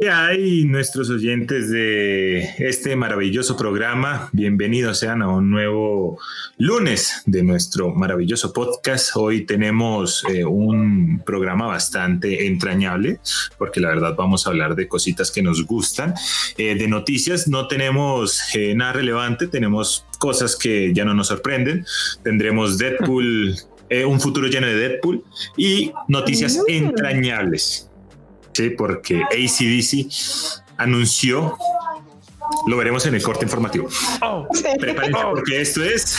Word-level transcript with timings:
¿Qué 0.00 0.10
hay 0.10 0.64
nuestros 0.64 1.10
oyentes 1.10 1.70
de 1.70 2.54
este 2.58 2.94
maravilloso 2.94 3.56
programa? 3.56 4.28
Bienvenidos 4.30 5.00
sean 5.00 5.22
a 5.22 5.28
un 5.28 5.50
nuevo 5.50 6.20
lunes 6.56 7.24
de 7.26 7.42
nuestro 7.42 7.92
maravilloso 7.92 8.52
podcast. 8.52 9.16
Hoy 9.16 9.44
tenemos 9.44 10.24
eh, 10.32 10.44
un 10.44 11.20
programa 11.26 11.66
bastante 11.66 12.46
entrañable 12.46 13.18
porque 13.58 13.80
la 13.80 13.88
verdad 13.88 14.14
vamos 14.16 14.46
a 14.46 14.50
hablar 14.50 14.76
de 14.76 14.86
cositas 14.86 15.32
que 15.32 15.42
nos 15.42 15.66
gustan. 15.66 16.14
Eh, 16.56 16.76
de 16.76 16.86
noticias 16.86 17.48
no 17.48 17.66
tenemos 17.66 18.54
eh, 18.54 18.76
nada 18.76 18.92
relevante, 18.92 19.48
tenemos 19.48 20.06
cosas 20.20 20.54
que 20.54 20.94
ya 20.94 21.04
no 21.04 21.12
nos 21.12 21.26
sorprenden. 21.26 21.84
Tendremos 22.22 22.78
Deadpool, 22.78 23.56
un 24.06 24.20
futuro 24.20 24.46
lleno 24.46 24.68
de 24.68 24.76
Deadpool 24.76 25.24
y 25.56 25.90
noticias 26.06 26.62
entrañables 26.68 27.87
porque 28.76 29.22
ACDC 29.22 30.10
anunció, 30.76 31.56
lo 32.66 32.76
veremos 32.76 33.06
en 33.06 33.14
el 33.14 33.22
corte 33.22 33.44
informativo. 33.44 33.88
Oh. 34.20 34.46
Prepárense 34.80 35.20
oh. 35.24 35.30
porque 35.30 35.60
esto 35.60 35.84
es 35.84 36.18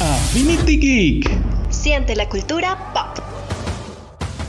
Affinity 0.00 0.78
Geek. 0.78 1.30
Siente 1.70 2.16
la 2.16 2.28
cultura 2.28 2.92
pop. 2.94 3.22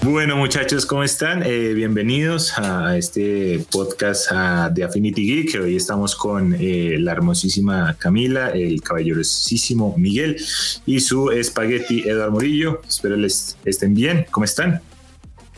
Bueno 0.03 0.35
muchachos, 0.35 0.85
¿cómo 0.85 1.03
están? 1.03 1.43
Eh, 1.45 1.73
bienvenidos 1.73 2.57
a 2.57 2.97
este 2.97 3.65
podcast 3.71 4.31
de 4.71 4.83
Affinity 4.83 5.25
Geek. 5.25 5.61
Hoy 5.61 5.77
estamos 5.77 6.15
con 6.15 6.55
eh, 6.59 6.97
la 6.99 7.13
hermosísima 7.13 7.95
Camila, 7.97 8.49
el 8.49 8.81
caballerosísimo 8.81 9.95
Miguel 9.97 10.37
y 10.85 10.99
su 10.99 11.31
espagueti 11.31 12.01
Eduardo 12.07 12.31
Murillo. 12.31 12.81
Espero 12.87 13.15
les 13.15 13.57
estén 13.65 13.93
bien. 13.93 14.25
¿Cómo 14.29 14.43
están? 14.43 14.81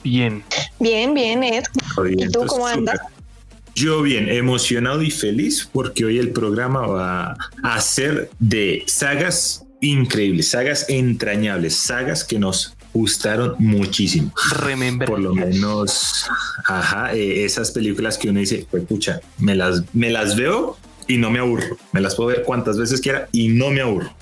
Bien. 0.06 0.44
Bien, 0.80 1.16
bien, 1.16 1.44
Ed. 1.44 1.64
¿Y 2.16 2.30
tú 2.30 2.46
cómo 2.46 2.68
andas? 2.68 3.00
Yo 3.74 4.04
bien, 4.04 4.30
emocionado 4.30 5.02
y 5.02 5.10
feliz 5.10 5.68
porque 5.74 6.06
hoy 6.06 6.20
el 6.20 6.30
programa 6.30 6.86
va 6.86 7.38
a 7.64 7.82
ser 7.82 8.30
de 8.38 8.84
sagas 8.86 9.66
increíbles, 9.82 10.50
sagas 10.50 10.86
entrañables, 10.90 11.76
sagas 11.76 12.24
que 12.24 12.38
nos 12.38 12.78
gustaron 12.94 13.56
muchísimo. 13.58 14.32
Remember. 14.60 15.10
Por 15.10 15.20
lo 15.20 15.34
menos, 15.34 16.28
ajá, 16.68 17.16
eh, 17.16 17.44
esas 17.44 17.72
películas 17.72 18.20
que 18.20 18.30
uno 18.30 18.40
dice, 18.40 18.68
pues 18.70 18.86
pucha, 18.86 19.22
me 19.40 19.56
las, 19.56 19.84
me 19.96 20.12
las 20.12 20.36
veo 20.36 20.78
y 21.08 21.18
no 21.18 21.32
me 21.32 21.40
aburro. 21.40 21.78
Me 21.94 22.00
las 22.00 22.14
puedo 22.14 22.30
ver 22.30 22.44
cuantas 22.44 22.78
veces 22.78 23.02
quiera 23.02 23.28
y 23.32 23.48
no 23.48 23.72
me 23.72 23.82
aburro. 23.82 24.14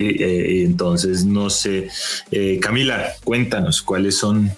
Eh, 0.00 0.64
entonces, 0.64 1.24
no 1.24 1.48
sé, 1.48 1.88
eh, 2.32 2.58
Camila, 2.60 3.12
cuéntanos 3.22 3.82
cuáles 3.82 4.16
son 4.16 4.50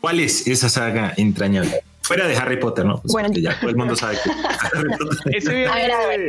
¿Cuál 0.00 0.20
es 0.20 0.46
esa 0.46 0.68
saga 0.68 1.12
entrañable? 1.16 1.82
Fuera 2.02 2.28
de 2.28 2.36
Harry 2.36 2.58
Potter, 2.58 2.84
¿no? 2.84 3.00
Pues 3.02 3.12
bueno, 3.12 3.28
ya 3.32 3.58
todo 3.58 3.70
el 3.70 3.76
mundo 3.76 3.96
sabe 3.96 4.16
que 4.22 5.36
ese, 5.36 5.64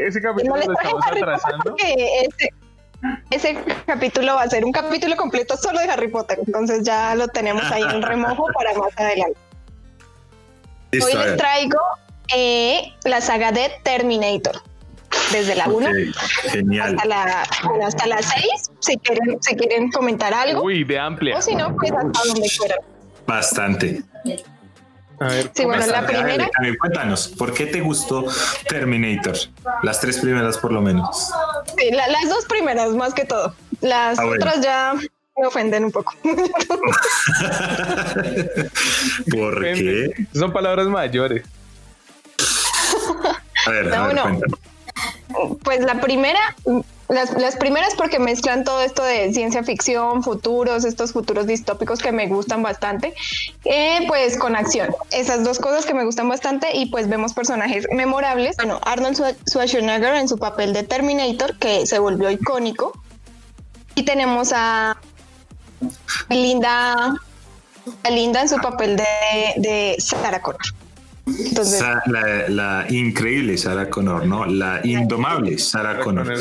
ese 0.08 0.22
capítulo 0.22 0.56
lo 0.58 0.74
estamos 0.74 1.06
atrasando. 1.06 1.76
Ese, 1.78 2.52
ese 3.30 3.64
capítulo 3.86 4.36
va 4.36 4.44
a 4.44 4.50
ser 4.50 4.66
un 4.66 4.72
capítulo 4.72 5.16
completo 5.16 5.56
solo 5.56 5.80
de 5.80 5.86
Harry 5.86 6.08
Potter. 6.08 6.40
Entonces 6.46 6.84
ya 6.84 7.14
lo 7.16 7.28
tenemos 7.28 7.64
ahí 7.72 7.84
en 7.84 8.02
remojo 8.02 8.48
para 8.54 8.74
más 8.74 8.92
adelante. 8.98 9.38
Hoy 10.94 11.14
les 11.14 11.38
traigo 11.38 11.80
eh, 12.36 12.94
la 13.04 13.22
saga 13.22 13.52
de 13.52 13.72
Terminator. 13.84 14.62
Desde 15.32 15.56
la 15.56 15.68
1 15.68 15.90
genial. 16.52 16.96
hasta 16.96 17.08
la, 17.08 17.42
hasta 17.86 18.08
la 18.08 18.22
6, 18.22 18.46
si 18.80 18.98
quieren, 18.98 19.38
si 19.42 19.56
quieren 19.56 19.92
comentar 19.92 20.34
algo. 20.34 20.64
Uy, 20.64 20.84
de 20.84 20.98
amplia. 20.98 21.38
O 21.38 21.42
si 21.42 21.56
no, 21.56 21.76
pues 21.76 21.92
hasta 21.92 22.28
donde 22.28 22.50
quieran. 22.58 22.80
Bastante. 23.28 24.04
A 25.20 25.28
ver, 25.28 25.52
sí, 25.54 25.66
bueno, 25.66 25.86
la 25.88 26.06
primera. 26.06 26.50
cuéntanos, 26.80 27.28
¿por 27.30 27.54
qué 27.54 27.66
te 27.66 27.82
gustó 27.82 28.26
Terminator? 28.70 29.36
Las 29.84 30.00
tres 30.00 30.20
primeras, 30.20 30.58
por 30.58 30.72
lo 30.72 30.82
menos. 30.82 31.32
Sí, 31.78 31.92
las 31.92 32.30
dos 32.30 32.46
primeras, 32.46 32.92
más 32.92 33.14
que 33.14 33.26
todo. 33.26 33.54
Las 33.82 34.18
ah, 34.20 34.26
otras 34.26 34.62
ya 34.62 34.94
me 35.38 35.48
ofenden 35.48 35.86
un 35.86 35.92
poco. 35.92 36.14
¿Por 39.32 39.62
qué? 39.62 40.28
Son 40.34 40.54
palabras 40.54 40.88
mayores. 40.88 41.44
A 43.66 43.72
ver, 43.72 43.94
a 43.94 44.08
ver 44.08 44.22
Pues 45.64 45.82
la 45.82 46.00
primera 46.00 46.56
las, 47.10 47.56
primeras 47.56 47.96
porque 47.96 48.20
mezclan 48.20 48.64
todo 48.64 48.82
esto 48.82 49.04
de 49.04 49.34
ciencia 49.34 49.64
ficción, 49.64 50.24
futuros, 50.24 50.84
estos 50.84 51.14
futuros 51.14 51.48
distópicos 51.48 52.00
que 52.00 52.12
me 52.12 52.28
gustan 52.28 52.62
bastante, 52.62 53.14
eh, 53.66 54.00
pues 54.08 54.38
con 54.38 54.56
acción. 54.56 54.90
Esas 55.12 55.44
dos 55.44 55.60
cosas 55.60 55.86
que 55.86 55.94
me 55.94 56.04
gustan 56.04 56.28
bastante 56.28 56.76
y 56.76 56.88
pues 56.88 57.08
vemos 57.08 57.34
personajes 57.34 57.86
memorables. 57.92 58.58
Bueno, 58.58 58.80
Arnold 58.84 59.38
Schwarzenegger 59.50 60.16
en 60.16 60.28
su 60.28 60.38
papel 60.38 60.74
de 60.74 60.84
Terminator, 60.84 61.58
que 61.58 61.86
se 61.86 62.00
volvió 62.00 62.30
icónico. 62.30 62.92
Y 63.96 64.04
tenemos 64.04 64.52
a 64.54 64.98
Linda, 66.30 67.16
a 68.04 68.10
Linda 68.10 68.42
en 68.42 68.50
su 68.50 68.58
papel 68.58 68.98
de, 68.98 69.06
de 69.58 69.96
Sarah 70.00 70.42
Connor. 70.42 70.62
Entonces, 71.26 71.84
la, 72.08 72.86
increíble 72.90 73.58
Sarah 73.58 73.90
Connor, 73.90 74.26
¿no? 74.26 74.46
La 74.46 74.82
indomable 74.84 75.58
Sarah 75.58 76.00
Connor. 76.00 76.34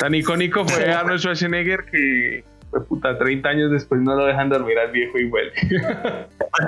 Tan 0.00 0.14
icónico 0.14 0.66
fue 0.66 0.92
Arnold 0.92 1.20
Schwarzenegger 1.20 1.84
que 1.86 2.44
fue 2.70 2.84
puta 2.84 3.16
30 3.16 3.48
años 3.48 3.70
después 3.70 4.00
no 4.00 4.16
lo 4.16 4.26
dejan 4.26 4.48
dormir 4.48 4.78
al 4.78 4.90
viejo 4.90 5.18
y 5.18 5.24
vuelve. 5.24 5.52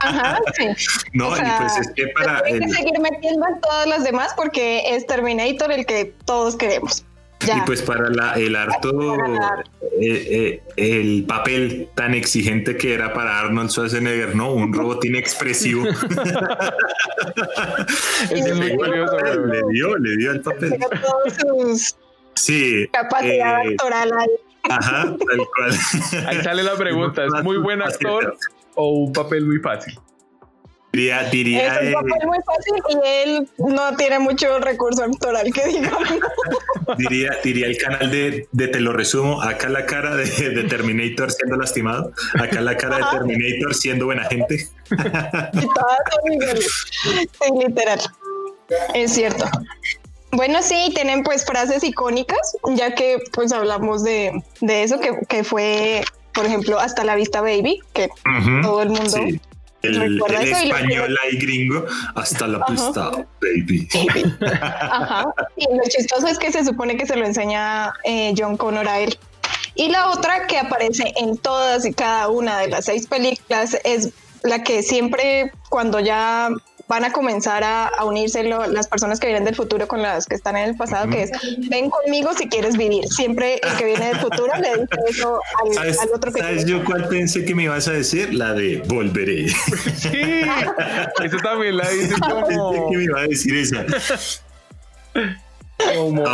Ajá, 0.02 0.38
sí. 0.56 0.68
No, 1.12 1.36
y 1.36 1.40
pues 1.58 1.78
es 1.78 1.92
que 1.94 2.06
para. 2.08 2.42
Hay 2.44 2.60
que 2.60 2.68
seguir 2.68 2.98
metiendo 3.00 3.46
en 3.48 3.60
todas 3.60 3.86
las 3.86 4.04
demás 4.04 4.32
porque 4.36 4.94
es 4.94 5.06
Terminator 5.06 5.72
el 5.72 5.86
que 5.86 6.14
todos 6.24 6.56
queremos. 6.56 7.04
Y 7.42 7.60
pues 7.66 7.82
para 7.82 8.08
la, 8.08 8.32
el 8.34 8.56
harto, 8.56 9.14
eh, 10.00 10.00
eh, 10.00 10.62
el 10.76 11.24
papel 11.28 11.88
tan 11.94 12.14
exigente 12.14 12.76
que 12.76 12.94
era 12.94 13.12
para 13.12 13.40
Arnold 13.40 13.70
Schwarzenegger, 13.70 14.34
¿no? 14.34 14.52
Un 14.52 14.72
robot 14.72 15.04
inexpresivo. 15.04 15.84
Le 18.30 19.62
dio, 19.70 19.96
le 19.98 20.16
dio 20.16 20.32
el 20.32 20.40
papel. 20.40 20.76
Sí. 22.36 22.86
Capacidad 22.92 23.64
eh, 23.64 23.72
actoral 23.72 24.12
ahí. 24.16 24.28
Ajá, 24.68 25.02
tal 25.04 25.46
cual. 25.56 26.26
Ahí 26.26 26.42
sale 26.42 26.62
la 26.62 26.76
pregunta, 26.76 27.24
¿es 27.24 27.42
muy 27.42 27.56
buen 27.58 27.82
actor 27.82 28.36
o 28.74 28.90
un 28.90 29.12
papel 29.12 29.46
muy 29.46 29.58
fácil? 29.58 29.98
Diría, 30.92 31.24
diría 31.24 31.80
es 31.80 31.94
un 31.94 32.08
papel 32.08 32.26
muy 32.26 32.38
fácil 32.46 32.82
y 32.88 33.06
él 33.06 33.48
no 33.58 33.94
tiene 33.96 34.18
mucho 34.18 34.58
recurso 34.60 35.04
actoral 35.04 35.52
que 35.52 35.66
digamos. 35.66 36.08
Diría, 36.96 37.30
diría 37.44 37.66
el 37.66 37.76
canal 37.76 38.10
de, 38.10 38.48
de 38.52 38.68
Te 38.68 38.80
lo 38.80 38.92
resumo, 38.92 39.42
acá 39.42 39.68
la 39.68 39.84
cara 39.84 40.16
de, 40.16 40.24
de 40.24 40.64
Terminator 40.64 41.30
siendo 41.30 41.56
lastimado, 41.56 42.12
acá 42.34 42.62
la 42.62 42.76
cara 42.76 42.96
de 42.96 43.04
Terminator 43.10 43.74
siendo 43.74 44.06
buena 44.06 44.24
gente. 44.24 44.68
Y 45.52 45.66
todas 45.66 45.98
son 47.38 47.58
literal. 47.58 48.00
Es 48.94 49.12
cierto. 49.12 49.44
Bueno, 50.36 50.62
sí, 50.62 50.92
tienen 50.94 51.22
pues 51.22 51.46
frases 51.46 51.82
icónicas, 51.82 52.56
ya 52.74 52.94
que 52.94 53.18
pues 53.32 53.52
hablamos 53.52 54.04
de, 54.04 54.42
de 54.60 54.82
eso, 54.82 55.00
que, 55.00 55.18
que, 55.28 55.42
fue, 55.44 56.04
por 56.34 56.44
ejemplo, 56.44 56.78
hasta 56.78 57.04
la 57.04 57.14
vista 57.14 57.40
baby, 57.40 57.80
que 57.94 58.10
todo 58.62 58.82
el 58.82 58.90
mundo... 58.90 59.16
El, 59.82 60.20
español 60.20 61.16
y 61.30 61.36
gringo 61.36 61.84
hasta 62.16 62.48
la 62.48 62.64
vista, 62.68 63.10
baby. 63.40 63.88
Ajá. 64.50 65.32
Y 65.54 65.64
lo 65.72 65.82
chistoso 65.88 66.26
es 66.26 66.38
que 66.38 66.50
se 66.50 66.64
supone 66.64 66.96
que 66.96 67.06
se 67.06 67.14
lo 67.14 67.24
enseña 67.24 67.92
eh, 68.02 68.34
John 68.36 68.56
Connor 68.56 68.88
a 68.88 68.98
él. 68.98 69.16
Y 69.76 69.88
la 69.90 70.10
otra 70.10 70.46
que 70.48 70.58
aparece 70.58 71.14
en 71.16 71.36
todas 71.36 71.86
y 71.86 71.92
cada 71.92 72.28
una 72.28 72.58
de 72.58 72.68
las 72.68 72.86
seis 72.86 73.06
películas 73.06 73.76
es 73.84 74.12
la 74.42 74.64
que 74.64 74.82
siempre 74.82 75.52
cuando 75.68 76.00
ya 76.00 76.48
van 76.88 77.04
a 77.04 77.12
comenzar 77.12 77.64
a, 77.64 77.90
unirse 78.04 78.44
las 78.44 78.86
personas 78.86 79.18
que 79.18 79.26
vienen 79.26 79.44
del 79.44 79.54
futuro 79.54 79.88
con 79.88 80.02
las 80.02 80.26
que 80.26 80.34
están 80.34 80.56
en 80.56 80.70
el 80.70 80.76
pasado, 80.76 81.10
que 81.10 81.24
es 81.24 81.30
ven 81.68 81.90
conmigo 81.90 82.32
si 82.34 82.48
quieres 82.48 82.76
vivir. 82.76 83.06
Siempre 83.08 83.60
el 83.62 83.76
que 83.76 83.84
viene 83.84 84.06
del 84.06 84.18
futuro 84.18 84.52
le 84.60 84.82
dice 84.82 84.96
eso 85.08 85.40
al, 85.64 86.08
otro 86.14 86.32
que 86.32 86.40
¿Sabes 86.40 86.64
yo 86.64 86.84
cuál 86.84 87.08
pensé 87.08 87.44
que 87.44 87.54
me 87.54 87.64
ibas 87.64 87.88
a 87.88 87.92
decir? 87.92 88.32
La 88.34 88.52
de 88.52 88.82
volveré. 88.86 89.48
Sí, 89.48 90.42
eso 91.24 91.36
también 91.42 91.76
la 91.76 91.88
dice 91.88 92.14
como... 92.20 92.46
Pensé 92.46 92.84
que 92.90 92.96
me 92.96 93.04
iba 93.04 93.20
a 93.20 93.26
decir 93.26 93.56
esa. 93.56 93.84
Como 95.94 96.24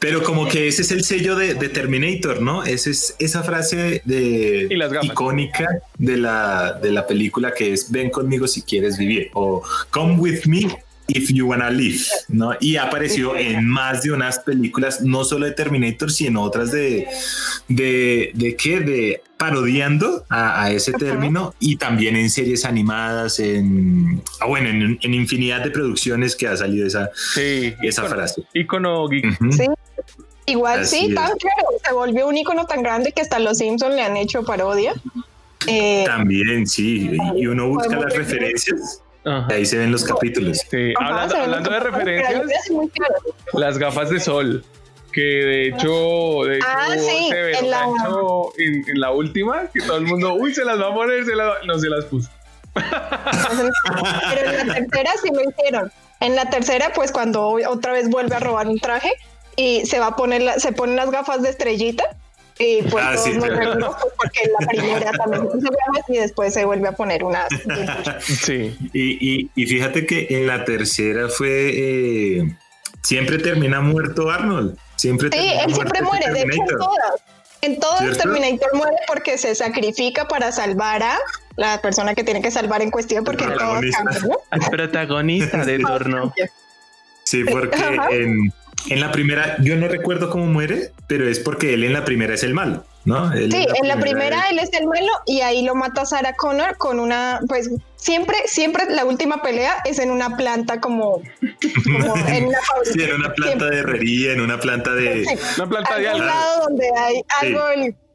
pero 0.00 0.22
como 0.22 0.48
que 0.48 0.66
ese 0.66 0.82
es 0.82 0.90
el 0.90 1.04
sello 1.04 1.36
de, 1.36 1.54
Terminator, 1.54 2.40
¿no? 2.40 2.64
Esa 2.64 2.90
es 2.90 3.14
esa 3.18 3.42
frase 3.42 4.02
de 4.04 4.68
icónica 5.02 5.68
de 5.98 6.16
la, 6.16 6.72
de 6.72 6.90
la 6.90 7.06
película 7.06 7.52
que 7.52 7.74
es 7.74 7.90
ven 7.90 8.10
conmigo 8.10 8.48
si 8.48 8.62
quieres 8.62 8.96
vivir 8.96 9.30
o 9.34 9.62
come 9.90 10.14
with 10.14 10.46
me 10.46 10.66
If 11.14 11.30
You 11.30 11.48
Wanna 11.48 11.70
Live, 11.70 12.04
¿no? 12.28 12.56
Y 12.60 12.76
apareció 12.76 13.36
en 13.36 13.66
más 13.66 14.02
de 14.02 14.12
unas 14.12 14.38
películas, 14.40 15.02
no 15.02 15.24
solo 15.24 15.46
de 15.46 15.52
Terminator, 15.52 16.10
sino 16.10 16.42
otras 16.42 16.70
de, 16.70 17.06
de, 17.68 18.30
de 18.34 18.56
qué, 18.56 18.80
de 18.80 19.22
parodiando 19.36 20.24
a, 20.28 20.70
ese 20.70 20.92
término 20.92 21.54
y 21.58 21.76
también 21.76 22.14
en 22.16 22.28
series 22.30 22.64
animadas, 22.64 23.40
en, 23.40 24.22
ah, 24.40 24.46
bueno, 24.46 24.68
en, 24.68 25.14
infinidad 25.14 25.64
de 25.64 25.70
producciones 25.70 26.36
que 26.36 26.46
ha 26.46 26.56
salido 26.56 26.86
esa, 26.86 27.10
esa 27.36 28.04
frase. 28.04 28.42
Icono 28.52 29.08
geek. 29.08 29.38
Sí. 29.50 29.66
Igual 30.46 30.86
sí, 30.86 31.14
tan 31.14 31.36
claro, 31.36 31.68
se 31.84 31.92
volvió 31.92 32.26
un 32.26 32.36
icono 32.36 32.66
tan 32.66 32.82
grande 32.82 33.12
que 33.12 33.22
hasta 33.22 33.38
los 33.38 33.58
Simpsons 33.58 33.94
le 33.94 34.02
han 34.02 34.16
hecho 34.16 34.42
parodia. 34.42 34.94
Eh, 35.66 36.04
también, 36.06 36.66
sí, 36.66 37.16
y 37.36 37.46
uno 37.46 37.68
busca 37.68 37.96
las 37.96 38.14
referencias. 38.14 39.02
Ahí 39.24 39.66
se 39.66 39.78
ven 39.78 39.92
los 39.92 40.02
capítulos. 40.04 40.58
hablando, 40.98 41.70
de 41.70 41.80
referencias, 41.80 42.42
las 43.52 43.78
gafas 43.78 44.10
de 44.10 44.20
sol 44.20 44.64
que 45.12 45.20
de 45.20 45.68
hecho, 45.68 46.44
de 46.44 46.60
ah, 46.64 46.94
se 46.96 47.58
en, 47.58 47.70
la... 47.70 47.84
en, 48.58 49.00
la 49.00 49.10
última, 49.10 49.66
que 49.72 49.80
todo 49.80 49.96
el 49.96 50.04
mundo, 50.04 50.34
uy, 50.34 50.54
se 50.54 50.64
las 50.64 50.80
va 50.80 50.88
a 50.88 50.94
poner, 50.94 51.24
se 51.24 51.32
no 51.66 51.78
se 51.78 51.88
las 51.88 52.04
puso. 52.04 52.30
Pero 52.74 54.50
en 54.50 54.68
la 54.68 54.74
tercera 54.74 55.10
sí 55.22 55.30
lo 55.32 55.50
hicieron. 55.50 55.92
En 56.20 56.36
la 56.36 56.48
tercera, 56.50 56.92
pues 56.94 57.12
cuando 57.12 57.58
otra 57.68 57.92
vez 57.92 58.08
vuelve 58.08 58.36
a 58.36 58.40
robar 58.40 58.68
un 58.68 58.78
traje 58.78 59.12
y 59.56 59.86
se 59.86 59.98
va 59.98 60.08
a 60.08 60.16
poner, 60.16 60.60
se 60.60 60.72
ponen 60.72 60.96
las 60.96 61.10
gafas 61.10 61.42
de 61.42 61.50
estrellita 61.50 62.04
y 62.60 62.82
pues 62.90 63.04
ah, 63.04 63.16
sí, 63.16 63.32
pues, 63.38 63.50
porque 64.16 64.40
la 64.60 64.66
primera 64.66 65.12
también 65.18 65.48
se 66.06 66.12
y 66.12 66.18
después 66.18 66.52
se 66.52 66.64
vuelve 66.64 66.88
a 66.88 66.92
poner 66.92 67.24
una. 67.24 67.46
sí. 68.20 68.76
Y, 68.92 69.18
y, 69.20 69.50
y, 69.54 69.66
fíjate 69.66 70.06
que 70.06 70.26
en 70.30 70.46
la 70.46 70.64
tercera 70.64 71.28
fue 71.28 71.70
eh, 71.74 72.56
siempre 73.02 73.38
termina 73.38 73.80
muerto 73.80 74.30
Arnold. 74.30 74.76
Siempre 74.96 75.30
sí, 75.32 75.52
él 75.64 75.74
siempre 75.74 76.02
muere, 76.02 76.30
de 76.30 76.42
hecho 76.42 76.52
en 76.52 76.78
todas. 76.78 77.14
En 77.62 77.78
todas 77.78 78.16
Terminator 78.16 78.74
muere 78.74 78.96
porque 79.06 79.36
se 79.36 79.54
sacrifica 79.54 80.26
para 80.26 80.50
salvar 80.50 81.02
a 81.02 81.18
la 81.56 81.80
persona 81.82 82.14
que 82.14 82.24
tiene 82.24 82.40
que 82.40 82.50
salvar 82.50 82.80
en 82.80 82.90
cuestión 82.90 83.22
porque 83.22 83.44
el 83.44 83.50
protagonista, 83.52 84.04
el 84.52 84.60
protagonista 84.70 85.64
de 85.64 85.78
torno. 85.78 86.32
Sí, 87.24 87.44
porque 87.44 87.76
en, 88.10 88.52
en 88.88 89.00
la 89.00 89.12
primera, 89.12 89.56
yo 89.60 89.76
no 89.76 89.88
recuerdo 89.88 90.30
cómo 90.30 90.46
muere, 90.46 90.92
pero 91.06 91.28
es 91.28 91.38
porque 91.38 91.74
él 91.74 91.84
en 91.84 91.92
la 91.92 92.04
primera 92.04 92.34
es 92.34 92.42
el 92.42 92.54
malo, 92.54 92.84
¿no? 93.04 93.30
sí, 93.32 93.66
en 93.74 93.88
la 93.88 93.96
primera, 93.98 94.48
él 94.50 94.58
es 94.58 94.72
el 94.72 94.86
malo 94.86 95.10
y 95.26 95.40
ahí 95.42 95.64
lo 95.64 95.74
mata 95.74 96.04
Sarah 96.06 96.34
Connor 96.34 96.76
con 96.78 96.98
una, 96.98 97.40
pues 97.48 97.70
siempre, 97.96 98.36
siempre 98.46 98.84
la 98.88 99.04
última 99.04 99.42
pelea 99.42 99.76
es 99.84 99.98
en 99.98 100.10
una 100.10 100.36
planta 100.36 100.80
como, 100.80 101.22
en 102.28 102.46
una 102.46 102.58
Sí, 102.84 103.02
en 103.02 103.14
una 103.14 103.32
planta 103.32 103.66
de 103.66 103.78
herrería, 103.78 104.32
en 104.32 104.40
una 104.40 104.58
planta 104.58 104.94
de... 104.94 105.26
Una 105.56 105.68
planta 105.68 105.98
de 105.98 106.08
algo. 106.08 106.24
lado 106.24 106.62
donde 106.64 106.88
hay 106.96 107.22
algo 107.40 107.60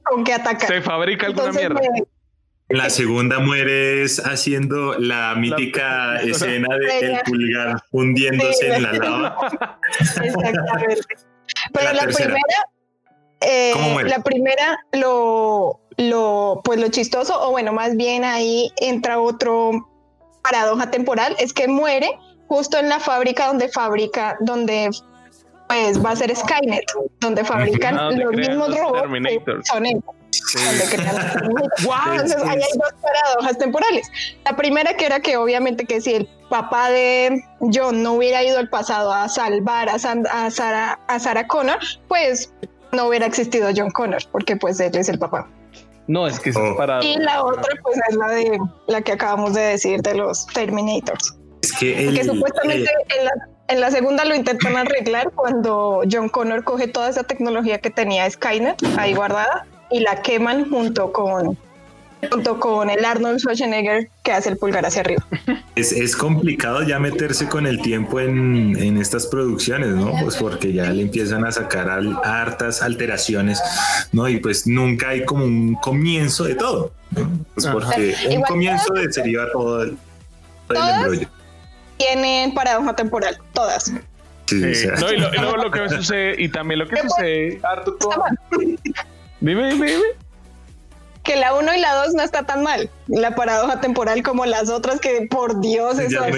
con 0.03 0.23
que 0.23 0.33
atacar. 0.33 0.67
Se 0.67 0.81
fabrica 0.81 1.27
alguna 1.27 1.51
mierda. 1.51 1.81
La 2.69 2.89
segunda 2.89 3.39
mueres 3.39 4.19
haciendo 4.25 4.97
la 4.97 5.35
mítica 5.35 6.15
escena 6.21 6.75
del 6.77 7.19
pulgar 7.23 7.83
hundiéndose 7.91 8.73
en 8.73 8.83
la 8.83 8.93
lava. 8.93 9.79
Exactamente. 9.99 11.01
Pero 11.73 11.93
la, 11.93 12.03
primera, 12.03 12.39
eh, 13.41 13.73
la 14.05 14.23
primera, 14.23 14.79
lo, 14.93 15.79
lo, 15.97 16.61
pues 16.63 16.79
lo 16.79 16.87
chistoso, 16.89 17.39
o 17.47 17.51
bueno, 17.51 17.71
más 17.71 17.95
bien 17.95 18.23
ahí 18.23 18.71
entra 18.77 19.19
otro 19.19 19.87
paradoja 20.43 20.89
temporal, 20.89 21.35
es 21.39 21.53
que 21.53 21.67
muere 21.67 22.17
justo 22.47 22.79
en 22.79 22.89
la 22.89 22.99
fábrica 22.99 23.47
donde 23.47 23.69
fabrica, 23.69 24.37
donde 24.41 24.89
pues 25.67 26.03
va 26.03 26.11
a 26.11 26.15
ser 26.15 26.35
Skynet, 26.35 26.85
donde 27.19 27.43
fabrican 27.43 27.97
ah, 27.97 28.11
los 28.11 28.33
mismos 28.33 28.77
robots. 28.77 29.67
Son 29.67 29.85
Entonces 32.11 32.41
ahí 32.43 32.61
hay 32.61 32.77
dos 32.77 32.93
paradojas 33.01 33.57
temporales. 33.57 34.11
La 34.45 34.55
primera 34.55 34.95
que 34.95 35.05
era 35.05 35.19
que 35.19 35.37
obviamente 35.37 35.85
que 35.85 35.99
si 36.01 36.13
el 36.13 36.29
papá 36.49 36.89
de 36.89 37.43
John 37.73 38.03
no 38.03 38.13
hubiera 38.13 38.43
ido 38.43 38.59
al 38.59 38.69
pasado 38.69 39.11
a 39.11 39.27
salvar 39.27 39.89
a, 39.89 39.95
a, 39.95 40.51
Sarah, 40.51 40.99
a 41.07 41.19
Sarah 41.19 41.47
Connor, 41.47 41.79
pues 42.07 42.53
no 42.91 43.07
hubiera 43.07 43.25
existido 43.25 43.69
John 43.75 43.91
Connor, 43.91 44.21
porque 44.31 44.55
pues 44.55 44.79
él 44.79 44.95
es 44.95 45.09
el 45.09 45.19
papá. 45.19 45.47
No, 46.07 46.27
es 46.27 46.39
que 46.39 46.51
es 46.51 46.55
oh. 46.55 46.77
Y 47.01 47.17
la 47.17 47.43
otra 47.43 47.73
pues 47.81 47.97
es 48.09 48.15
la 48.15 48.27
de 48.27 48.59
la 48.87 49.01
que 49.01 49.11
acabamos 49.13 49.53
de 49.55 49.61
decir 49.61 50.01
de 50.01 50.15
los 50.15 50.45
Terminators. 50.47 51.35
Es 51.61 51.73
que, 51.73 52.23
supuestamente 52.23 52.89
en, 53.17 53.25
la, 53.25 53.31
en 53.69 53.81
la 53.81 53.89
segunda 53.89 54.23
lo 54.23 54.35
intentan 54.35 54.77
arreglar 54.77 55.31
cuando 55.31 56.03
John 56.09 56.29
Connor 56.29 56.63
coge 56.63 56.87
toda 56.87 57.09
esa 57.09 57.23
tecnología 57.23 57.79
que 57.79 57.89
tenía 57.89 58.29
Skynet 58.29 58.77
ahí 58.97 59.15
guardada 59.15 59.65
y 59.91 59.99
la 59.99 60.21
queman 60.21 60.69
junto 60.69 61.11
con 61.11 61.57
junto 62.31 62.59
con 62.59 62.89
el 62.89 63.03
Arnold 63.05 63.39
Schwarzenegger 63.39 64.09
que 64.23 64.31
hace 64.31 64.49
el 64.49 64.57
pulgar 64.57 64.85
hacia 64.85 65.01
arriba. 65.01 65.25
Es, 65.75 65.91
es 65.91 66.15
complicado 66.15 66.81
ya 66.83 66.99
meterse 66.99 67.47
con 67.47 67.67
el 67.67 67.81
tiempo 67.81 68.19
en, 68.19 68.75
en, 68.79 68.97
estas 68.97 69.27
producciones, 69.27 69.89
¿no? 69.89 70.11
Pues 70.23 70.37
porque 70.37 70.73
ya 70.73 70.89
le 70.89 71.03
empiezan 71.03 71.45
a 71.45 71.51
sacar 71.51 71.89
hartas 72.23 72.81
alteraciones, 72.81 73.61
¿no? 74.11 74.27
Y 74.27 74.39
pues 74.39 74.67
nunca 74.67 75.09
hay 75.09 75.25
como 75.25 75.43
un 75.43 75.75
comienzo 75.75 76.45
de 76.45 76.55
todo, 76.55 76.91
¿no? 77.11 77.29
Pues 77.53 77.67
porque 77.67 78.15
un 78.31 78.41
comienzo 78.43 78.93
de 78.93 79.11
sería 79.11 79.51
todo 79.51 79.83
el, 79.83 79.97
todo 80.67 80.83
el 80.83 80.95
embrollo. 80.95 81.27
Tienen 81.97 82.53
paradoja 82.53 82.95
temporal, 82.95 83.37
todas. 83.53 83.91
Sí, 84.47 84.61
no, 84.99 85.11
y, 85.11 85.17
luego 85.17 85.57
lo 85.57 85.71
que 85.71 85.89
sucede, 85.97 86.41
y 86.41 86.49
también 86.49 86.79
lo 86.79 86.87
que 86.87 86.97
sucede. 87.01 87.61
Dime, 89.39 89.73
dime, 89.73 89.87
dime. 89.87 90.03
Que 91.23 91.35
la 91.35 91.55
1 91.55 91.75
y 91.75 91.79
la 91.79 91.95
2 92.05 92.13
no 92.13 92.23
está 92.23 92.43
tan 92.43 92.63
mal. 92.63 92.89
La 93.07 93.33
paradoja 93.35 93.81
temporal 93.81 94.21
como 94.21 94.45
las 94.45 94.69
otras 94.69 94.99
que, 94.99 95.27
por 95.29 95.59
Dios, 95.59 95.97
eso, 95.97 96.23
es, 96.23 96.35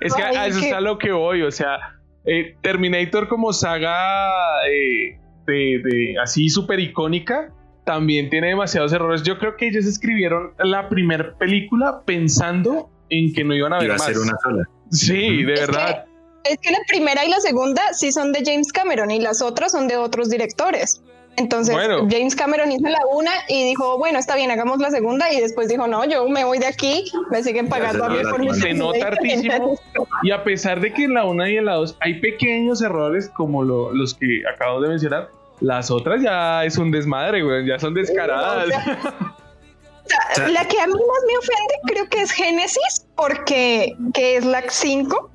es 0.00 0.14
que 0.14 0.22
a 0.22 0.46
eso 0.46 0.58
está 0.60 0.80
lo 0.80 0.98
que 0.98 1.12
voy. 1.12 1.42
O 1.42 1.50
sea, 1.50 1.96
eh, 2.24 2.56
Terminator 2.62 3.28
como 3.28 3.52
saga 3.52 4.66
eh, 4.68 5.18
de, 5.46 6.14
así 6.22 6.48
súper 6.48 6.80
icónica 6.80 7.52
también 7.84 8.30
tiene 8.30 8.48
demasiados 8.48 8.92
errores. 8.92 9.22
Yo 9.22 9.38
creo 9.38 9.56
que 9.56 9.68
ellos 9.68 9.86
escribieron 9.86 10.52
la 10.58 10.88
primera 10.88 11.36
película 11.38 12.02
pensando 12.04 12.90
en 13.10 13.32
que 13.32 13.44
no 13.44 13.54
iban 13.54 13.72
a 13.72 13.78
ver 13.78 13.86
Iba 13.86 13.94
a 13.94 13.98
ser 13.98 14.18
una 14.18 14.36
sola. 14.42 14.64
Sí, 14.90 15.44
de 15.44 15.52
verdad. 15.52 16.04
es 16.44 16.58
que 16.58 16.72
la 16.72 16.78
primera 16.88 17.24
y 17.24 17.28
la 17.28 17.40
segunda 17.40 17.92
sí 17.92 18.10
son 18.10 18.32
de 18.32 18.42
James 18.44 18.72
Cameron 18.72 19.12
y 19.12 19.20
las 19.20 19.40
otras 19.40 19.70
son 19.70 19.86
de 19.86 19.96
otros 19.96 20.28
directores. 20.28 21.00
Entonces 21.36 21.76
James 22.10 22.34
Cameron 22.34 22.72
hizo 22.72 22.88
la 22.88 23.00
una 23.12 23.30
y 23.48 23.64
dijo, 23.64 23.98
bueno, 23.98 24.18
está 24.18 24.36
bien, 24.36 24.50
hagamos 24.50 24.78
la 24.78 24.90
segunda. 24.90 25.32
Y 25.32 25.40
después 25.40 25.68
dijo, 25.68 25.86
no, 25.86 26.04
yo 26.04 26.28
me 26.28 26.44
voy 26.44 26.58
de 26.58 26.66
aquí, 26.66 27.04
me 27.30 27.42
siguen 27.42 27.68
pagando 27.68 28.04
a 28.04 28.08
mí 28.08 28.18
por 28.22 28.40
mi 28.40 28.52
Se 28.54 28.72
nota 28.72 29.08
hartísimo. 29.08 29.78
Y 30.22 30.30
a 30.30 30.42
pesar 30.42 30.80
de 30.80 30.92
que 30.92 31.04
en 31.04 31.14
la 31.14 31.24
una 31.24 31.50
y 31.50 31.58
en 31.58 31.66
la 31.66 31.74
dos 31.74 31.96
hay 32.00 32.20
pequeños 32.20 32.80
errores 32.82 33.28
como 33.28 33.62
los 33.62 34.14
que 34.14 34.42
acabo 34.52 34.80
de 34.80 34.88
mencionar, 34.88 35.28
las 35.60 35.90
otras 35.90 36.22
ya 36.22 36.64
es 36.64 36.76
un 36.78 36.90
desmadre, 36.90 37.42
güey, 37.42 37.66
ya 37.66 37.78
son 37.78 37.94
descaradas. 37.94 38.68
la 40.48 40.68
que 40.68 40.80
a 40.80 40.86
mí 40.86 40.92
más 40.92 41.24
me 41.26 41.38
ofende 41.38 41.74
creo 41.86 42.08
que 42.08 42.22
es 42.22 42.30
Génesis, 42.30 43.06
porque 43.14 43.96
que 44.14 44.36
es 44.36 44.44
la 44.44 44.62
5, 44.68 45.30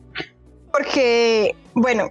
porque, 0.72 1.56
bueno, 1.74 2.08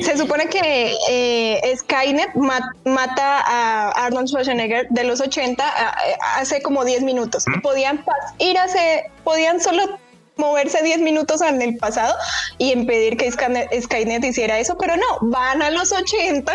se 0.00 0.16
supone 0.16 0.46
que 0.46 0.96
eh, 1.10 1.74
Skynet 1.76 2.34
mata 2.34 3.40
a 3.40 3.90
Arnold 4.06 4.28
Schwarzenegger 4.28 4.86
de 4.88 5.04
los 5.04 5.20
80 5.20 5.64
hace 6.36 6.62
como 6.62 6.84
10 6.84 7.02
minutos. 7.02 7.44
Podían 7.62 8.02
ir 8.38 8.56
hace, 8.56 9.10
podían 9.22 9.60
solo 9.60 9.98
moverse 10.36 10.82
10 10.82 11.00
minutos 11.00 11.42
en 11.42 11.60
el 11.60 11.76
pasado 11.76 12.14
y 12.56 12.72
impedir 12.72 13.18
que 13.18 13.30
Skynet, 13.30 14.24
hiciera 14.24 14.58
eso, 14.58 14.76
pero 14.78 14.96
no, 14.96 15.18
van 15.20 15.60
a 15.60 15.70
los 15.70 15.92
80 15.92 16.52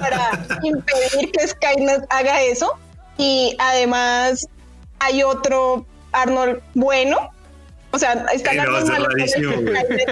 para 0.00 0.30
impedir 0.62 1.30
que 1.32 1.48
Skynet 1.48 2.06
haga 2.08 2.42
eso. 2.42 2.78
Y 3.18 3.56
además 3.58 4.48
hay 5.00 5.22
otro 5.22 5.84
Arnold 6.12 6.62
bueno 6.74 7.30
o 7.90 7.98
sea, 7.98 8.26
está 8.32 8.52
el 8.52 8.60
Arnold 8.60 8.88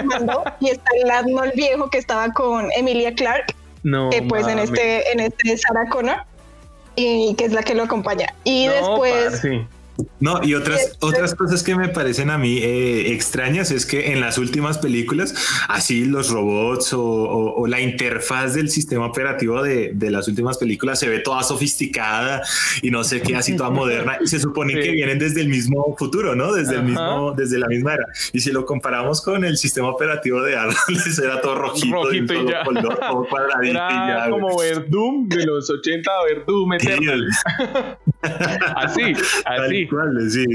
malo 0.05 0.43
y 0.59 0.69
está 0.69 0.89
el 1.03 1.11
Arnold 1.11 1.53
viejo 1.53 1.89
que 1.89 1.97
estaba 1.97 2.31
con 2.33 2.71
Emilia 2.71 3.13
Clark, 3.13 3.53
no, 3.83 4.09
que 4.09 4.21
pues 4.23 4.47
en 4.47 4.59
este, 4.59 5.11
en 5.11 5.19
este 5.19 5.57
Sarah 5.57 5.87
Connor, 5.89 6.17
y 6.95 7.35
que 7.35 7.45
es 7.45 7.53
la 7.53 7.63
que 7.63 7.75
lo 7.75 7.83
acompaña. 7.83 8.33
Y 8.43 8.67
después 8.67 9.41
No, 10.19 10.39
y 10.43 10.55
otras, 10.55 10.97
otras 10.99 11.35
cosas 11.35 11.61
que 11.63 11.75
me 11.75 11.89
parecen 11.89 12.29
a 12.29 12.37
mí 12.37 12.57
eh, 12.57 13.13
extrañas 13.13 13.71
es 13.71 13.85
que 13.85 14.11
en 14.11 14.19
las 14.19 14.37
últimas 14.37 14.77
películas, 14.79 15.35
así 15.67 16.05
los 16.05 16.29
robots 16.29 16.91
o, 16.93 17.65
la 17.67 17.81
interfaz 17.81 18.53
del 18.53 18.69
sistema 18.69 19.07
operativo 19.07 19.61
de, 19.61 19.93
las 20.09 20.27
últimas 20.27 20.57
películas 20.57 20.99
se 20.99 21.09
ve 21.09 21.19
toda 21.19 21.43
sofisticada 21.43 22.41
y 22.81 22.91
no 22.91 23.03
sé 23.03 23.21
qué, 23.21 23.35
así 23.35 23.55
toda 23.55 23.69
moderna. 23.69 24.17
Y 24.23 24.27
se 24.27 24.39
supone 24.39 24.73
que 24.73 24.91
vienen 24.91 25.19
desde 25.19 25.41
el 25.41 25.49
mismo 25.49 25.95
futuro, 25.97 26.35
¿no? 26.35 26.53
Desde 26.53 26.75
el 26.75 26.83
mismo, 26.83 27.33
desde 27.33 27.59
la 27.59 27.67
misma 27.67 27.95
era. 27.95 28.05
Y 28.33 28.39
si 28.39 28.51
lo 28.51 28.65
comparamos 28.65 29.21
con 29.21 29.43
el 29.43 29.57
sistema 29.57 29.89
operativo 29.89 30.41
de 30.41 30.55
Arnold, 30.55 30.77
era 31.23 31.41
todo 31.41 31.55
rojito, 31.55 32.03
rojito 32.03 32.33
y, 32.33 32.49
ya. 32.49 32.63
Color, 32.63 32.99
todo 32.99 33.25
cuadradito 33.29 33.77
era 33.77 34.27
como 34.29 34.57
ver 34.57 34.89
Doom 34.89 35.27
de 35.27 35.45
los 35.45 35.69
80, 35.69 36.11
ver 36.23 36.45
Doom 36.45 36.73
Eternal. 36.73 37.27
así, 38.75 39.13
así. 39.45 39.86
sí. 40.31 40.45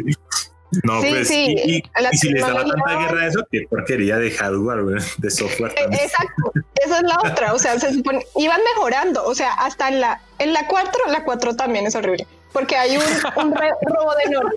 No, 0.84 1.00
pues, 1.00 1.30
y, 1.30 1.82
si 2.12 2.30
les 2.30 2.40
daba 2.40 2.64
tanta 2.64 2.98
guerra 2.98 3.22
a 3.22 3.26
eso, 3.26 3.46
qué 3.50 3.66
porquería 3.68 4.16
de 4.16 4.30
hardware, 4.30 5.02
de 5.18 5.30
software. 5.30 5.72
Eh, 5.76 5.84
exacto, 5.92 6.52
esa 6.82 6.96
es 6.96 7.02
la 7.02 7.18
otra, 7.30 7.52
o 7.52 7.58
sea, 7.58 7.78
se 7.78 7.92
supone, 7.92 8.24
iban 8.36 8.60
mejorando, 8.74 9.22
o 9.24 9.34
sea, 9.34 9.52
hasta 9.52 9.88
en 9.88 10.00
la, 10.00 10.22
en 10.38 10.54
la 10.54 10.66
4, 10.66 10.90
la 11.08 11.24
4 11.24 11.56
también 11.56 11.86
es 11.86 11.94
horrible, 11.94 12.26
porque 12.54 12.74
hay 12.74 12.96
un, 12.96 13.02
un 13.36 13.54
robot 13.54 14.16
enorme, 14.24 14.54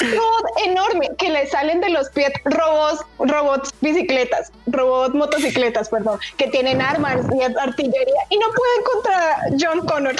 robot 0.00 0.44
enorme, 0.66 1.10
que 1.18 1.30
le 1.30 1.46
salen 1.46 1.80
de 1.80 1.90
los 1.90 2.08
pies 2.08 2.32
robots, 2.44 3.04
robots 3.20 3.72
bicicletas, 3.80 4.50
robots 4.66 5.14
motocicletas, 5.14 5.88
perdón, 5.88 6.18
que 6.36 6.48
tienen 6.48 6.82
armas 6.82 7.20
y 7.32 7.42
artillería, 7.42 8.22
y 8.28 8.38
no 8.38 8.46
pueden 8.48 8.84
contra 8.92 9.38
John 9.60 9.86
Connor 9.86 10.16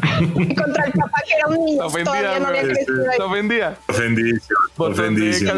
contra 0.56 0.84
el 0.84 0.92
papá 0.92 1.22
que 1.26 1.34
era 1.34 1.46
un 1.48 1.64
niño. 1.64 1.86
Ofendida, 1.86 2.38
no 2.38 2.48
había 2.48 2.62
crecido. 2.62 3.04
Ofendida. 3.26 3.78
Ofendidísimo. 4.76 5.52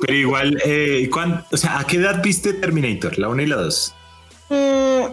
Pero 0.00 0.14
igual, 0.14 0.58
eh, 0.64 1.10
o 1.50 1.56
sea, 1.56 1.78
¿a 1.78 1.84
qué 1.84 1.96
edad 1.96 2.22
viste 2.22 2.52
Terminator? 2.54 3.18
¿La 3.18 3.28
1 3.28 3.42
y 3.42 3.46
la 3.46 3.56
2? 3.56 3.94
Mm, 4.48 5.04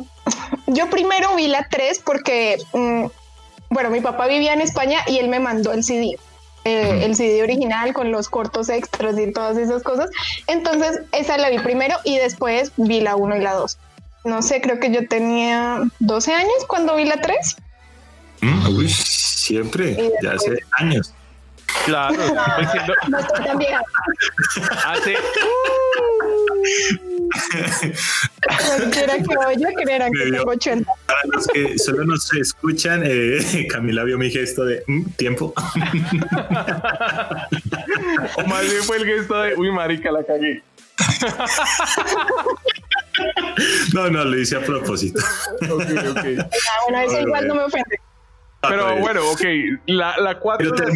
yo 0.67 0.89
primero 0.89 1.35
vi 1.35 1.47
la 1.47 1.67
3 1.69 2.01
porque, 2.03 2.57
mm, 2.73 3.05
bueno, 3.69 3.89
mi 3.89 4.01
papá 4.01 4.27
vivía 4.27 4.53
en 4.53 4.61
España 4.61 4.99
y 5.07 5.17
él 5.19 5.29
me 5.29 5.39
mandó 5.39 5.73
el 5.73 5.83
CD. 5.83 6.17
Eh, 6.65 7.05
el 7.05 7.15
CD 7.15 7.41
original 7.41 7.93
con 7.93 8.11
los 8.11 8.27
cortos 8.27 8.69
extras 8.69 9.17
y 9.17 9.31
todas 9.31 9.57
esas 9.57 9.81
cosas. 9.81 10.09
Entonces, 10.47 11.01
esa 11.13 11.37
la 11.37 11.49
vi 11.49 11.59
primero 11.59 11.95
y 12.03 12.17
después 12.17 12.73
vi 12.75 12.99
la 12.99 13.15
1 13.15 13.37
y 13.37 13.41
la 13.41 13.53
2 13.53 13.77
no 14.23 14.41
sé, 14.41 14.61
creo 14.61 14.79
que 14.79 14.91
yo 14.91 15.07
tenía 15.07 15.81
12 15.99 16.33
años 16.33 16.65
cuando 16.67 16.95
vi 16.95 17.05
la 17.05 17.21
3. 17.21 17.55
Mm, 18.41 18.67
uy, 18.77 18.89
siempre, 18.89 20.11
ya 20.21 20.31
hace 20.31 20.59
años. 20.71 21.13
Claro, 21.85 22.17
no, 23.09 23.19
estoy 23.19 23.45
tan 23.45 23.57
vieja. 23.57 23.81
Hace. 24.85 25.15
Cualquiera 28.67 29.17
que 29.17 29.37
oye 29.47 29.67
creerá 29.83 30.09
que 30.09 30.31
tengo 30.31 30.51
80. 30.51 30.91
Para 31.05 31.19
los 31.31 31.47
que 31.47 31.77
solo 31.77 32.05
nos 32.05 32.33
escuchan, 32.33 33.03
eh, 33.05 33.67
Camila 33.71 34.03
vio 34.03 34.17
mi 34.17 34.31
gesto 34.31 34.65
de 34.65 34.83
mm, 34.87 35.03
tiempo. 35.11 35.53
o 38.35 38.47
más 38.47 38.61
bien 38.63 38.83
fue 38.83 38.97
el 38.97 39.05
gesto 39.05 39.41
de 39.41 39.55
uy, 39.55 39.71
marica, 39.71 40.11
la 40.11 40.23
cagué. 40.23 40.63
No, 43.93 44.09
no, 44.09 44.23
lo 44.23 44.39
hice 44.39 44.55
a 44.55 44.61
propósito. 44.61 45.19
Ok, 45.69 45.83
ok. 46.09 46.25
Ah, 46.39 46.79
bueno, 46.89 46.99
eso 46.99 47.19
igual 47.19 47.47
no 47.47 47.55
me 47.55 47.63
ofende. 47.63 47.99
Pero 48.61 48.87
ah, 48.87 48.93
bueno, 48.93 49.21
ok, 49.31 49.41
la, 49.85 50.17
la 50.17 50.37
4 50.37 50.71
Pero 50.75 50.87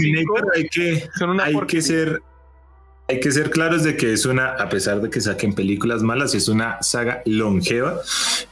hay 0.53 0.67
que, 0.67 1.09
hay 1.43 1.67
que 1.67 1.81
ser 1.81 2.21
hay 3.07 3.19
que 3.19 3.31
ser 3.31 3.49
claros 3.49 3.83
de 3.83 3.97
que 3.97 4.13
es 4.13 4.25
una, 4.25 4.53
a 4.53 4.69
pesar 4.69 5.01
de 5.01 5.09
que 5.09 5.19
saquen 5.19 5.53
películas 5.53 6.01
malas, 6.01 6.33
es 6.35 6.47
una 6.47 6.81
saga 6.81 7.21
longeva 7.25 7.99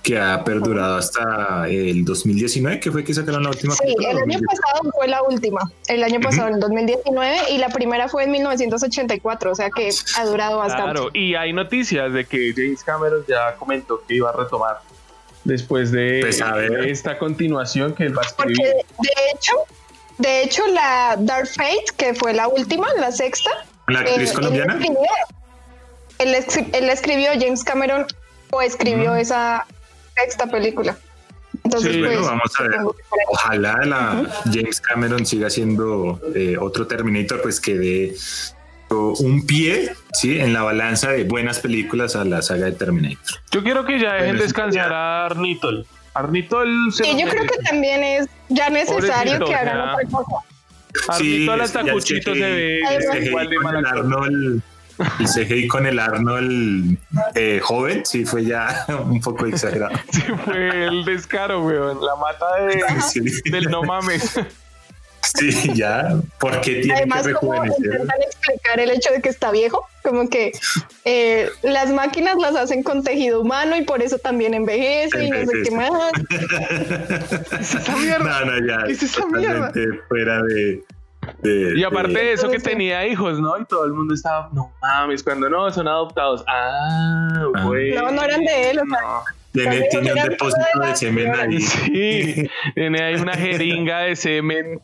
que 0.04 0.20
ha 0.20 0.44
perdurado 0.44 0.98
hasta 0.98 1.70
el 1.70 2.04
2019, 2.04 2.82
que 2.82 2.92
fue 2.92 3.04
que 3.04 3.14
sacaron 3.14 3.44
la 3.44 3.50
última. 3.50 3.74
Sí, 3.76 3.96
el 3.98 4.18
año 4.18 4.40
pasado 4.46 4.92
fue 4.94 5.08
la 5.08 5.24
última, 5.24 5.72
el 5.88 6.04
año 6.04 6.20
pasado, 6.20 6.50
en 6.50 6.60
2019, 6.60 7.38
y 7.52 7.60
la 7.60 7.70
primera 7.70 8.10
fue 8.10 8.26
en 8.26 8.32
1984, 8.32 9.52
o 9.52 9.56
sea 9.56 9.70
que 9.70 9.90
ha 10.18 10.26
durado 10.26 10.58
bastante. 10.58 10.92
Claro, 10.92 11.10
y 11.14 11.36
hay 11.36 11.54
noticias 11.54 12.12
de 12.12 12.26
que 12.26 12.54
James 12.54 12.84
Cameron 12.84 13.24
ya 13.28 13.56
comentó 13.56 14.04
que 14.06 14.16
iba 14.16 14.32
a 14.32 14.34
retomar 14.34 14.80
después 15.46 15.92
de, 15.92 16.20
pues, 16.22 16.44
esta 16.88 17.18
continuación 17.18 17.96
que 17.96 18.04
él 18.04 18.18
va 18.18 18.22
a 18.22 18.26
escribir. 18.26 18.58
Porque 18.58 18.74
de 18.74 19.32
hecho, 19.34 19.54
de 20.18 20.44
hecho 20.44 20.68
la 20.68 21.16
Dark 21.18 21.48
Fate, 21.48 21.86
que 21.96 22.14
fue 22.14 22.34
la 22.34 22.50
última, 22.50 22.88
la 23.00 23.12
sexta, 23.14 23.50
¿La 23.94 24.00
actriz 24.02 24.32
colombiana? 24.34 24.80
Él 26.20 26.90
escribió, 26.90 27.32
James 27.40 27.64
Cameron 27.64 28.06
o 28.52 28.62
escribió 28.62 29.16
esa 29.16 29.66
sexta 30.16 30.48
película. 30.48 30.98
Entonces, 31.64 32.00
bueno, 32.00 32.16
pues, 32.16 32.28
vamos 32.28 32.60
a 32.60 32.64
ver. 32.64 32.80
Ojalá 33.30 33.78
la 33.86 34.24
James 34.46 34.82
Cameron 34.82 35.26
siga 35.26 35.50
siendo 35.50 36.20
eh, 36.36 36.58
otro 36.60 36.88
Terminator, 36.88 37.42
pues 37.42 37.60
que 37.60 37.78
dé 37.78 38.16
un 38.90 39.46
pie 39.46 39.94
sí 40.14 40.40
en 40.40 40.54
la 40.54 40.64
balanza 40.64 41.12
de 41.12 41.24
buenas 41.24 41.60
películas 41.60 42.16
a 42.16 42.26
la 42.26 42.42
saga 42.42 42.66
de 42.66 42.74
Terminator. 42.74 43.40
Yo 43.52 43.64
quiero 43.64 43.86
que 43.86 44.00
ya 44.00 44.14
dejen 44.16 44.38
descansar 44.38 44.92
a 44.92 45.26
Arnitol. 45.28 45.86
Arnitol 46.14 46.92
sí, 46.92 47.04
yo 47.18 47.28
creo 47.30 47.46
que 47.46 47.58
también 47.70 48.04
es 48.04 48.28
ya 48.50 48.70
necesario 48.70 49.46
que 49.46 49.56
hagan 49.56 49.80
otra 49.80 50.06
cosa. 50.12 50.46
Sí, 51.18 51.48
hasta 51.50 51.84
Cuchito 51.92 52.34
se 52.34 52.40
ve 52.40 52.82
igual 53.24 53.50
de 53.50 53.56
el 53.56 53.86
Arnold, 53.86 54.62
el 55.20 55.26
CGI 55.26 55.68
con 55.68 55.86
el 55.86 56.00
Arnold 56.00 56.98
eh, 57.36 57.60
joven, 57.62 58.06
sí 58.06 58.26
fue 58.26 58.46
ya 58.46 58.86
un 59.06 59.22
poco 59.22 59.46
exagerado. 59.46 59.96
Sí, 60.12 60.22
fue 60.46 60.86
el 60.86 61.06
descaro, 61.06 61.64
weón. 61.64 62.00
La 62.02 62.16
mata 62.16 62.46
de, 62.66 62.84
del 63.52 63.70
no 63.70 63.84
mames. 63.84 64.40
Sí, 65.24 65.72
ya, 65.76 66.20
porque 66.40 66.82
tiene 66.82 66.94
Además, 66.94 67.28
que 67.28 67.34
como 67.34 67.64
intentan 67.66 68.22
explicar 68.22 68.80
el 68.80 68.92
hecho 68.92 69.12
de 69.14 69.22
que 69.22 69.30
está 69.30 69.52
viejo, 69.52 69.86
como 70.04 70.30
que 70.30 70.52
eh, 71.06 71.50
las 71.62 71.92
máquinas 71.92 72.38
las 72.38 72.56
hacen 72.56 72.84
con 72.84 73.04
tejido 73.04 73.42
humano 73.42 73.78
y 73.78 73.84
por 73.84 74.02
eso 74.02 74.18
también 74.18 74.54
envejece 74.54 75.26
y 75.26 75.30
no 75.30 75.46
sé 75.46 75.64
qué 75.64 75.72
más. 75.72 75.92
¿Es 77.60 77.76
esa 77.76 77.96
mierda? 77.98 78.46
No, 78.46 78.46
no, 78.46 78.68
ya. 78.68 78.84
¿Es 78.88 79.04
esa 79.04 79.26
mierda? 79.28 79.72
Fuera 80.10 80.42
de, 80.44 80.84
y 81.44 81.84
aparte 81.84 82.14
de, 82.14 82.34
eso 82.34 82.50
que 82.50 82.60
tenía 82.60 83.06
hijos, 83.06 83.40
¿no? 83.40 83.58
Y 83.60 83.66
todo 83.66 83.86
el 83.86 83.94
mundo 83.94 84.14
estaba, 84.14 84.50
no 84.54 84.74
mames, 84.82 85.24
cuando 85.24 85.50
no, 85.50 85.72
son 85.72 85.88
adoptados. 85.88 86.44
Ah, 86.48 87.46
güey. 87.64 87.94
No, 87.94 88.12
no 88.12 88.24
eran 88.24 88.44
de 88.44 88.72
él, 88.72 88.80
o 88.80 88.86
sea. 88.86 89.00
Tiene, 89.52 89.88
tiene 89.90 90.14
un 90.14 90.30
depósito 90.30 90.80
de 90.80 90.96
semen 90.96 91.36
ahí. 91.36 91.62
Sí, 91.62 92.50
tiene 92.76 93.04
ahí 93.04 93.16
una 93.16 93.34
jeringa 93.34 94.00
de 94.00 94.16
semen 94.16 94.82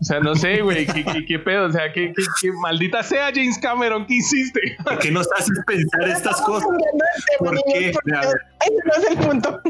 o 0.00 0.04
sea, 0.04 0.20
no 0.20 0.36
sé, 0.36 0.62
güey, 0.62 0.86
¿qué, 0.86 1.24
qué, 1.26 1.38
pedo? 1.40 1.66
O 1.66 1.72
sea, 1.72 1.92
¿qué, 1.92 2.12
qué, 2.40 2.52
maldita 2.62 3.02
sea 3.02 3.32
James 3.34 3.58
Cameron, 3.58 4.06
¿qué 4.06 4.14
hiciste? 4.14 4.76
¿Por 4.84 4.98
qué 5.00 5.10
nos 5.10 5.26
haces 5.36 5.58
pensar 5.66 6.08
estas 6.08 6.40
cosas? 6.42 6.68
¿Por 7.40 7.60
qué? 7.72 7.92
no 8.06 8.92
es 8.96 9.10
el 9.10 9.16
punto. 9.18 9.60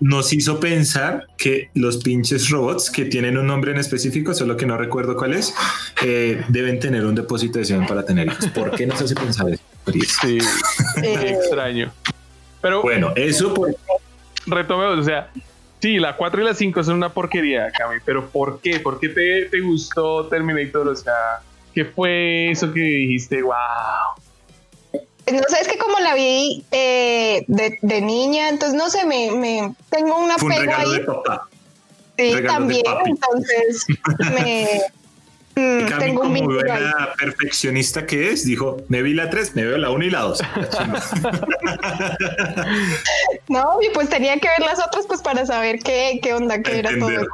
Nos 0.00 0.32
hizo 0.32 0.58
pensar 0.60 1.26
que 1.36 1.70
los 1.74 1.98
pinches 1.98 2.48
robots 2.48 2.90
que 2.90 3.04
tienen 3.04 3.36
un 3.36 3.46
nombre 3.46 3.72
en 3.72 3.78
específico, 3.78 4.32
solo 4.32 4.56
que 4.56 4.64
no 4.64 4.78
recuerdo 4.78 5.14
cuál 5.14 5.34
es, 5.34 5.54
eh, 6.02 6.42
deben 6.48 6.80
tener 6.80 7.04
un 7.04 7.14
depósito 7.14 7.58
de 7.58 7.66
semen 7.66 7.86
para 7.86 8.04
tener 8.04 8.28
hijos. 8.28 8.48
¿Por 8.48 8.70
qué 8.70 8.86
nos 8.86 9.00
hace 9.02 9.14
pensar 9.14 9.50
eso? 9.50 9.62
Sí, 10.22 10.38
extraño. 11.04 11.92
Pero 12.62 12.82
bueno, 12.82 13.12
eso 13.14 13.52
por... 13.52 13.76
Retomemos, 14.46 15.00
o 15.00 15.02
sea, 15.02 15.28
Sí, 15.86 16.00
la 16.00 16.16
4 16.16 16.42
y 16.42 16.44
la 16.44 16.52
5 16.52 16.82
son 16.82 16.96
una 16.96 17.10
porquería, 17.10 17.70
Cami, 17.70 18.00
pero 18.04 18.28
¿por 18.28 18.60
qué? 18.60 18.80
¿Por 18.80 18.98
qué 18.98 19.08
te, 19.08 19.44
te 19.44 19.60
gustó 19.60 20.26
Terminator? 20.26 20.88
O 20.88 20.96
sea, 20.96 21.40
¿qué 21.72 21.84
fue 21.84 22.50
eso 22.50 22.72
que 22.72 22.80
dijiste? 22.80 23.40
¡Wow! 23.40 23.54
No 24.92 25.42
sé, 25.46 25.60
es 25.60 25.68
que 25.68 25.78
como 25.78 26.00
la 26.00 26.16
vi 26.16 26.64
eh, 26.72 27.44
de, 27.46 27.78
de, 27.80 28.00
niña, 28.00 28.48
entonces 28.48 28.76
no 28.76 28.90
sé, 28.90 29.06
me, 29.06 29.30
me 29.30 29.76
tengo 29.88 30.18
una 30.18 30.34
un 30.42 30.50
ahí. 30.50 30.90
De 30.90 31.00
papá. 31.04 31.48
Sí, 32.18 32.34
también, 32.44 32.82
entonces 33.04 33.86
me, 34.18 34.80
Mm, 35.58 35.86
tengo 35.98 36.20
como 36.20 36.44
buena 36.44 37.14
perfeccionista 37.18 38.04
que 38.04 38.30
es, 38.30 38.44
dijo, 38.44 38.76
me 38.88 39.02
vi 39.02 39.14
la 39.14 39.30
3, 39.30 39.56
me 39.56 39.64
veo 39.64 39.78
la 39.78 39.88
1 39.88 40.04
y 40.04 40.10
la 40.10 40.20
2. 40.20 40.42
no, 43.48 43.78
y 43.80 43.88
pues 43.94 44.10
tenía 44.10 44.38
que 44.38 44.48
ver 44.48 44.60
las 44.60 44.86
otras 44.86 45.06
pues 45.06 45.22
para 45.22 45.46
saber 45.46 45.78
qué, 45.78 46.20
qué 46.22 46.34
onda, 46.34 46.60
qué 46.60 46.80
era 46.80 46.90
todo. 46.98 47.26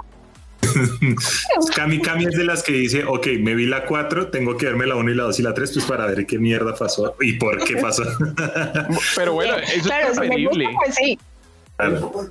Cami 1.75 2.01
Cami 2.01 2.27
es 2.27 2.37
de 2.37 2.45
las 2.45 2.63
que 2.63 2.75
dice, 2.75 3.03
ok, 3.05 3.27
me 3.41 3.57
vi 3.57 3.67
la 3.67 3.87
4, 3.87 4.29
tengo 4.29 4.57
que 4.57 4.67
verme 4.67 4.87
la 4.87 4.95
1 4.95 5.11
y 5.11 5.15
la 5.17 5.25
2 5.25 5.41
y 5.41 5.43
la 5.43 5.53
3, 5.53 5.73
pues 5.73 5.85
para 5.85 6.07
ver 6.07 6.25
qué 6.25 6.39
mierda 6.39 6.77
pasó 6.77 7.17
y 7.21 7.33
por 7.33 7.65
qué 7.65 7.77
pasó. 7.79 8.05
Pero 9.17 9.33
bueno, 9.33 9.57
eso 9.57 9.93
es 9.93 10.17
preferible. 10.17 10.69
pues 10.77 10.95
sí. 10.95 11.19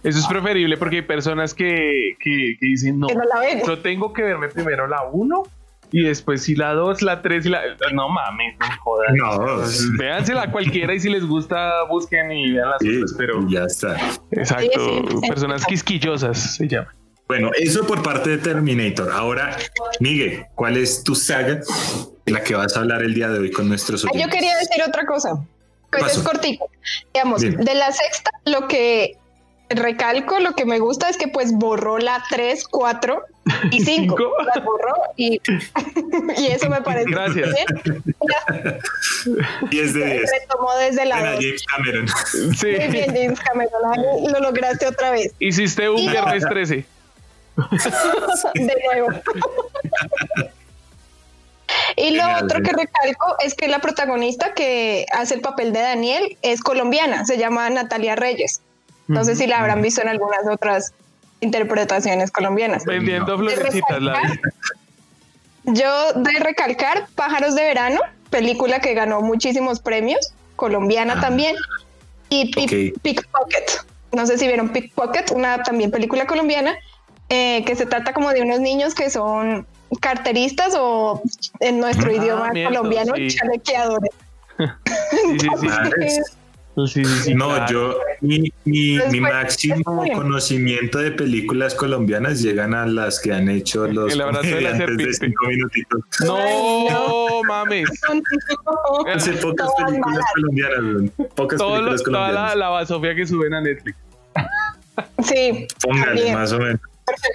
Eso 0.03 0.19
es 0.19 0.27
preferible 0.27 0.77
porque 0.77 0.97
hay 0.97 1.01
personas 1.01 1.53
que, 1.53 2.15
que, 2.17 2.55
dicen, 2.61 2.99
no, 2.99 3.07
yo 3.67 3.79
tengo 3.79 4.13
que 4.13 4.23
verme 4.23 4.47
primero 4.47 4.87
la 4.87 5.03
1 5.03 5.43
y 5.91 6.03
después 6.03 6.43
si 6.43 6.55
la 6.55 6.73
2, 6.73 7.01
la 7.01 7.21
3 7.21 7.45
y 7.45 7.49
la... 7.49 7.61
No 7.93 8.09
mames, 8.09 8.55
no 8.59 8.65
jodan. 8.81 9.15
No. 9.15 9.63
Véansela 9.97 10.51
cualquiera 10.51 10.93
y 10.93 10.99
si 10.99 11.09
les 11.09 11.25
gusta, 11.25 11.83
busquen 11.89 12.31
y 12.31 12.51
vean 12.53 12.69
las 12.69 12.81
otras, 12.81 13.15
pero... 13.17 13.47
Ya 13.49 13.63
está. 13.63 13.97
Exacto. 14.31 15.03
Personas 15.27 15.65
quisquillosas 15.65 16.55
se 16.55 16.67
llama. 16.67 16.93
Bueno, 17.27 17.49
eso 17.57 17.85
por 17.87 18.03
parte 18.03 18.31
de 18.31 18.37
Terminator. 18.39 19.09
Ahora, 19.11 19.55
Miguel, 20.01 20.45
¿cuál 20.55 20.75
es 20.75 21.03
tu 21.03 21.15
saga 21.15 21.61
de 22.25 22.31
la 22.31 22.43
que 22.43 22.55
vas 22.55 22.75
a 22.75 22.81
hablar 22.81 23.03
el 23.03 23.13
día 23.13 23.29
de 23.29 23.39
hoy 23.39 23.51
con 23.51 23.69
nuestros 23.69 24.03
oyentes? 24.03 24.21
Yo 24.21 24.29
quería 24.29 24.57
decir 24.57 24.83
otra 24.85 25.05
cosa. 25.05 25.29
Pues 25.91 26.17
es 26.17 26.23
cortito. 26.23 26.65
Digamos, 27.13 27.41
de 27.41 27.75
la 27.75 27.91
sexta, 27.91 28.31
lo 28.45 28.67
que 28.67 29.17
recalco, 29.75 30.39
lo 30.39 30.53
que 30.53 30.65
me 30.65 30.79
gusta 30.79 31.09
es 31.09 31.17
que 31.17 31.27
pues 31.27 31.53
borró 31.53 31.97
la 31.97 32.23
3, 32.29 32.67
4 32.67 33.21
y 33.71 33.81
5. 33.85 34.33
La 34.55 34.61
borró 34.61 34.93
y, 35.17 35.41
y, 36.37 36.47
eso 36.47 36.69
me 36.69 36.81
parece 36.81 37.09
Gracias. 37.09 37.49
bien. 37.83 38.81
10 39.69 39.93
de 39.93 40.05
10. 40.05 40.31
Retomó 40.41 40.75
desde 40.75 41.05
la 41.05 41.17
James 41.17 41.63
Cameron. 41.65 42.07
Sí. 42.55 42.67
Muy 42.67 42.87
bien, 42.87 43.15
James 43.15 43.39
Cameron. 43.39 44.31
Lo 44.31 44.39
lograste 44.39 44.87
otra 44.87 45.11
vez. 45.11 45.33
Hiciste 45.39 45.89
un 45.89 45.97
viernes 46.09 46.43
13. 46.47 46.85
de 48.55 48.77
nuevo. 48.85 49.07
Y 51.95 52.11
lo 52.15 52.23
otro 52.37 52.61
que 52.61 52.71
recalco 52.71 53.35
es 53.43 53.53
que 53.53 53.67
la 53.67 53.79
protagonista 53.79 54.53
que 54.53 55.05
hace 55.13 55.35
el 55.35 55.41
papel 55.41 55.73
de 55.73 55.81
Daniel 55.81 56.37
es 56.41 56.61
colombiana, 56.61 57.25
se 57.25 57.37
llama 57.37 57.69
Natalia 57.69 58.15
Reyes. 58.15 58.61
No 59.07 59.23
sé 59.23 59.35
si 59.35 59.47
la 59.47 59.59
habrán 59.59 59.81
visto 59.81 60.01
en 60.01 60.07
algunas 60.07 60.47
otras 60.49 60.93
interpretaciones 61.41 62.31
colombianas. 62.31 62.85
Vendiendo 62.85 63.37
florecitas. 63.37 64.01
La... 64.01 64.21
Yo 65.65 66.13
de 66.13 66.31
recalcar 66.39 67.07
Pájaros 67.15 67.55
de 67.55 67.63
Verano, 67.63 67.99
película 68.29 68.79
que 68.79 68.93
ganó 68.93 69.21
muchísimos 69.21 69.79
premios, 69.79 70.33
colombiana 70.55 71.15
ah. 71.17 71.21
también, 71.21 71.55
y 72.29 72.51
Pickpocket. 73.01 73.85
No 74.13 74.25
sé 74.25 74.37
si 74.37 74.47
vieron 74.47 74.69
Pickpocket, 74.69 75.31
una 75.31 75.61
también 75.63 75.91
película 75.91 76.25
colombiana, 76.25 76.75
eh, 77.29 77.63
que 77.65 77.75
se 77.75 77.85
trata 77.85 78.13
como 78.13 78.31
de 78.31 78.41
unos 78.41 78.59
niños 78.59 78.93
que 78.93 79.09
son 79.09 79.65
carteristas 79.99 80.73
o 80.77 81.21
en 81.59 81.79
nuestro 81.79 82.09
ah, 82.09 82.13
idioma 82.13 82.49
colombiano, 82.49 83.13
chalequeadores. 83.27 84.11
Sí, 85.39 85.47
sí, 85.59 86.19
sí, 86.87 87.03
no, 87.33 87.67
yo, 87.67 87.97
mi, 88.21 88.51
mi, 88.65 88.99
mi 89.11 89.19
máximo 89.19 90.03
conocimiento 90.13 90.99
de 90.99 91.11
películas 91.11 91.75
colombianas 91.75 92.41
llegan 92.41 92.73
a 92.73 92.85
las 92.85 93.19
que 93.19 93.33
han 93.33 93.49
hecho 93.49 93.87
los 93.87 94.13
El 94.13 94.21
abrazo 94.21 94.43
de, 94.43 94.61
la 94.61 94.73
de 94.73 95.13
cinco 95.13 95.47
minutitos. 95.47 96.01
No, 96.25 96.89
no 96.89 97.43
mames. 97.43 97.89
Hace 99.13 99.33
pocas 99.33 99.69
películas 99.85 100.25
colombianas, 100.33 101.11
pocas 101.35 101.57
Todo 101.57 101.73
películas 101.73 101.99
lo, 101.99 102.05
colombianas. 102.05 102.35
Toda 102.35 102.49
la, 102.49 102.55
la 102.55 102.69
basofia 102.69 103.15
que 103.15 103.27
suben 103.27 103.53
a 103.53 103.61
Netflix. 103.61 103.97
Sí. 105.23 105.67
Póngale, 105.81 106.33
más 106.33 106.51
o 106.51 106.59
menos. 106.59 106.81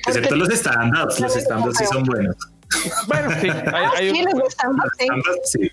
Excepto 0.06 0.36
los 0.36 0.48
stand-ups, 0.48 1.20
los 1.20 1.36
stand-ups 1.36 1.78
sí 1.78 1.84
son 1.86 2.04
buenos. 2.04 2.36
Bueno, 3.06 3.30
sí, 3.40 3.48
hay, 3.48 3.84
hay 3.96 4.24
sí. 5.44 5.70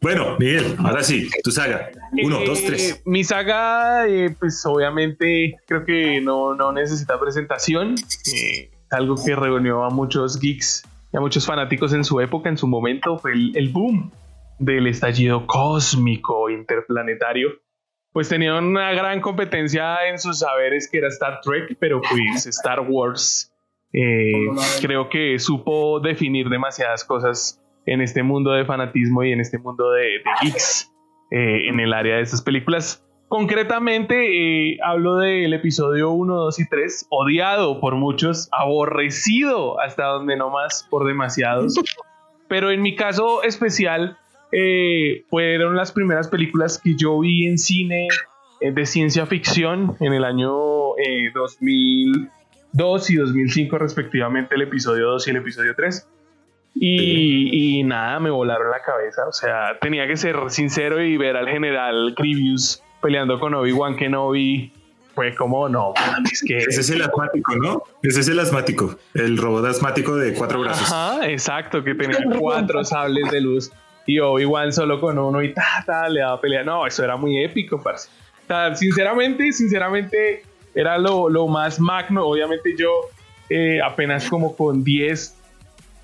Bueno, 0.00 0.36
Miguel, 0.38 0.76
ahora 0.78 1.02
sí, 1.02 1.28
tu 1.42 1.50
saga. 1.50 1.90
Uno, 2.12 2.40
dos, 2.44 2.60
eh, 2.60 2.64
tres. 2.66 3.02
Mi 3.04 3.24
saga, 3.24 4.06
eh, 4.08 4.34
pues 4.38 4.64
obviamente 4.66 5.56
creo 5.66 5.84
que 5.84 6.20
no, 6.20 6.54
no 6.54 6.72
necesita 6.72 7.18
presentación. 7.18 7.94
Eh, 8.34 8.70
algo 8.90 9.16
que 9.22 9.34
reunió 9.34 9.84
a 9.84 9.90
muchos 9.90 10.38
geeks 10.40 10.84
y 11.12 11.16
a 11.16 11.20
muchos 11.20 11.46
fanáticos 11.46 11.92
en 11.92 12.04
su 12.04 12.20
época, 12.20 12.48
en 12.48 12.58
su 12.58 12.66
momento, 12.66 13.18
fue 13.18 13.32
el, 13.32 13.56
el 13.56 13.68
boom 13.70 14.10
del 14.58 14.86
estallido 14.86 15.46
cósmico 15.46 16.50
interplanetario. 16.50 17.50
Pues 18.12 18.28
tenía 18.28 18.54
una 18.54 18.92
gran 18.92 19.20
competencia 19.20 20.06
en 20.08 20.20
sus 20.20 20.38
saberes 20.38 20.88
que 20.90 20.98
era 20.98 21.08
Star 21.08 21.40
Trek, 21.42 21.76
pero 21.80 22.00
pues 22.00 22.46
Star 22.46 22.80
Wars 22.80 23.50
eh, 23.96 24.32
creo 24.80 25.08
que 25.08 25.38
supo 25.38 26.00
definir 26.00 26.48
demasiadas 26.48 27.04
cosas 27.04 27.60
en 27.86 28.00
este 28.00 28.24
mundo 28.24 28.50
de 28.50 28.64
fanatismo 28.64 29.22
y 29.22 29.30
en 29.30 29.40
este 29.40 29.58
mundo 29.58 29.92
de, 29.92 30.20
geeks 30.42 30.92
eh, 31.30 31.68
en 31.68 31.78
el 31.78 31.92
área 31.92 32.16
de 32.16 32.22
estas 32.22 32.42
películas. 32.42 33.06
Concretamente, 33.28 34.72
eh, 34.72 34.78
hablo 34.84 35.16
del 35.16 35.54
episodio 35.54 36.10
1, 36.10 36.34
2 36.34 36.58
y 36.58 36.68
3, 36.68 37.06
odiado 37.10 37.80
por 37.80 37.94
muchos, 37.94 38.48
aborrecido 38.50 39.80
hasta 39.80 40.06
donde 40.06 40.36
no 40.36 40.50
más 40.50 40.86
por 40.90 41.06
demasiados. 41.06 41.74
Pero 42.48 42.70
en 42.72 42.82
mi 42.82 42.96
caso 42.96 43.42
especial, 43.44 44.18
fueron 45.30 45.74
las 45.74 45.90
primeras 45.90 46.28
películas 46.28 46.78
que 46.78 46.94
yo 46.96 47.18
vi 47.18 47.48
en 47.48 47.58
cine 47.58 48.06
de 48.60 48.86
ciencia 48.86 49.26
ficción 49.26 49.96
en 50.00 50.12
el 50.12 50.24
año 50.24 50.52
2000. 51.34 52.30
2 52.74 53.10
y 53.10 53.16
2005 53.16 53.78
respectivamente 53.78 54.56
el 54.56 54.62
episodio 54.62 55.06
2 55.10 55.28
y 55.28 55.30
el 55.30 55.36
episodio 55.36 55.74
3. 55.74 56.08
Y, 56.76 57.82
nada, 57.84 58.18
me 58.18 58.30
volaron 58.30 58.68
la 58.70 58.80
cabeza. 58.80 59.28
O 59.28 59.32
sea, 59.32 59.78
tenía 59.80 60.08
que 60.08 60.16
ser 60.16 60.36
sincero 60.48 61.00
y 61.00 61.16
ver 61.16 61.36
al 61.36 61.48
general 61.48 62.14
Grievous 62.18 62.82
peleando 63.00 63.38
con 63.38 63.54
Obi-Wan 63.54 63.96
Kenobi. 63.96 64.72
Fue 65.14 65.32
como, 65.36 65.68
no, 65.68 65.94
es 66.32 66.42
que... 66.42 66.58
Ese 66.58 66.80
es 66.80 66.90
el 66.90 67.02
asmático, 67.02 67.54
¿no? 67.54 67.84
Ese 68.02 68.18
es 68.18 68.28
el 68.28 68.40
asmático, 68.40 68.96
el 69.14 69.38
robot 69.38 69.66
asmático 69.66 70.16
de 70.16 70.34
cuatro 70.34 70.58
brazos. 70.58 70.90
Ajá, 70.90 71.30
exacto, 71.30 71.84
que 71.84 71.94
tenía 71.94 72.18
cuatro 72.40 72.84
sables 72.84 73.30
de 73.30 73.40
luz 73.40 73.70
y 74.06 74.18
Obi-Wan 74.18 74.72
solo 74.72 75.00
con 75.00 75.16
uno 75.16 75.40
y 75.40 75.54
ta, 75.54 75.84
ta, 75.86 76.08
le 76.08 76.18
daba 76.18 76.40
pelea. 76.40 76.64
No, 76.64 76.84
eso 76.84 77.04
era 77.04 77.16
muy 77.16 77.38
épico, 77.44 77.80
parce. 77.80 78.08
sinceramente, 78.74 79.52
sinceramente, 79.52 80.42
era 80.74 80.98
lo, 80.98 81.28
lo 81.28 81.46
más 81.48 81.80
magno. 81.80 82.26
Obviamente 82.26 82.74
yo 82.76 82.90
eh, 83.48 83.80
apenas 83.82 84.28
como 84.28 84.56
con 84.56 84.84
10, 84.84 85.36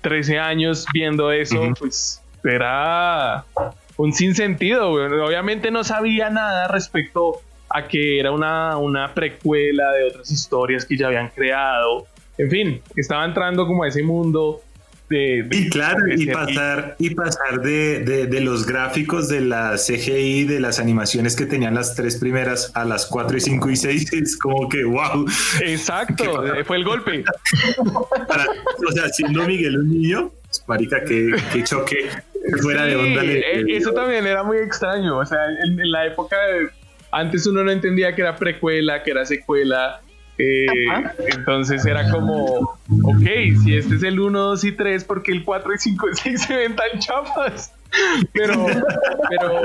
13 0.01 0.39
años 0.39 0.85
viendo 0.93 1.31
eso, 1.31 1.73
pues 1.79 2.21
era 2.43 3.45
un 3.97 4.13
sinsentido. 4.13 4.91
Obviamente 4.91 5.71
no 5.71 5.83
sabía 5.83 6.29
nada 6.29 6.67
respecto 6.67 7.41
a 7.69 7.87
que 7.87 8.19
era 8.19 8.31
una, 8.31 8.77
una 8.77 9.13
precuela 9.13 9.91
de 9.93 10.05
otras 10.05 10.31
historias 10.31 10.85
que 10.85 10.97
ya 10.97 11.07
habían 11.07 11.29
creado. 11.29 12.07
En 12.37 12.49
fin, 12.49 12.81
estaba 12.95 13.25
entrando 13.25 13.65
como 13.67 13.83
a 13.83 13.87
ese 13.87 14.03
mundo 14.03 14.61
y 15.11 15.69
claro, 15.69 15.99
y 16.07 16.27
pasar, 16.27 16.95
y 16.97 17.13
pasar 17.13 17.61
de, 17.61 17.99
de, 18.27 18.41
los 18.41 18.65
gráficos 18.65 19.27
de 19.27 19.41
la 19.41 19.75
CGI, 19.75 20.45
de 20.45 20.59
las 20.59 20.79
animaciones 20.79 21.35
que 21.35 21.45
tenían 21.45 21.75
las 21.75 21.95
tres 21.95 22.17
primeras 22.17 22.71
a 22.75 22.85
las 22.85 23.05
cuatro 23.05 23.37
y 23.37 23.41
cinco 23.41 23.69
y 23.69 23.75
seis, 23.75 24.11
es 24.13 24.37
como 24.37 24.69
que 24.69 24.83
wow. 24.83 25.25
Exacto, 25.63 26.43
fue 26.65 26.77
el 26.77 26.83
golpe. 26.83 27.23
o 27.77 28.91
sea, 28.91 29.09
siendo 29.09 29.45
Miguel 29.45 29.77
un 29.77 29.89
niño, 29.89 30.31
pues, 30.43 30.63
marica, 30.67 31.03
que, 31.03 31.33
choque 31.63 32.09
fuera 32.61 32.85
de 32.85 32.95
onda. 32.95 33.23
Eh, 33.23 33.65
eso 33.69 33.91
también 33.93 34.25
era 34.25 34.43
muy 34.43 34.57
extraño. 34.57 35.17
O 35.17 35.25
sea, 35.25 35.39
en, 35.63 35.91
la 35.91 36.05
época 36.05 36.37
antes 37.11 37.45
uno 37.45 37.63
no 37.63 37.71
entendía 37.71 38.15
que 38.15 38.21
era 38.21 38.35
precuela, 38.35 39.03
que 39.03 39.11
era 39.11 39.25
secuela 39.25 40.01
eh, 40.41 40.65
entonces 41.35 41.85
era 41.85 42.09
como, 42.09 42.77
ok, 43.03 43.27
si 43.63 43.75
este 43.75 43.95
es 43.95 44.03
el 44.03 44.19
1, 44.19 44.39
2 44.39 44.63
y 44.63 44.71
3, 44.71 45.03
porque 45.03 45.31
el 45.31 45.43
4 45.43 45.73
y 45.73 45.77
5 45.77 46.09
y 46.09 46.15
6 46.15 46.41
se 46.41 46.55
ven 46.55 46.75
tan 46.75 46.99
chapas? 46.99 47.73
Pero, 48.33 48.65
pero 49.29 49.61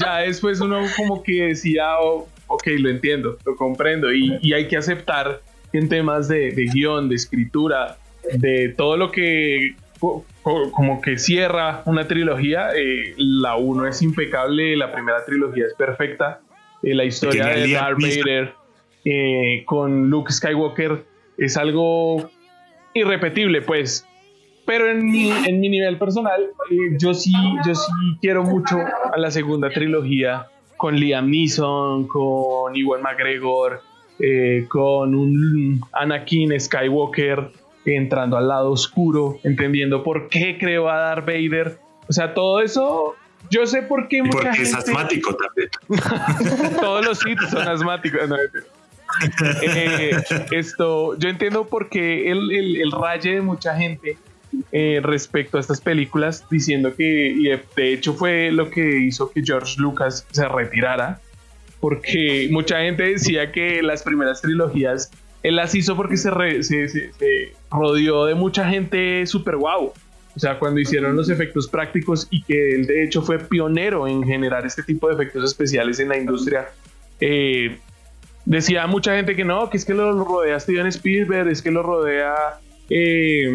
ya 0.00 0.18
después 0.18 0.60
uno 0.60 0.80
como 0.96 1.22
que 1.22 1.46
decía, 1.48 1.98
oh, 2.00 2.28
ok, 2.46 2.66
lo 2.78 2.88
entiendo, 2.88 3.36
lo 3.44 3.56
comprendo, 3.56 4.12
y, 4.12 4.52
hay 4.52 4.68
que 4.68 4.76
aceptar 4.76 5.40
en 5.72 5.88
temas 5.88 6.28
de, 6.28 6.52
guion, 6.72 7.08
de 7.08 7.16
escritura, 7.16 7.98
de 8.34 8.72
todo 8.76 8.96
lo 8.96 9.10
que 9.10 9.74
como 10.40 11.00
que 11.00 11.18
cierra 11.18 11.82
una 11.84 12.08
trilogía, 12.08 12.70
eh, 12.74 13.14
la 13.16 13.56
1 13.56 13.86
es 13.86 14.02
impecable, 14.02 14.76
la 14.76 14.92
primera 14.92 15.24
trilogía 15.24 15.66
es 15.66 15.74
perfecta, 15.74 16.40
eh, 16.82 16.94
la 16.94 17.04
historia 17.04 17.46
de 17.46 17.72
Darth 17.72 17.98
Vader 18.00 18.61
eh, 19.04 19.62
con 19.66 20.08
Luke 20.10 20.32
Skywalker 20.32 21.04
es 21.38 21.56
algo 21.56 22.30
irrepetible, 22.94 23.62
pues. 23.62 24.06
Pero 24.64 24.88
en 24.88 25.04
mi, 25.04 25.30
en 25.30 25.60
mi 25.60 25.68
nivel 25.68 25.98
personal, 25.98 26.40
eh, 26.70 26.96
yo, 26.98 27.14
sí, 27.14 27.32
yo 27.66 27.74
sí 27.74 27.92
quiero 28.20 28.44
mucho 28.44 28.78
a 28.78 29.18
la 29.18 29.30
segunda 29.30 29.70
trilogía 29.70 30.46
con 30.76 30.96
Liam 30.96 31.30
Neeson, 31.30 32.06
con 32.06 32.76
Iwan 32.76 33.02
McGregor, 33.02 33.80
eh, 34.20 34.66
con 34.68 35.14
un 35.14 35.80
Anakin 35.92 36.58
Skywalker 36.60 37.50
entrando 37.84 38.36
al 38.36 38.46
lado 38.46 38.70
oscuro, 38.70 39.38
entendiendo 39.42 40.04
por 40.04 40.28
qué 40.28 40.56
creó 40.58 40.88
a 40.88 40.96
Darth 40.96 41.26
Vader. 41.26 41.78
O 42.08 42.12
sea, 42.12 42.34
todo 42.34 42.60
eso 42.60 43.16
yo 43.50 43.66
sé 43.66 43.82
por 43.82 44.08
qué. 44.08 44.22
Porque 44.30 44.62
es 44.62 44.74
asmático 44.74 45.36
también. 45.36 45.70
Todos 46.80 47.04
los 47.04 47.18
sitios 47.18 47.50
son 47.50 47.68
asmáticos. 47.68 48.28
No, 48.28 48.36
eh, 49.62 50.16
esto, 50.50 51.16
yo 51.18 51.28
entiendo 51.28 51.66
por 51.66 51.88
qué 51.88 52.30
el, 52.30 52.50
el, 52.52 52.92
raye 52.92 53.34
de 53.34 53.40
mucha 53.40 53.76
gente 53.76 54.16
eh, 54.70 55.00
respecto 55.02 55.56
a 55.56 55.60
estas 55.60 55.80
películas, 55.80 56.44
diciendo 56.50 56.94
que, 56.94 57.30
y 57.30 57.44
de 57.44 57.92
hecho 57.92 58.14
fue 58.14 58.50
lo 58.52 58.70
que 58.70 58.98
hizo 58.98 59.30
que 59.30 59.42
George 59.42 59.74
Lucas 59.78 60.26
se 60.30 60.48
retirara, 60.48 61.20
porque 61.80 62.48
mucha 62.50 62.80
gente 62.80 63.04
decía 63.04 63.50
que 63.50 63.82
las 63.82 64.02
primeras 64.02 64.40
trilogías 64.40 65.10
él 65.42 65.56
las 65.56 65.74
hizo 65.74 65.96
porque 65.96 66.16
se, 66.16 66.62
se, 66.62 67.52
rodeó 67.70 68.26
de 68.26 68.34
mucha 68.34 68.68
gente 68.68 69.26
super 69.26 69.56
guau. 69.56 69.92
O 70.34 70.40
sea, 70.40 70.58
cuando 70.58 70.80
hicieron 70.80 71.16
los 71.16 71.28
efectos 71.28 71.68
prácticos 71.68 72.26
y 72.30 72.42
que 72.42 72.74
él 72.74 72.86
de 72.86 73.04
hecho 73.04 73.20
fue 73.22 73.38
pionero 73.38 74.06
en 74.08 74.22
generar 74.22 74.64
este 74.64 74.82
tipo 74.82 75.08
de 75.08 75.14
efectos 75.14 75.44
especiales 75.44 76.00
en 76.00 76.08
la 76.08 76.16
industria, 76.16 76.70
eh, 77.20 77.78
decía 78.44 78.86
mucha 78.86 79.16
gente 79.16 79.36
que 79.36 79.44
no, 79.44 79.70
que 79.70 79.76
es 79.76 79.84
que 79.84 79.94
lo 79.94 80.24
rodea 80.24 80.58
Steven 80.58 80.86
Spielberg, 80.86 81.48
es 81.48 81.62
que 81.62 81.70
lo 81.70 81.82
rodea 81.82 82.34
eh, 82.90 83.50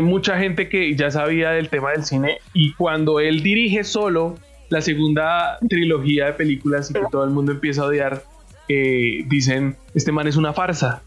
mucha 0.00 0.38
gente 0.38 0.68
que 0.68 0.94
ya 0.94 1.10
sabía 1.10 1.50
del 1.50 1.68
tema 1.68 1.90
del 1.92 2.04
cine. 2.04 2.38
Y 2.54 2.72
cuando 2.74 3.20
él 3.20 3.42
dirige 3.42 3.84
solo 3.84 4.36
la 4.68 4.80
segunda 4.80 5.58
trilogía 5.68 6.26
de 6.26 6.32
películas 6.34 6.90
y 6.90 6.94
que 6.94 7.02
todo 7.10 7.24
el 7.24 7.30
mundo 7.30 7.52
empieza 7.52 7.82
a 7.82 7.86
odiar, 7.86 8.22
eh, 8.68 9.24
dicen, 9.26 9.76
este 9.94 10.12
man 10.12 10.28
es 10.28 10.36
una 10.36 10.52
farsa, 10.52 11.02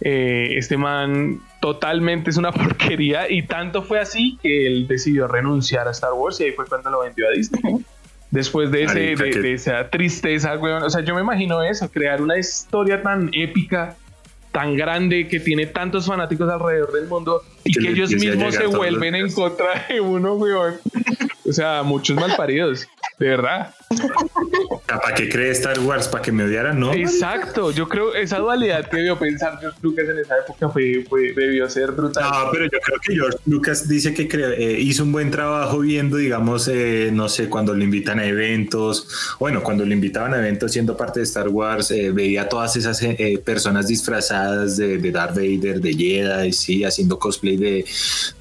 eh, 0.00 0.50
este 0.56 0.76
man 0.76 1.40
totalmente 1.60 2.30
es 2.30 2.36
una 2.36 2.52
porquería 2.52 3.30
y 3.30 3.42
tanto 3.42 3.82
fue 3.82 3.98
así 3.98 4.38
que 4.42 4.66
él 4.66 4.86
decidió 4.86 5.26
renunciar 5.26 5.88
a 5.88 5.90
Star 5.90 6.12
Wars 6.12 6.40
y 6.40 6.44
ahí 6.44 6.52
fue 6.52 6.66
cuando 6.66 6.90
lo 6.90 7.00
vendió 7.00 7.26
a 7.26 7.32
Disney. 7.32 7.84
Después 8.30 8.70
de, 8.70 8.84
ese, 8.84 9.14
de, 9.14 9.52
esa 9.52 9.88
tristeza, 9.88 10.56
weón. 10.58 10.82
O 10.82 10.90
sea, 10.90 11.02
yo 11.02 11.14
me 11.14 11.20
imagino 11.20 11.62
eso, 11.62 11.90
crear 11.90 12.20
una 12.20 12.36
historia 12.38 13.02
tan 13.02 13.30
épica, 13.32 13.96
tan 14.56 14.74
grande, 14.74 15.28
que 15.28 15.38
tiene 15.38 15.66
tantos 15.66 16.06
fanáticos 16.06 16.48
alrededor 16.48 16.90
del 16.90 17.06
mundo 17.08 17.42
y 17.62 17.74
que, 17.74 17.90
ellos 17.90 18.10
mismos 18.12 18.54
se 18.54 18.64
vuelven 18.64 19.14
en 19.14 19.30
contra 19.30 19.86
de 19.86 20.00
uno, 20.00 20.32
weón. 20.32 20.76
O 21.46 21.52
sea, 21.52 21.82
muchos 21.82 22.16
malparidos 22.16 22.88
de 23.18 23.28
verdad. 23.28 23.74
¿Para 24.86 25.14
qué 25.14 25.28
cree 25.28 25.50
Star 25.52 25.78
Wars? 25.80 26.06
¿Para 26.08 26.22
que 26.22 26.32
me 26.32 26.44
odiaran? 26.44 26.78
No. 26.78 26.92
Exacto, 26.92 27.70
yo 27.70 27.88
creo 27.88 28.14
esa 28.14 28.38
dualidad 28.38 28.88
que 28.90 28.98
debió 28.98 29.18
pensar 29.18 29.58
George 29.58 29.78
Lucas 29.80 30.06
en 30.08 30.18
esa 30.18 30.38
época 30.38 30.68
fue, 30.68 31.04
debió 31.34 31.68
ser 31.70 31.92
brutal. 31.92 32.24
No, 32.24 32.50
pero 32.52 32.64
yo 32.64 32.78
creo 32.80 32.98
que 33.00 33.14
George 33.14 33.38
Lucas 33.46 33.88
dice 33.88 34.12
que 34.12 34.28
eh, 34.32 34.80
hizo 34.80 35.04
un 35.04 35.12
buen 35.12 35.30
trabajo 35.30 35.80
viendo, 35.80 36.18
digamos, 36.18 36.68
eh, 36.68 37.10
no 37.12 37.28
sé, 37.28 37.48
cuando 37.48 37.74
le 37.74 37.84
invitan 37.84 38.18
a 38.18 38.26
eventos, 38.26 39.36
bueno, 39.38 39.62
cuando 39.62 39.84
le 39.84 39.94
invitaban 39.94 40.34
a 40.34 40.38
eventos 40.38 40.72
siendo 40.72 40.96
parte 40.96 41.20
de 41.20 41.24
Star 41.24 41.48
Wars, 41.48 41.90
eh, 41.90 42.10
veía 42.12 42.48
todas 42.48 42.76
esas 42.76 43.00
personas 43.44 43.86
disfrazadas 43.86 44.45
de, 44.52 45.10
Darth 45.10 45.34
Vader, 45.34 45.80
de 45.80 45.92
Jedi, 45.94 46.52
sí, 46.52 46.84
haciendo 46.84 47.18
cosplay 47.18 47.56
de, 47.56 47.84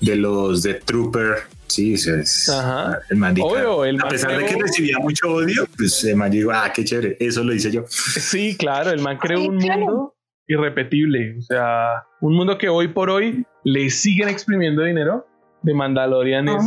de 0.01 0.15
los 0.15 0.63
de 0.63 0.75
Trooper 0.75 1.55
Sí, 1.67 1.93
es, 1.93 2.49
Ajá. 2.49 2.99
el 3.09 3.17
man 3.17 3.35
A 3.37 4.07
pesar 4.07 4.37
de 4.37 4.45
que 4.45 4.55
recibía 4.55 4.97
mucho 4.99 5.27
odio, 5.27 5.65
pues 5.75 6.03
el 6.03 6.15
man 6.15 6.31
dijo, 6.31 6.51
ah, 6.53 6.71
qué 6.73 6.85
chévere, 6.85 7.17
eso 7.19 7.43
lo 7.43 7.53
hice 7.53 7.71
yo. 7.71 7.83
Sí, 7.87 8.55
claro, 8.55 8.91
el 8.91 9.01
man 9.01 9.17
creó 9.17 9.41
un 9.41 9.57
mundo 9.57 10.15
irrepetible. 10.47 11.37
O 11.37 11.41
sea, 11.41 12.05
un 12.21 12.35
mundo 12.35 12.57
que 12.57 12.69
hoy 12.69 12.87
por 12.87 13.09
hoy 13.09 13.45
le 13.63 13.89
siguen 13.89 14.29
exprimiendo 14.29 14.83
dinero. 14.83 15.27
De 15.63 15.73
Mandalorian 15.73 16.47
es 16.47 16.63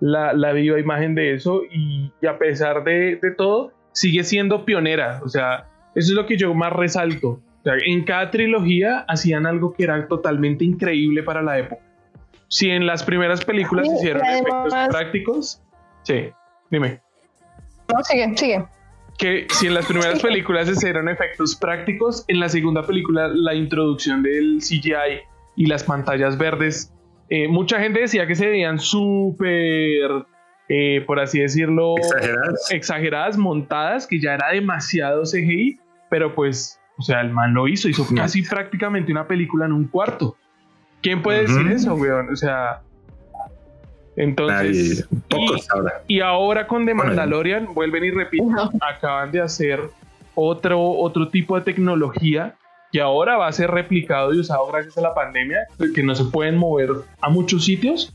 la, 0.00 0.32
la, 0.32 0.52
viva 0.52 0.80
imagen 0.80 1.14
de 1.14 1.34
eso. 1.34 1.62
Y, 1.70 2.12
a 2.26 2.36
pesar 2.36 2.82
de, 2.82 3.18
de, 3.22 3.30
todo, 3.30 3.72
sigue 3.92 4.24
siendo 4.24 4.64
pionera. 4.64 5.20
O 5.24 5.28
sea, 5.28 5.68
eso 5.94 6.10
es 6.10 6.16
lo 6.16 6.26
que 6.26 6.36
yo 6.36 6.52
más 6.54 6.72
resalto. 6.72 7.40
Sea, 7.76 7.84
en 7.84 8.04
cada 8.04 8.30
trilogía 8.30 9.04
hacían 9.08 9.46
algo 9.46 9.72
que 9.72 9.84
era 9.84 10.06
totalmente 10.08 10.64
increíble 10.64 11.22
para 11.22 11.42
la 11.42 11.58
época 11.58 11.88
si 12.48 12.70
en 12.70 12.86
las 12.86 13.02
primeras 13.02 13.44
películas 13.44 13.86
hicieron 13.86 14.24
efectos 14.24 14.74
prácticos, 14.88 15.62
sí, 16.02 16.30
dime. 16.70 17.00
No, 17.92 18.02
sigue, 18.02 18.36
sigue. 18.36 18.64
Que 19.18 19.46
si 19.50 19.66
en 19.66 19.74
las 19.74 19.86
primeras 19.86 20.20
películas 20.20 20.68
hicieron 20.68 21.08
efectos 21.08 21.56
prácticos, 21.56 22.24
en 22.28 22.40
la 22.40 22.48
segunda 22.48 22.86
película 22.86 23.28
la 23.28 23.54
introducción 23.54 24.22
del 24.22 24.60
CGI 24.60 25.22
y 25.56 25.66
las 25.66 25.84
pantallas 25.84 26.38
verdes, 26.38 26.92
eh, 27.28 27.48
mucha 27.48 27.80
gente 27.80 28.00
decía 28.00 28.26
que 28.26 28.34
se 28.34 28.46
veían 28.46 28.78
súper, 28.78 30.24
eh, 30.68 31.02
por 31.06 31.20
así 31.20 31.40
decirlo, 31.40 31.96
exageradas. 31.98 32.70
exageradas, 32.70 33.36
montadas, 33.36 34.06
que 34.06 34.20
ya 34.20 34.34
era 34.34 34.52
demasiado 34.52 35.24
CGI, 35.24 35.78
pero 36.08 36.34
pues, 36.34 36.77
o 36.98 37.02
sea, 37.02 37.20
el 37.20 37.30
man 37.30 37.54
lo 37.54 37.68
hizo, 37.68 37.88
hizo 37.88 38.04
casi 38.14 38.42
prácticamente 38.42 39.12
una 39.12 39.26
película 39.26 39.66
en 39.66 39.72
un 39.72 39.86
cuarto. 39.86 40.36
¿Quién 41.00 41.22
puede 41.22 41.42
decir 41.42 41.68
eso, 41.68 41.94
weón? 41.94 42.28
O 42.32 42.36
sea. 42.36 42.80
Entonces. 44.16 45.08
pocos 45.28 45.70
ahora. 45.70 46.02
Y 46.08 46.20
ahora 46.20 46.66
con 46.66 46.84
The 46.84 46.94
Mandalorian, 46.94 47.72
vuelven 47.72 48.04
y 48.04 48.10
repiten, 48.10 48.52
acaban 48.80 49.30
de 49.30 49.40
hacer 49.40 49.80
otro, 50.34 50.82
otro 50.82 51.28
tipo 51.28 51.54
de 51.56 51.62
tecnología 51.62 52.56
que 52.90 53.00
ahora 53.00 53.36
va 53.36 53.46
a 53.46 53.52
ser 53.52 53.70
replicado 53.70 54.34
y 54.34 54.40
usado 54.40 54.66
gracias 54.66 54.98
a 54.98 55.02
la 55.02 55.14
pandemia, 55.14 55.58
que 55.94 56.02
no 56.02 56.16
se 56.16 56.24
pueden 56.24 56.56
mover 56.56 56.90
a 57.20 57.28
muchos 57.28 57.64
sitios. 57.64 58.12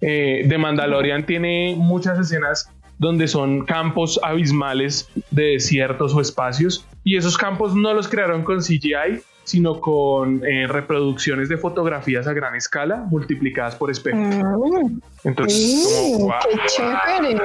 Eh, 0.00 0.46
The 0.48 0.56
Mandalorian 0.56 1.26
tiene 1.26 1.74
muchas 1.76 2.18
escenas 2.18 2.70
donde 2.98 3.28
son 3.28 3.66
campos 3.66 4.18
abismales 4.22 5.10
de 5.30 5.42
desiertos 5.42 6.14
o 6.14 6.20
espacios 6.20 6.86
y 7.04 7.16
esos 7.16 7.36
campos 7.36 7.74
no 7.74 7.94
los 7.94 8.08
crearon 8.08 8.44
con 8.44 8.60
CGI, 8.60 9.22
sino 9.44 9.80
con 9.80 10.44
eh, 10.44 10.66
reproducciones 10.68 11.48
de 11.48 11.56
fotografías 11.56 12.26
a 12.26 12.32
gran 12.32 12.54
escala 12.54 13.06
multiplicadas 13.10 13.74
por 13.74 13.90
espejos. 13.90 14.20
Mm. 14.20 15.00
Entonces, 15.24 16.12
como, 16.16 16.34
qué 16.48 16.58
chévere. 16.68 17.40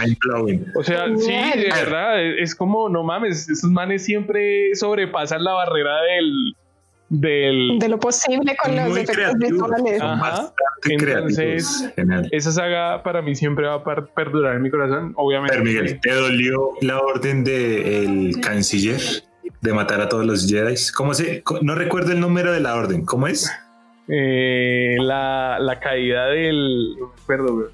Mind 0.00 0.18
blowing. 0.20 0.66
O 0.76 0.82
sea, 0.82 1.06
sí, 1.16 1.32
de 1.32 1.68
verdad, 1.74 2.22
es 2.22 2.54
como, 2.54 2.88
no 2.88 3.02
mames, 3.02 3.48
esos 3.48 3.70
manes 3.70 4.04
siempre 4.04 4.74
sobrepasan 4.74 5.42
la 5.42 5.52
barrera 5.52 6.00
del, 6.02 6.56
del 7.12 7.78
de 7.78 7.88
lo 7.90 7.98
posible 7.98 8.56
con 8.56 8.74
los 8.74 8.96
efectos 8.96 9.34
visuales. 9.38 10.02
Entonces, 10.84 11.92
esa 12.30 12.52
saga 12.52 13.02
para 13.02 13.20
mí 13.20 13.34
siempre 13.34 13.66
va 13.66 13.74
a 13.74 13.84
perdurar 13.84 14.56
en 14.56 14.62
mi 14.62 14.70
corazón, 14.70 15.12
obviamente. 15.16 15.54
Pero 15.54 15.64
Miguel, 15.64 16.00
¿te 16.00 16.12
dolió 16.12 16.70
la 16.80 16.98
orden 17.00 17.44
del 17.44 18.40
canciller? 18.40 19.00
de 19.60 19.72
matar 19.72 20.00
a 20.00 20.08
todos 20.08 20.26
los 20.26 20.48
Jedi. 20.48 20.74
¿Cómo 20.92 21.14
se? 21.14 21.44
No 21.60 21.76
recuerdo 21.76 22.10
el 22.10 22.18
número 22.18 22.52
de 22.52 22.58
la 22.58 22.74
orden. 22.74 23.04
¿Cómo 23.04 23.28
es? 23.28 23.48
Eh, 24.08 24.96
la, 24.98 25.58
la, 25.60 25.78
caída 25.78 26.26
del. 26.26 26.96
Perdón, 27.28 27.66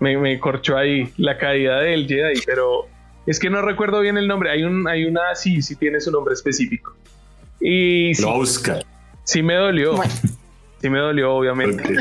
me, 0.00 0.16
me 0.18 0.40
corchó 0.40 0.76
ahí. 0.76 1.12
La 1.18 1.38
caída 1.38 1.80
del 1.80 2.08
Jedi, 2.08 2.40
pero 2.44 2.88
es 3.26 3.38
que 3.38 3.48
no 3.48 3.62
recuerdo 3.62 4.00
bien 4.00 4.16
el 4.16 4.26
nombre. 4.26 4.50
Hay, 4.50 4.64
un, 4.64 4.88
hay 4.88 5.04
una, 5.04 5.36
sí, 5.36 5.62
sí 5.62 5.76
tiene 5.76 6.00
su 6.00 6.10
nombre 6.10 6.34
específico. 6.34 6.96
Y 7.60 8.14
sí, 8.14 8.24
Sí 9.24 9.42
me 9.42 9.54
dolió. 9.54 10.00
Sí 10.80 10.88
me 10.88 10.98
dolió, 10.98 11.34
obviamente. 11.34 11.96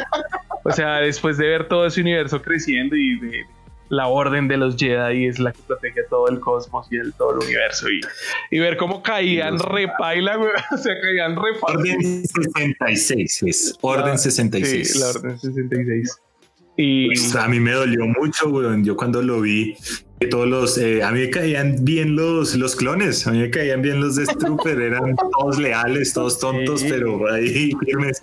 O 0.63 0.71
sea, 0.71 0.97
después 0.97 1.37
de 1.37 1.47
ver 1.47 1.67
todo 1.67 1.85
ese 1.85 2.01
universo 2.01 2.41
creciendo 2.41 2.95
y 2.95 3.19
de, 3.19 3.45
la 3.89 4.07
orden 4.07 4.47
de 4.47 4.57
los 4.57 4.75
Jedi 4.77 5.25
es 5.25 5.39
la 5.39 5.51
que 5.51 5.59
protege 5.63 6.03
todo 6.09 6.29
el 6.29 6.39
cosmos 6.39 6.87
y 6.91 6.97
el, 6.97 7.13
todo 7.13 7.33
el 7.33 7.39
universo. 7.39 7.87
Y, 8.51 8.59
ver 8.59 8.77
cómo 8.77 9.03
caían 9.03 9.59
repaila, 9.59 10.37
o 10.71 10.77
sea, 10.77 10.99
caían 11.01 11.35
repaila. 11.35 11.79
Orden 11.79 12.25
66 12.25 13.43
es. 13.43 13.77
Orden 13.81 14.17
66. 14.17 14.93
Sí, 14.93 14.99
la 14.99 15.09
orden 15.09 15.39
66. 15.39 16.21
Y... 16.77 17.07
Pues, 17.07 17.35
a 17.35 17.47
mí 17.47 17.59
me 17.59 17.71
dolió 17.71 18.05
mucho, 18.05 18.49
weón. 18.49 18.85
Yo 18.85 18.95
cuando 18.95 19.21
lo 19.21 19.41
vi, 19.41 19.75
que 20.19 20.27
todos 20.27 20.47
los, 20.47 20.77
eh, 20.77 21.01
a 21.01 21.11
mí 21.11 21.21
me 21.21 21.29
caían 21.29 21.77
bien 21.79 22.15
los, 22.15 22.55
los 22.55 22.75
clones, 22.75 23.25
a 23.25 23.31
mí 23.31 23.39
me 23.39 23.49
caían 23.49 23.81
bien 23.81 24.01
los 24.01 24.17
de 24.17 24.25
Strooper, 24.25 24.81
eran 24.81 25.15
todos 25.15 25.57
leales, 25.57 26.13
todos 26.13 26.39
tontos, 26.39 26.83
pero 26.83 27.31
ahí 27.31 27.71
firmes. 27.85 28.21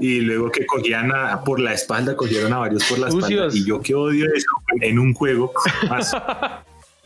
Y 0.00 0.20
luego 0.20 0.50
que 0.50 0.66
cogían 0.66 1.12
a, 1.14 1.44
por 1.44 1.60
la 1.60 1.72
espalda, 1.72 2.16
cogieron 2.16 2.52
a 2.52 2.58
varios 2.58 2.84
por 2.84 2.98
la 2.98 3.08
espalda. 3.08 3.48
Y 3.52 3.64
yo 3.64 3.80
que 3.80 3.94
odio 3.94 4.26
eso 4.34 4.50
en 4.80 4.98
un 4.98 5.14
juego 5.14 5.52
más. 5.88 6.12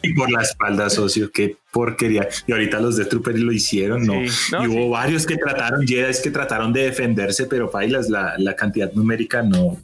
y 0.03 0.15
por 0.15 0.31
la 0.31 0.41
espalda, 0.41 0.89
socio, 0.89 1.31
qué 1.31 1.57
porquería. 1.71 2.27
Y 2.47 2.53
ahorita 2.53 2.81
los 2.81 2.97
de 2.97 3.05
Trooper 3.05 3.39
lo 3.39 3.53
hicieron, 3.53 4.07
¿no? 4.07 4.23
y 4.23 4.67
hubo 4.69 4.89
varios 4.89 5.27
que 5.27 5.37
trataron, 5.37 5.87
Jedi 5.87 6.15
que 6.23 6.31
trataron 6.31 6.73
de 6.73 6.85
defenderse, 6.85 7.45
pero 7.45 7.71
pailas, 7.71 8.09
la, 8.09 8.37
la 8.39 8.57
cantidad 8.57 8.91
numérica 8.95 9.43
no. 9.43 9.77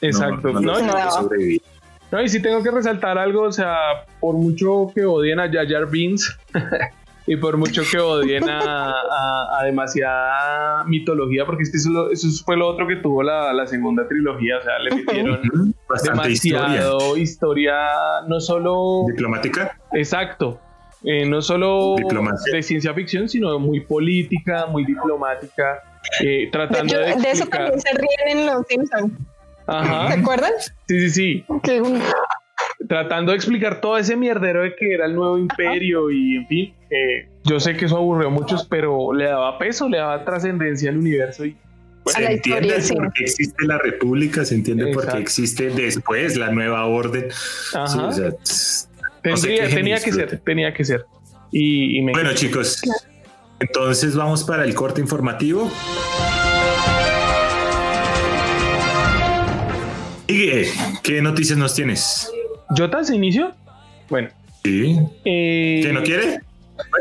Exacto, 0.00 0.52
no, 0.52 0.60
no, 0.60 0.80
no 0.80 1.28
no, 2.12 2.22
y 2.22 2.28
si 2.28 2.40
tengo 2.40 2.62
que 2.62 2.70
resaltar 2.70 3.18
algo, 3.18 3.42
o 3.42 3.52
sea, 3.52 4.04
por 4.20 4.34
mucho 4.34 4.90
que 4.94 5.04
odien 5.04 5.40
a 5.40 5.50
Jar 5.50 5.90
Beans 5.90 6.36
y 7.26 7.36
por 7.36 7.56
mucho 7.56 7.82
que 7.90 7.98
odien 7.98 8.44
a, 8.48 9.62
demasiada 9.64 10.84
mitología, 10.84 11.44
porque 11.44 11.64
este 11.64 11.78
eso, 11.78 12.08
fue 12.44 12.56
lo 12.56 12.68
otro 12.68 12.86
que 12.86 12.96
tuvo 12.96 13.22
la, 13.22 13.66
segunda 13.66 14.06
trilogía, 14.06 14.58
o 14.58 14.62
sea, 14.62 14.78
le 14.78 14.96
metieron 14.96 15.74
demasiado 16.04 17.16
historia. 17.16 17.74
no 18.28 18.40
solo... 18.40 19.04
Diplomática. 19.08 19.76
Exacto. 19.92 20.60
Eh, 21.02 21.26
no 21.26 21.42
solo 21.42 21.94
de 22.52 22.62
ciencia 22.62 22.94
ficción, 22.94 23.28
sino 23.28 23.58
muy 23.58 23.80
política, 23.80 24.66
muy 24.66 24.84
diplomática 24.84 25.82
eh, 26.20 26.48
tratando 26.50 26.98
de, 26.98 27.16
de, 27.16 27.30
eso 27.30 27.46
también 27.46 27.80
se 27.80 27.90
ríen 27.92 28.38
en 28.38 28.46
los 28.46 28.66
Simpsons. 28.66 29.12
Ajá. 29.66 30.12
¿Se 30.12 30.20
acuerdan? 30.20 30.52
Sí, 30.88 31.08
sí, 31.08 31.10
sí. 31.10 31.44
Tratando 32.88 33.32
de 33.32 33.36
explicar 33.36 33.80
todo 33.80 33.98
ese 33.98 34.16
mierdero 34.16 34.62
de 34.62 34.74
que 34.76 34.94
era 34.94 35.06
el 35.06 35.14
nuevo 35.14 35.38
imperio 35.38 36.10
y 36.10 36.36
en 36.36 36.46
fin, 36.46 36.74
eh, 36.90 37.28
yo 37.44 37.58
sé 37.58 37.76
que 37.76 37.86
eso 37.86 37.96
aburrió 37.96 38.28
a 38.28 38.30
muchos, 38.30 38.66
pero 38.66 39.12
le 39.12 39.24
daba 39.24 39.58
peso, 39.58 39.88
le 39.88 39.98
daba 39.98 40.24
trascendencia 40.24 40.90
al 40.90 40.98
universo 40.98 41.44
y 41.44 41.56
se 42.06 42.24
entiende 42.24 42.74
por 42.94 43.12
qué 43.12 43.24
existe 43.24 43.66
la 43.66 43.78
república, 43.78 44.44
se 44.44 44.54
entiende 44.54 44.92
por 44.92 45.10
qué 45.10 45.18
existe 45.18 45.70
después 45.70 46.36
la 46.36 46.50
nueva 46.50 46.86
orden. 46.86 47.28
Ajá. 47.74 48.10
tenía 49.22 49.98
que 49.98 50.12
ser, 50.12 50.38
tenía 50.40 50.72
que 50.72 50.84
ser. 50.84 51.04
Y, 51.50 52.02
bueno, 52.02 52.34
chicos, 52.34 52.82
entonces 53.60 54.14
vamos 54.14 54.44
para 54.44 54.64
el 54.64 54.74
corte 54.74 55.00
informativo. 55.00 55.70
Y 60.28 60.50
¿qué 61.02 61.22
noticias 61.22 61.58
nos 61.58 61.74
tienes? 61.74 62.30
¿Jotas 62.76 63.10
inicio? 63.10 63.54
Bueno. 64.08 64.28
Sí. 64.64 64.98
Eh, 65.24 65.80
¿Que 65.82 65.92
no 65.92 66.02
quiere? 66.02 66.40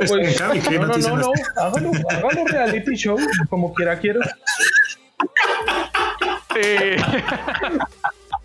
Pues, 0.07 0.11
¿qué 0.67 0.79
no, 0.79 0.88
no, 0.88 0.97
no, 0.97 1.17
no, 1.17 1.33
hágalo, 1.57 1.91
hágalo 2.09 2.45
reality 2.45 2.95
show, 2.95 3.17
como 3.49 3.73
quiera 3.73 3.99
quiero. 3.99 4.21
eh, 6.55 6.95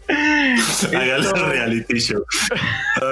Hágalo 0.93 1.33
reality 1.33 2.01
show. 2.01 2.25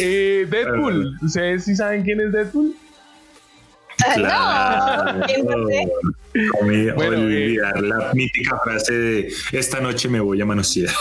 eh, 0.00 0.46
Deadpool. 0.48 1.16
¿Ustedes 1.22 1.64
sí 1.64 1.74
saben 1.74 2.02
quién 2.04 2.20
es 2.20 2.30
Deadpool? 2.32 2.76
Claro. 4.14 5.26
No, 5.44 6.94
bueno, 6.94 7.16
olvidar 7.16 7.76
eh, 7.76 7.82
la 7.82 8.12
mítica 8.14 8.58
frase 8.64 8.92
de 8.92 9.32
esta 9.52 9.80
noche 9.80 10.08
me 10.08 10.20
voy 10.20 10.40
a 10.40 10.46
manosear. 10.46 10.94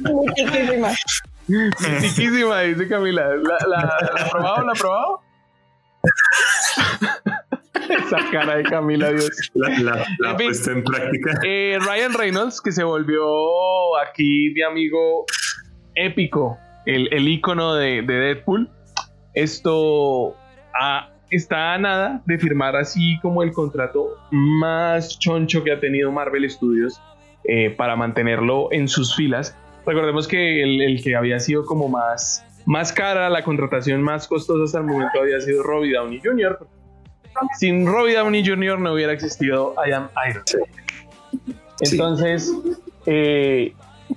Mitiquísima. 0.00 0.92
Mitiquísima, 1.48 2.60
dice 2.62 2.88
Camila. 2.88 3.28
¿La, 3.36 3.58
la, 3.68 3.82
la 4.14 4.24
ha 4.24 4.30
probado? 4.30 4.64
¿La 4.64 4.72
ha 4.72 4.74
probado? 4.74 5.20
Esa 7.88 8.18
cara 8.32 8.56
de 8.56 8.64
Camila, 8.64 9.10
Dios. 9.10 9.30
La, 9.54 10.04
la, 10.18 10.36
puesta 10.36 10.72
en 10.72 10.82
práctica. 10.82 11.40
Eh, 11.44 11.78
Ryan 11.80 12.14
Reynolds, 12.14 12.60
que 12.60 12.72
se 12.72 12.82
volvió 12.82 13.96
aquí 13.98 14.50
mi 14.54 14.62
amigo 14.62 15.24
épico, 15.94 16.58
el, 16.86 17.08
el 17.12 17.28
ícono 17.28 17.74
de, 17.74 18.02
de 18.02 18.14
Deadpool. 18.14 18.68
Esto 19.34 20.36
ah, 20.80 21.10
está 21.30 21.74
a 21.74 21.78
nada 21.78 22.22
de 22.26 22.38
firmar 22.38 22.76
así 22.76 23.18
como 23.20 23.42
el 23.42 23.52
contrato 23.52 24.16
más 24.30 25.18
choncho 25.18 25.64
que 25.64 25.72
ha 25.72 25.80
tenido 25.80 26.12
Marvel 26.12 26.48
Studios 26.50 27.00
eh, 27.44 27.70
para 27.70 27.96
mantenerlo 27.96 28.68
en 28.72 28.88
sus 28.88 29.14
filas. 29.14 29.56
Recordemos 29.84 30.26
que 30.26 30.62
el, 30.62 30.82
el, 30.82 31.02
que 31.02 31.14
había 31.14 31.38
sido 31.38 31.64
como 31.64 31.88
más, 31.88 32.44
más 32.64 32.92
cara, 32.92 33.28
la 33.30 33.44
contratación 33.44 34.02
más 34.02 34.26
costosa 34.26 34.64
hasta 34.64 34.78
el 34.78 34.84
momento 34.84 35.20
había 35.20 35.40
sido 35.40 35.62
Robbie 35.62 35.92
Downey 35.92 36.20
Jr., 36.22 36.66
sin 37.58 37.86
Robbie 37.86 38.14
Downey 38.14 38.46
Jr. 38.46 38.78
no 38.78 38.94
hubiera 38.94 39.12
existido 39.12 39.74
I 39.86 39.92
Am 39.92 40.08
Iron. 40.28 40.42
Entonces, 41.80 42.52
eh, 43.04 43.74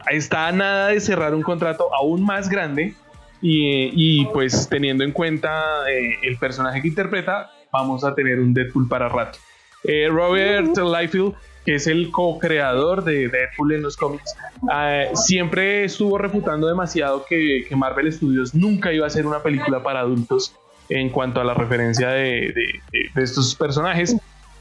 está 0.09 0.47
a 0.47 0.51
nada 0.51 0.87
de 0.87 0.99
cerrar 1.01 1.35
un 1.35 1.41
contrato 1.41 1.93
aún 1.93 2.23
más 2.23 2.49
grande 2.49 2.95
y, 3.41 4.25
pues 4.25 4.67
teniendo 4.69 5.03
en 5.03 5.11
cuenta 5.11 5.89
eh, 5.89 6.17
el 6.23 6.37
personaje 6.37 6.81
que 6.81 6.89
interpreta, 6.89 7.51
vamos 7.71 8.03
a 8.03 8.13
tener 8.13 8.39
un 8.39 8.53
Deadpool 8.53 8.87
para 8.87 9.09
rato. 9.09 9.39
Eh, 9.83 10.07
Robert 10.09 10.77
Liefeld, 10.77 11.33
que 11.65 11.75
es 11.75 11.87
el 11.87 12.11
co-creador 12.11 13.03
de 13.03 13.29
Deadpool 13.29 13.73
en 13.73 13.83
los 13.83 13.95
cómics, 13.95 14.35
siempre 15.13 15.85
estuvo 15.85 16.17
refutando 16.17 16.67
demasiado 16.67 17.25
que, 17.27 17.65
que 17.67 17.75
Marvel 17.75 18.11
Studios 18.11 18.53
nunca 18.53 18.91
iba 18.91 19.05
a 19.05 19.07
hacer 19.07 19.25
una 19.25 19.41
película 19.41 19.81
para 19.81 20.01
adultos 20.01 20.53
en 20.89 21.09
cuanto 21.09 21.39
a 21.39 21.43
la 21.43 21.53
referencia 21.53 22.09
de, 22.09 22.53
estos 23.15 23.55
personajes. 23.55 24.15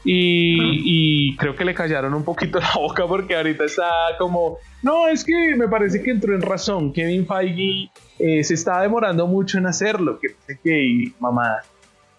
Y, 0.05 1.35
creo 1.35 1.55
que 1.55 1.65
le 1.65 1.73
callaron 1.73 2.13
un 2.13 2.23
poquito 2.23 2.59
la 2.59 2.71
boca 2.75 3.05
porque 3.05 3.35
ahorita 3.35 3.65
está 3.65 3.89
como, 4.17 4.57
no, 4.81 5.07
es 5.07 5.23
que 5.23 5.55
me 5.57 5.67
parece 5.67 6.01
que 6.01 6.11
entró 6.11 6.33
en 6.33 6.41
razón. 6.41 6.93
Kevin 6.93 7.27
Feige 7.27 7.89
eh, 8.19 8.43
se 8.43 8.53
está 8.53 8.81
demorando 8.81 9.27
mucho 9.27 9.57
en 9.57 9.65
hacerlo, 9.65 10.19
que 10.19 10.35
sé 10.45 10.59
que 10.61 11.13
mamada. 11.19 11.63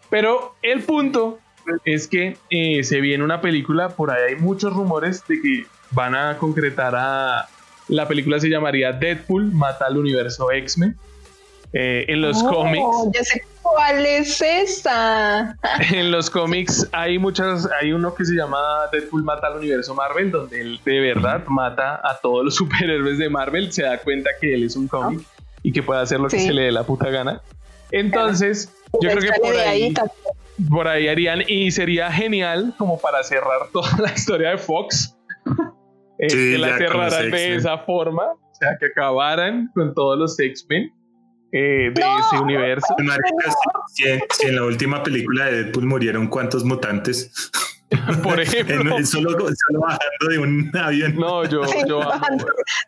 Pero 0.08 0.54
el 0.62 0.82
punto 0.82 1.38
es 1.84 2.08
que 2.08 2.36
eh, 2.50 2.82
se 2.82 3.00
viene 3.00 3.22
una 3.22 3.40
película, 3.40 3.90
por 3.90 4.10
ahí 4.10 4.34
hay 4.34 4.36
muchos 4.36 4.72
rumores 4.72 5.22
de 5.28 5.40
que 5.40 5.66
van 5.90 6.14
a 6.14 6.38
concretar 6.38 6.94
a... 6.96 7.48
La 7.88 8.08
película 8.08 8.38
se 8.40 8.48
llamaría 8.48 8.92
Deadpool, 8.92 9.52
Mata 9.52 9.86
al 9.86 9.98
Universo 9.98 10.50
X-Men. 10.50 10.96
Eh, 11.72 12.04
en 12.08 12.20
los 12.20 12.42
oh, 12.42 12.48
cómics. 12.48 13.40
¿Cuál 13.62 14.04
es 14.04 14.40
esa? 14.42 15.56
en 15.92 16.10
los 16.10 16.28
cómics 16.28 16.88
hay 16.92 17.18
muchas, 17.18 17.68
hay 17.80 17.92
uno 17.92 18.14
que 18.14 18.24
se 18.24 18.34
llama 18.34 18.58
Deadpool 18.90 19.22
mata 19.22 19.46
al 19.46 19.58
universo 19.58 19.94
Marvel, 19.94 20.32
donde 20.32 20.60
él 20.60 20.80
de 20.84 20.98
verdad 20.98 21.44
mata 21.46 22.00
a 22.02 22.18
todos 22.20 22.44
los 22.44 22.54
superhéroes 22.56 23.18
de 23.18 23.28
Marvel, 23.28 23.72
se 23.72 23.82
da 23.82 23.98
cuenta 23.98 24.30
que 24.40 24.54
él 24.54 24.64
es 24.64 24.74
un 24.74 24.88
cómic 24.88 25.20
y 25.62 25.72
que 25.72 25.82
puede 25.82 26.00
hacer 26.00 26.20
lo 26.20 26.28
que 26.28 26.38
se 26.38 26.52
le 26.52 26.62
dé 26.62 26.72
la 26.72 26.84
puta 26.84 27.10
gana. 27.10 27.42
Entonces, 27.90 28.72
yo 29.00 29.10
creo 29.10 29.32
que 29.32 29.40
por 29.40 29.56
ahí, 29.56 29.94
por 30.68 30.88
ahí 30.88 31.08
harían, 31.08 31.42
y 31.46 31.70
sería 31.70 32.10
genial 32.12 32.74
como 32.78 32.98
para 33.00 33.22
cerrar 33.22 33.68
toda 33.72 33.90
la 33.98 34.12
historia 34.12 34.50
de 34.50 34.58
Fox, 34.58 35.16
eh, 36.18 36.26
que 36.28 36.58
la 36.58 36.76
cerraran 36.76 37.30
de 37.30 37.56
esa 37.56 37.78
forma, 37.78 38.24
o 38.32 38.54
sea, 38.54 38.76
que 38.78 38.86
acabaran 38.86 39.70
con 39.74 39.94
todos 39.94 40.18
los 40.18 40.38
X-Men 40.38 40.92
eh, 41.52 41.90
de 41.92 42.00
ese 42.00 42.42
universo. 42.42 42.94
Si, 43.88 44.46
en 44.46 44.56
la 44.56 44.64
última 44.64 45.02
película 45.02 45.46
de 45.46 45.64
Deadpool 45.64 45.86
murieron 45.86 46.28
cuántos 46.28 46.64
mutantes. 46.64 47.50
Por 48.22 48.40
ejemplo. 48.40 49.04
solo, 49.04 49.46
bajando 49.80 50.28
de 50.28 50.38
un 50.38 50.70
avión. 50.76 51.16
No, 51.16 51.44
yo, 51.44 51.62
yo 51.86 52.00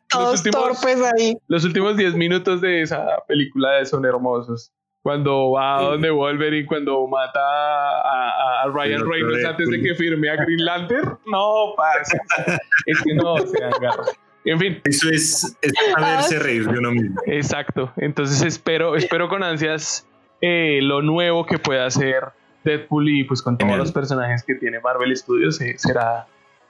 Todos 0.08 0.40
últimos, 0.40 0.80
torpes 0.80 1.00
ahí. 1.16 1.36
Los 1.48 1.64
últimos 1.64 1.96
10 1.96 2.14
minutos 2.14 2.60
de 2.60 2.82
esa 2.82 3.04
película 3.26 3.84
son 3.84 4.04
hermosos. 4.04 4.70
Cuando 5.02 5.50
va 5.50 5.78
a 5.78 5.82
donde 5.82 6.10
Wolverine, 6.10 6.64
cuando 6.64 7.08
mata 7.08 7.40
a, 7.40 8.62
a 8.62 8.68
Ryan 8.68 9.04
Reynolds 9.08 9.44
antes 9.44 9.68
de 9.68 9.82
que 9.82 9.94
firme 9.96 10.30
a 10.30 10.36
Green 10.36 10.64
Lantern. 10.64 11.18
No, 11.26 11.74
pasa. 11.76 12.18
es 12.86 13.02
que 13.02 13.14
no, 13.14 13.36
se 13.38 13.64
agarra. 13.64 14.04
En 14.44 14.60
fin. 14.60 14.80
Eso 14.84 15.10
es, 15.10 15.56
es 15.60 15.72
saberse 15.92 16.38
reír 16.38 16.68
de 16.68 16.78
uno 16.78 16.92
mismo. 16.92 17.20
Exacto. 17.26 17.92
Entonces 17.96 18.42
espero, 18.42 18.94
espero 18.94 19.28
con 19.28 19.42
ansias 19.42 20.06
eh, 20.40 20.78
lo 20.82 21.02
nuevo 21.02 21.46
que 21.46 21.58
pueda 21.58 21.86
hacer 21.86 22.22
Deadpool 22.64 23.08
y 23.08 23.24
pues 23.24 23.42
con 23.42 23.58
todos 23.58 23.76
los 23.76 23.92
personajes 23.92 24.42
que 24.42 24.54
tiene 24.54 24.80
Marvel 24.80 25.16
Studios 25.16 25.60
eh, 25.60 25.74
será 25.78 26.26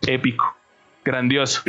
épico, 0.07 0.45
grandioso. 1.05 1.63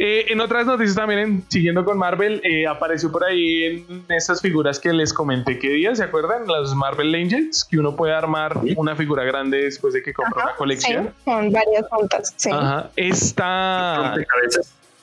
Eh, 0.00 0.26
en 0.28 0.40
otras 0.40 0.64
noticias 0.64 0.94
también, 0.94 1.42
siguiendo 1.48 1.84
con 1.84 1.98
Marvel, 1.98 2.40
apareció 2.68 3.10
por 3.10 3.24
ahí 3.24 3.84
en 3.88 4.04
esas 4.08 4.40
figuras 4.40 4.78
que 4.78 4.92
les 4.92 5.12
comenté 5.12 5.58
que 5.58 5.70
día, 5.70 5.94
¿se 5.96 6.04
acuerdan? 6.04 6.46
Las 6.46 6.74
Marvel 6.74 7.14
Angels, 7.14 7.64
que 7.64 7.78
uno 7.78 7.96
puede 7.96 8.14
armar 8.14 8.58
una 8.76 8.94
figura 8.94 9.24
grande 9.24 9.64
después 9.64 9.94
de 9.94 10.02
que 10.02 10.12
compra 10.12 10.44
una 10.44 10.54
colección. 10.54 11.06
Sí, 11.06 11.24
con 11.24 11.50
varias 11.50 11.88
juntas, 11.90 12.32
sí. 12.36 12.50
Ajá. 12.52 12.90
Esta... 12.94 14.14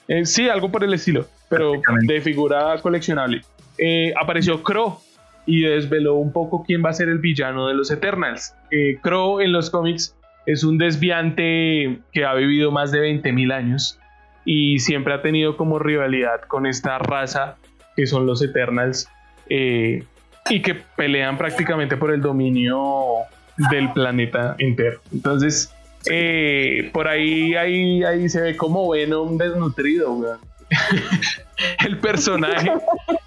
Eh, 0.08 0.26
sí, 0.26 0.48
algo 0.50 0.72
por 0.72 0.84
el 0.84 0.94
estilo, 0.94 1.26
pero 1.50 1.74
de 2.02 2.22
figura 2.22 2.80
coleccionable. 2.82 3.42
Eh, 3.78 4.14
apareció 4.20 4.62
Crow 4.64 5.00
y 5.46 5.62
desveló 5.62 6.16
un 6.16 6.32
poco 6.32 6.64
quién 6.66 6.84
va 6.84 6.90
a 6.90 6.94
ser 6.94 7.10
el 7.10 7.20
villano 7.20 7.68
de 7.68 7.76
los 7.76 7.92
Eternals. 7.92 8.56
Eh, 8.72 8.98
Crow 9.02 9.40
en 9.40 9.52
los 9.52 9.70
cómics 9.70 10.16
es 10.46 10.64
un 10.64 10.78
desviante 10.78 12.00
que 12.12 12.26
ha 12.26 12.34
vivido 12.34 12.72
más 12.72 12.92
de 12.92 13.00
20.000 13.00 13.54
años 13.54 14.00
y 14.44 14.80
siempre 14.80 15.14
ha 15.14 15.22
tenido 15.22 15.58
como 15.58 15.80
rivalidad 15.80 16.42
con 16.48 16.66
esta 16.66 16.98
raza 17.00 17.58
que 17.96 18.06
son 18.06 18.26
los 18.26 18.42
Eternals 18.42 19.10
y 19.48 20.62
que 20.62 20.76
pelean 20.96 21.38
prácticamente 21.38 21.98
por 21.98 22.12
el 22.12 22.22
dominio 22.22 23.26
del 23.72 23.92
planeta 23.94 24.56
entero. 24.60 25.00
Entonces, 25.12 25.74
eh, 26.10 26.90
por 26.94 27.08
ahí, 27.08 27.56
ahí, 27.56 28.04
ahí 28.04 28.30
se 28.30 28.42
ve 28.42 28.58
como 28.58 28.90
Venom 28.90 29.38
desnutrido, 29.38 30.40
el 31.86 32.00
personaje. 32.00 32.72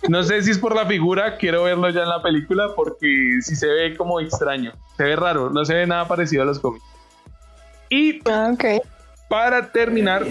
No 0.08 0.22
sé 0.22 0.42
si 0.42 0.50
es 0.50 0.58
por 0.58 0.74
la 0.74 0.86
figura, 0.86 1.36
quiero 1.36 1.64
verlo 1.64 1.90
ya 1.90 2.02
en 2.02 2.08
la 2.08 2.22
película 2.22 2.68
porque 2.74 3.38
si 3.40 3.56
se 3.56 3.66
ve 3.66 3.96
como 3.96 4.20
extraño, 4.20 4.72
se 4.96 5.04
ve 5.04 5.16
raro, 5.16 5.50
no 5.50 5.64
se 5.64 5.74
ve 5.74 5.86
nada 5.86 6.06
parecido 6.08 6.42
a 6.42 6.46
los 6.46 6.58
cómics. 6.58 6.84
Y 7.90 8.20
ah, 8.30 8.52
para 9.28 9.72
terminar, 9.72 10.26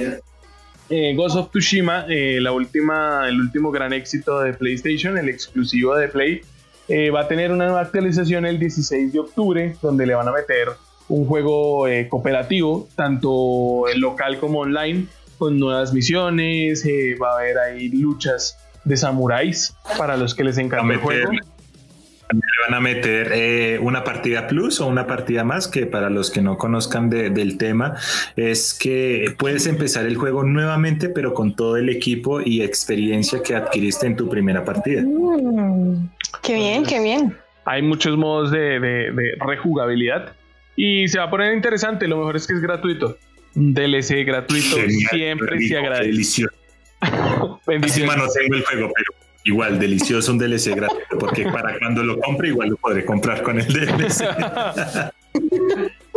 eh, 0.89 1.13
Ghost 1.15 1.35
of 1.35 1.49
Tsushima, 1.49 2.05
eh, 2.07 2.39
la 2.39 2.51
última, 2.51 3.27
el 3.27 3.39
último 3.39 3.71
gran 3.71 3.93
éxito 3.93 4.39
de 4.41 4.53
PlayStation, 4.53 5.17
el 5.17 5.29
exclusivo 5.29 5.95
de 5.95 6.07
Play, 6.07 6.41
eh, 6.87 7.09
va 7.09 7.21
a 7.21 7.27
tener 7.27 7.51
una 7.51 7.65
nueva 7.65 7.81
actualización 7.81 8.45
el 8.45 8.59
16 8.59 9.11
de 9.11 9.19
octubre, 9.19 9.75
donde 9.81 10.05
le 10.05 10.15
van 10.15 10.27
a 10.27 10.31
meter 10.31 10.69
un 11.09 11.25
juego 11.25 11.87
eh, 11.87 12.07
cooperativo, 12.07 12.87
tanto 12.95 13.87
en 13.89 14.01
local 14.01 14.39
como 14.39 14.59
online, 14.59 15.07
con 15.38 15.60
nuevas 15.60 15.93
misiones, 15.93 16.86
eh, 16.86 17.15
va 17.21 17.34
a 17.34 17.39
haber 17.39 17.58
ahí 17.58 17.89
luchas 17.89 18.58
de 18.84 18.97
samuráis 18.97 19.76
para 19.97 20.17
los 20.17 20.34
que 20.34 20.43
les 20.43 20.58
encanta 20.58 20.93
el 20.93 21.00
juego. 21.00 21.32
Le 21.32 22.39
van 22.65 22.73
a 22.73 22.82
meter 22.82 23.32
eh, 23.34 23.80
una 23.82 24.04
partida 24.04 24.47
plus 24.47 24.82
o 24.82 24.88
una 24.88 25.08
partida 25.08 25.45
más 25.45 25.67
que 25.67 25.86
para 25.86 26.10
los 26.10 26.30
que 26.30 26.41
no 26.41 26.58
conozcan 26.58 27.10
del 27.10 27.58
tema 27.58 27.95
es 28.36 28.73
que 28.73 29.34
puedes 29.38 29.65
empezar 29.65 30.06
el 30.06 30.17
juego 30.17 30.43
nuevamente 30.43 31.08
pero 31.08 31.34
con 31.34 31.56
todo 31.56 31.78
el 31.78 31.88
equipo 31.88 32.41
y 32.41 32.63
experiencia 32.63 33.41
que 33.41 33.56
adquiriste 33.56 34.08
en 34.08 34.17
tu 34.17 34.28
primera 34.28 34.65
partida. 34.65 35.04
Mm, 35.04 36.10
qué 36.43 36.56
bien, 36.56 36.86
qué 36.86 37.02
bien. 37.02 37.38
Hay 37.63 37.82
muchos 37.82 38.17
modos 38.17 38.52
de, 38.52 38.80
de 38.80 39.38
rejugabilidad 39.39 40.34
y 40.76 41.08
se 41.08 41.19
va 41.19 41.26
a 41.26 41.30
poner 41.30 41.54
interesante. 41.54 42.08
Lo 42.08 42.17
mejor 42.17 42.36
es 42.36 42.47
que 42.47 42.54
es 42.54 42.62
gratuito. 42.62 43.17
Un 43.57 43.73
DLC 43.73 44.23
gratuito 44.23 44.77
siempre 45.09 45.67
se 45.67 45.77
agradece. 45.77 46.11
Delicioso. 46.11 46.55
Encima 47.67 48.15
no 48.15 48.27
tengo 48.27 48.55
el 48.55 48.63
juego, 48.63 48.91
pero 48.95 49.11
igual 49.45 49.79
delicioso 49.79 50.31
un 50.31 50.37
DLC 50.37 50.75
gratuito, 50.75 51.17
porque 51.17 51.43
para 51.45 51.75
cuando 51.79 52.03
lo 52.03 52.19
compre 52.19 52.49
igual 52.49 52.69
lo 52.69 52.77
podré 52.77 53.03
comprar 53.03 53.41
con 53.41 53.59
el 53.59 53.67
DLC. 53.67 54.25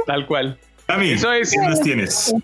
Tal 0.06 0.26
cual. 0.26 0.58
A 0.88 0.98
mí, 0.98 1.12
Eso 1.12 1.32
es. 1.32 1.50
¿qué 1.52 1.66
nos 1.66 1.80
tienes? 1.80 2.34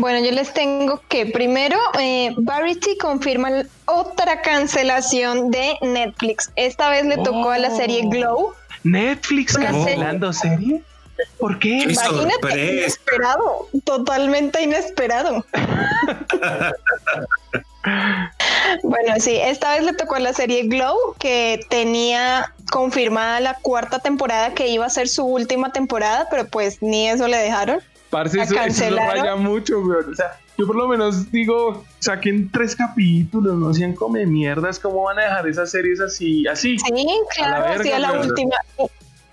Bueno, 0.00 0.26
yo 0.26 0.32
les 0.32 0.52
tengo 0.52 1.00
que 1.08 1.26
primero, 1.26 1.78
eh, 2.00 2.34
Variety 2.36 2.98
confirma 2.98 3.62
otra 3.84 4.42
cancelación 4.42 5.52
de 5.52 5.74
Netflix. 5.82 6.50
Esta 6.56 6.90
vez 6.90 7.06
le 7.06 7.18
tocó 7.18 7.50
a 7.50 7.58
la 7.58 7.70
serie 7.70 8.02
oh. 8.04 8.10
Glow. 8.10 8.54
Netflix 8.82 9.56
cancelando 9.56 10.32
serie. 10.32 10.82
¿Por 11.38 11.58
qué? 11.58 11.84
Imagínate, 11.88 12.72
inesperado, 12.72 13.68
totalmente 13.84 14.62
inesperado. 14.62 15.44
bueno, 18.82 19.14
sí, 19.18 19.36
esta 19.36 19.74
vez 19.74 19.84
le 19.84 19.92
tocó 19.94 20.16
a 20.16 20.20
la 20.20 20.32
serie 20.32 20.64
Glow, 20.64 21.14
que 21.18 21.60
tenía 21.68 22.52
confirmada 22.70 23.40
la 23.40 23.54
cuarta 23.54 23.98
temporada 23.98 24.54
que 24.54 24.68
iba 24.68 24.86
a 24.86 24.90
ser 24.90 25.08
su 25.08 25.24
última 25.24 25.72
temporada, 25.72 26.28
pero 26.30 26.46
pues 26.46 26.82
ni 26.82 27.08
eso 27.08 27.28
le 27.28 27.36
dejaron. 27.38 27.80
Parce, 28.10 28.40
eso, 28.40 28.54
eso 28.54 28.94
vaya 28.94 29.34
mucho, 29.36 29.80
O 29.80 30.14
sea, 30.14 30.38
yo 30.56 30.66
por 30.66 30.76
lo 30.76 30.86
menos 30.86 31.32
digo, 31.32 31.84
saquen 31.98 32.48
tres 32.50 32.76
capítulos, 32.76 33.56
no 33.56 33.74
sean 33.74 33.92
come 33.92 34.24
mierdas, 34.24 34.78
¿cómo 34.78 35.02
van 35.02 35.18
a 35.18 35.22
dejar 35.22 35.48
esas 35.48 35.70
series 35.70 36.00
así? 36.00 36.46
Así. 36.46 36.78
Sí, 36.78 37.06
claro, 37.34 37.66
así 37.66 37.90
a 37.90 37.98
la 37.98 38.12
última 38.12 38.54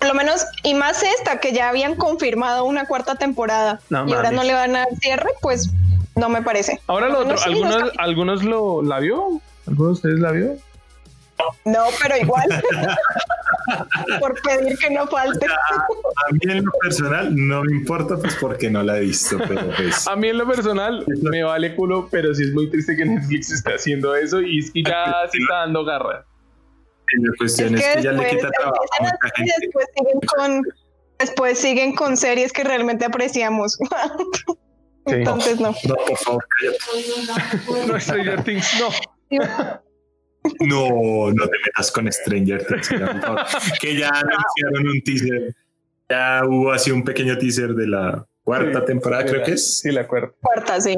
por 0.02 0.08
lo 0.08 0.14
menos, 0.14 0.44
y 0.64 0.74
más 0.74 1.00
esta, 1.04 1.38
que 1.38 1.52
ya 1.52 1.68
habían 1.68 1.94
confirmado 1.94 2.64
una 2.64 2.86
cuarta 2.86 3.14
temporada 3.14 3.78
y 3.88 4.12
ahora 4.12 4.32
no 4.32 4.42
le 4.42 4.52
van 4.52 4.74
a 4.74 4.80
dar 4.80 4.88
cierre, 5.00 5.30
pues 5.40 5.70
no 6.16 6.28
me 6.28 6.42
parece. 6.42 6.80
Ahora 6.88 7.08
lo 7.08 7.20
otro, 7.20 7.36
¿algunos, 7.44 7.92
¿algunos 7.98 8.42
lo 8.42 8.82
la 8.82 8.98
vio? 8.98 9.40
¿Algunos 9.68 10.02
de 10.02 10.08
ustedes 10.08 10.18
la 10.18 10.32
vio? 10.32 10.56
No, 11.64 11.84
pero 12.02 12.16
igual. 12.16 12.48
por 14.18 14.34
pedir 14.42 14.76
que 14.76 14.90
no 14.90 15.06
falte. 15.06 15.46
A, 15.46 16.32
mí 16.32 16.40
en 16.42 16.64
lo 16.64 16.72
personal 16.80 17.36
no 17.36 17.62
me 17.62 17.72
importa, 17.76 18.16
pues 18.16 18.34
porque 18.40 18.70
no 18.70 18.82
la 18.82 18.98
he 18.98 19.02
visto. 19.02 19.38
Pero 19.38 19.70
pues. 19.76 20.08
A 20.08 20.16
mí 20.16 20.30
en 20.30 20.38
lo 20.38 20.48
personal 20.48 21.04
me 21.22 21.44
vale 21.44 21.76
culo, 21.76 22.08
pero 22.10 22.34
sí 22.34 22.42
es 22.42 22.52
muy 22.52 22.68
triste 22.70 22.96
que 22.96 23.04
Netflix 23.04 23.52
esté 23.52 23.74
haciendo 23.74 24.16
eso 24.16 24.40
y, 24.42 24.68
y 24.74 24.84
ya 24.84 25.28
se 25.30 25.38
está 25.38 25.58
dando 25.60 25.84
garra. 25.84 26.24
La 27.20 27.32
cuestión 27.38 27.74
es 27.74 27.86
que, 27.86 28.02
ya 28.02 28.12
le 28.12 28.28
quita 28.28 28.50
trabajo 28.50 28.84
Después 29.60 29.86
siguen, 29.94 30.20
con, 30.20 30.62
después 31.18 31.58
siguen 31.58 31.94
con 31.94 32.16
series 32.16 32.52
que 32.52 32.64
realmente 32.64 33.04
apreciamos. 33.04 33.78
Entonces 35.06 35.60
no. 35.60 35.74
No, 35.88 35.94
por 35.94 36.16
favor, 36.18 36.46
No, 37.88 38.00
Stranger 38.00 38.44
Things, 38.44 38.80
no. 38.80 38.88
No, 40.60 41.32
no 41.32 41.44
te 41.44 41.58
metas 41.66 41.90
con 41.90 42.10
Stranger 42.10 42.64
Things. 42.66 42.88
que 43.80 43.96
ya 43.96 44.08
anunciaron 44.14 44.88
un 44.88 45.02
teaser. 45.02 45.54
Ya 46.08 46.42
hubo 46.46 46.72
así 46.72 46.90
un 46.90 47.04
pequeño 47.04 47.38
teaser 47.38 47.74
de 47.74 47.86
la 47.86 48.26
cuarta 48.44 48.84
temporada, 48.84 49.24
creo 49.24 49.42
que 49.42 49.52
es. 49.52 49.80
Sí, 49.80 49.90
la 49.90 50.06
cuarta. 50.06 50.34
Cuarta, 50.40 50.80
sí. 50.80 50.96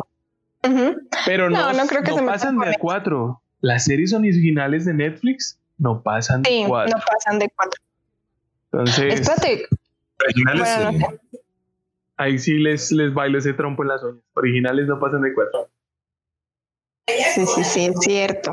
Pero 1.27 1.51
no, 1.51 1.73
no, 1.73 1.87
creo 1.87 2.03
que 2.03 2.13
se 2.13 2.23
pasan 2.23 2.59
de 2.59 2.75
cuatro. 2.79 3.41
Las 3.61 3.85
series 3.85 4.13
originales 4.13 4.85
de 4.85 4.95
Netflix 4.95 5.59
no 5.79 6.03
pasan 6.03 6.43
de 6.43 6.65
cuatro. 6.67 6.97
No 6.97 7.05
pasan 7.05 7.39
de 7.39 7.51
cuatro. 7.55 7.81
Entonces. 8.73 9.21
Espérate. 9.21 9.67
Originales 10.25 11.21
Ahí 12.17 12.39
sí 12.39 12.59
les, 12.59 12.93
les 12.93 13.13
bailo 13.13 13.39
ese 13.39 13.53
trompo 13.55 13.83
en 13.83 13.89
las 13.89 14.03
uñas. 14.03 14.23
Originales 14.35 14.87
no 14.87 15.01
pasan 15.01 15.23
de 15.23 15.35
cuatro. 15.35 15.69
Sí, 17.07 17.45
sí, 17.47 17.65
sí, 17.65 17.87
es 17.87 17.99
cierto. 18.01 18.53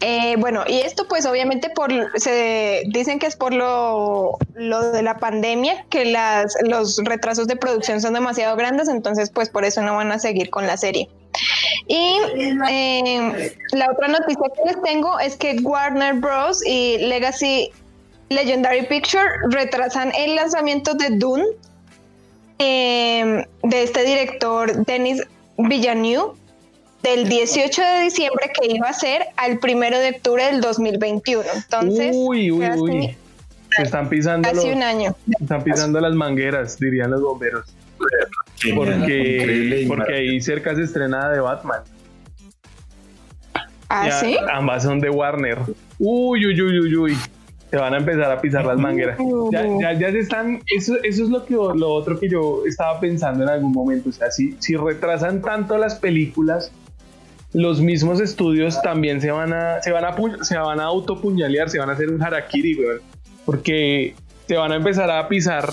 Eh, 0.00 0.36
bueno, 0.38 0.64
y 0.66 0.80
esto 0.80 1.06
pues 1.08 1.26
obviamente 1.26 1.68
por 1.68 1.90
se 2.18 2.84
dicen 2.86 3.18
que 3.18 3.26
es 3.26 3.36
por 3.36 3.52
lo, 3.52 4.38
lo 4.54 4.92
de 4.92 5.02
la 5.02 5.18
pandemia, 5.18 5.84
que 5.90 6.06
las, 6.06 6.56
los 6.64 7.02
retrasos 7.04 7.46
de 7.48 7.56
producción 7.56 8.00
son 8.00 8.14
demasiado 8.14 8.56
grandes, 8.56 8.88
entonces 8.88 9.30
pues 9.30 9.50
por 9.50 9.64
eso 9.64 9.82
no 9.82 9.96
van 9.96 10.10
a 10.10 10.18
seguir 10.18 10.48
con 10.48 10.66
la 10.66 10.76
serie. 10.76 11.08
Y 11.88 12.16
eh, 12.70 13.56
la 13.72 13.90
otra 13.90 14.08
noticia 14.08 14.42
que 14.54 14.72
les 14.72 14.82
tengo 14.82 15.18
es 15.18 15.36
que 15.36 15.56
Warner 15.62 16.14
Bros. 16.14 16.64
y 16.64 16.98
Legacy 16.98 17.70
Legendary 18.28 18.86
Picture 18.86 19.24
retrasan 19.50 20.12
el 20.16 20.36
lanzamiento 20.36 20.94
de 20.94 21.10
Dune 21.10 21.44
eh, 22.58 23.46
de 23.62 23.82
este 23.82 24.04
director 24.04 24.84
Denis 24.86 25.22
Villeneuve 25.58 26.34
del 27.02 27.28
18 27.28 27.82
de 27.82 28.00
diciembre 28.04 28.50
que 28.58 28.74
iba 28.74 28.88
a 28.88 28.92
ser 28.92 29.22
al 29.36 29.58
primero 29.58 29.98
de 29.98 30.10
octubre 30.10 30.44
del 30.44 30.60
2021. 30.60 31.42
Entonces, 31.54 32.14
uy, 32.16 32.50
uy, 32.50 32.68
uy. 32.78 33.16
Se 33.76 33.82
están 33.82 34.08
pisando. 34.08 34.48
Casi 34.48 34.70
un 34.70 34.82
año. 34.82 35.16
están 35.40 35.64
pisando 35.64 36.00
las 36.00 36.14
mangueras, 36.14 36.78
dirían 36.78 37.10
los 37.10 37.22
bomberos. 37.22 37.74
Porque, 38.74 39.84
porque 39.88 40.14
ahí 40.14 40.40
cerca 40.40 40.74
se 40.74 40.82
estrena 40.82 41.28
de 41.30 41.40
Batman. 41.40 41.82
¿Ah, 43.88 44.10
sí? 44.10 44.36
Ambas 44.50 44.84
son 44.84 45.00
de 45.00 45.10
Warner. 45.10 45.58
Uy, 45.98 46.46
uy, 46.46 46.62
uy, 46.62 46.80
uy, 46.80 46.96
uy. 46.96 47.16
Se 47.70 47.76
van 47.76 47.94
a 47.94 47.98
empezar 47.98 48.30
a 48.30 48.40
pisar 48.40 48.64
las 48.64 48.78
mangueras. 48.78 49.18
Ya, 49.50 49.66
ya, 49.80 49.92
ya 49.92 50.10
se 50.10 50.18
están. 50.20 50.60
Eso, 50.74 50.96
eso 51.02 51.24
es 51.24 51.28
lo, 51.28 51.44
que, 51.44 51.54
lo 51.54 51.90
otro 51.90 52.18
que 52.18 52.28
yo 52.28 52.62
estaba 52.66 53.00
pensando 53.00 53.44
en 53.44 53.50
algún 53.50 53.72
momento. 53.72 54.10
O 54.10 54.12
sea, 54.12 54.30
si, 54.30 54.56
si 54.60 54.76
retrasan 54.76 55.42
tanto 55.42 55.76
las 55.76 55.94
películas, 55.94 56.72
los 57.52 57.80
mismos 57.80 58.20
estudios 58.20 58.80
también 58.82 59.20
se 59.20 59.30
van 59.30 59.52
a, 59.52 59.82
se 59.82 59.92
van 59.92 60.04
a, 60.04 60.44
se 60.44 60.56
van 60.56 60.80
a 60.80 60.84
autopuñalear, 60.84 61.68
se 61.68 61.78
van 61.78 61.90
a 61.90 61.92
hacer 61.92 62.10
un 62.10 62.22
harakiri, 62.22 62.78
porque 63.44 64.14
se 64.46 64.56
van 64.56 64.72
a 64.72 64.76
empezar 64.76 65.10
a 65.10 65.28
pisar 65.28 65.68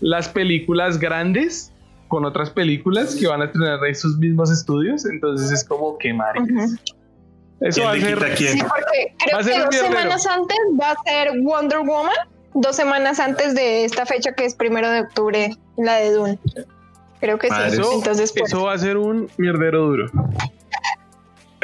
las 0.00 0.28
películas 0.28 0.98
grandes 0.98 1.72
con 2.08 2.24
otras 2.24 2.50
películas 2.50 3.14
que 3.14 3.26
van 3.26 3.42
a 3.42 3.50
tener 3.50 3.78
esos 3.88 4.16
mismos 4.18 4.50
estudios, 4.50 5.04
entonces 5.06 5.50
es 5.50 5.64
como 5.64 5.98
que 5.98 6.10
Eso 7.60 7.82
va 7.82 7.92
a 7.92 7.94
ser. 7.94 8.36
Sí, 8.36 8.62
porque 8.62 9.14
creo 9.18 9.38
que 9.44 9.58
dos 9.64 9.74
semanas 9.76 10.26
antes 10.26 10.58
va 10.80 10.92
a 10.92 10.96
ser 11.04 11.40
Wonder 11.42 11.78
Woman, 11.80 12.16
dos 12.54 12.76
semanas 12.76 13.20
antes 13.20 13.54
de 13.54 13.84
esta 13.84 14.06
fecha 14.06 14.32
que 14.32 14.44
es 14.44 14.54
primero 14.54 14.90
de 14.90 15.00
octubre, 15.00 15.50
la 15.76 15.96
de 15.96 16.12
Dune. 16.12 16.38
Creo 17.20 17.38
que 17.38 17.48
sí. 17.48 17.54
Eso, 17.68 17.92
Entonces, 17.94 18.32
pues, 18.36 18.52
eso 18.52 18.64
va 18.64 18.74
a 18.74 18.78
ser 18.78 18.96
un 18.96 19.28
mierdero 19.38 19.86
duro. 19.86 20.06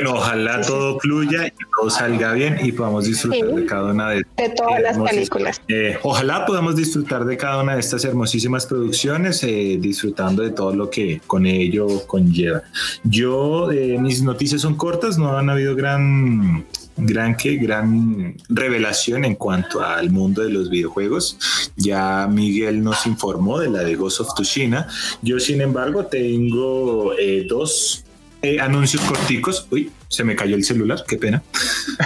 Bueno, 0.03 0.19
ojalá 0.19 0.61
todo 0.62 0.99
fluya 0.99 1.47
y 1.47 1.53
todo 1.77 1.88
salga 1.88 2.33
bien 2.33 2.59
y 2.61 2.73
podamos 2.73 3.05
disfrutar 3.05 3.55
de 3.55 3.67
cada 3.67 3.93
una 3.93 4.11
de, 4.11 4.27
de 4.37 4.49
todas 4.49 4.83
las 4.83 4.99
películas. 4.99 5.62
Eh, 5.69 5.97
ojalá 6.03 6.45
podamos 6.45 6.75
disfrutar 6.75 7.25
de 7.25 7.37
cada 7.37 7.62
una 7.62 7.75
de 7.75 7.81
estas 7.81 8.05
hermosísimas 8.05 8.67
producciones, 8.67 9.45
eh, 9.45 9.79
disfrutando 9.81 10.43
de 10.43 10.51
todo 10.51 10.75
lo 10.75 10.91
que 10.91 11.21
con 11.25 11.47
ello 11.47 11.87
conlleva. 12.09 12.65
Yo, 13.05 13.71
eh, 13.71 13.97
mis 14.01 14.25
noticias 14.25 14.62
son 14.62 14.75
cortas, 14.75 15.19
no 15.19 15.38
han 15.38 15.49
habido 15.49 15.77
gran 15.77 16.67
gran 16.97 17.37
que 17.37 17.57
gran 17.57 18.35
revelación 18.49 19.25
en 19.25 19.37
cuanto 19.37 19.83
al 19.83 20.11
mundo 20.11 20.43
de 20.43 20.51
los 20.51 20.69
videojuegos. 20.69 21.38
Ya 21.77 22.27
Miguel 22.29 22.83
nos 22.83 23.07
informó 23.07 23.61
de 23.61 23.71
la 23.71 23.85
de 23.85 23.95
Ghost 23.95 24.21
of 24.21 24.35
Tsushima. 24.35 24.88
Yo, 25.23 25.38
sin 25.38 25.61
embargo, 25.61 26.07
tengo 26.07 27.12
dos 27.49 28.05
eh, 28.43 28.61
anuncios 28.61 29.03
corticos. 29.03 29.69
Uy, 29.71 29.93
se 30.09 30.25
me 30.25 30.35
cayó 30.35 30.57
el 30.57 30.65
celular, 30.65 31.05
qué 31.07 31.17
pena. 31.17 31.43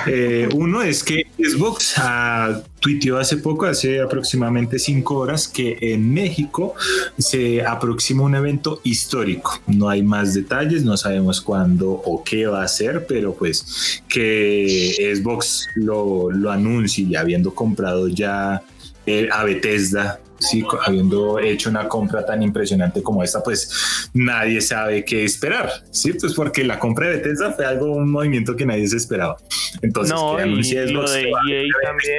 Eh, 0.08 0.48
uno 0.54 0.82
es 0.82 1.02
que 1.02 1.26
Xbox 1.36 1.94
ah, 1.96 2.62
tuiteó 2.80 3.18
hace 3.18 3.38
poco, 3.38 3.66
hace 3.66 4.00
aproximadamente 4.00 4.78
cinco 4.78 5.16
horas, 5.16 5.48
que 5.48 5.76
en 5.80 6.12
México 6.12 6.74
se 7.18 7.64
aproxima 7.64 8.22
un 8.22 8.34
evento 8.34 8.80
histórico. 8.84 9.60
No 9.66 9.88
hay 9.88 10.02
más 10.02 10.34
detalles, 10.34 10.84
no 10.84 10.96
sabemos 10.96 11.40
cuándo 11.40 11.90
o 11.90 12.22
qué 12.22 12.46
va 12.46 12.62
a 12.62 12.68
ser, 12.68 13.06
pero 13.06 13.34
pues 13.34 14.02
que 14.08 15.12
Xbox 15.16 15.68
lo, 15.74 16.30
lo 16.30 16.50
anuncie 16.50 17.16
habiendo 17.16 17.54
comprado 17.54 18.08
ya 18.08 18.62
eh, 19.06 19.28
a 19.32 19.44
Bethesda 19.44 20.20
sí, 20.38 20.64
habiendo 20.86 21.38
hecho 21.38 21.70
una 21.70 21.88
compra 21.88 22.24
tan 22.24 22.42
impresionante 22.42 23.02
como 23.02 23.22
esta, 23.22 23.42
pues 23.42 24.10
nadie 24.14 24.60
sabe 24.60 25.04
qué 25.04 25.24
esperar, 25.24 25.70
¿sí? 25.90 26.12
Pues 26.12 26.34
porque 26.34 26.64
la 26.64 26.78
compra 26.78 27.08
de 27.08 27.16
Bethesda 27.16 27.52
fue 27.52 27.64
algo, 27.64 27.92
un 27.92 28.10
movimiento 28.10 28.56
que 28.56 28.66
nadie 28.66 28.86
se 28.88 28.96
esperaba. 28.96 29.36
Entonces, 29.82 30.14
no, 30.14 30.38
y 30.44 30.92
lo 30.92 31.10
de 31.10 31.22
EA 31.22 31.64
también, 31.82 32.18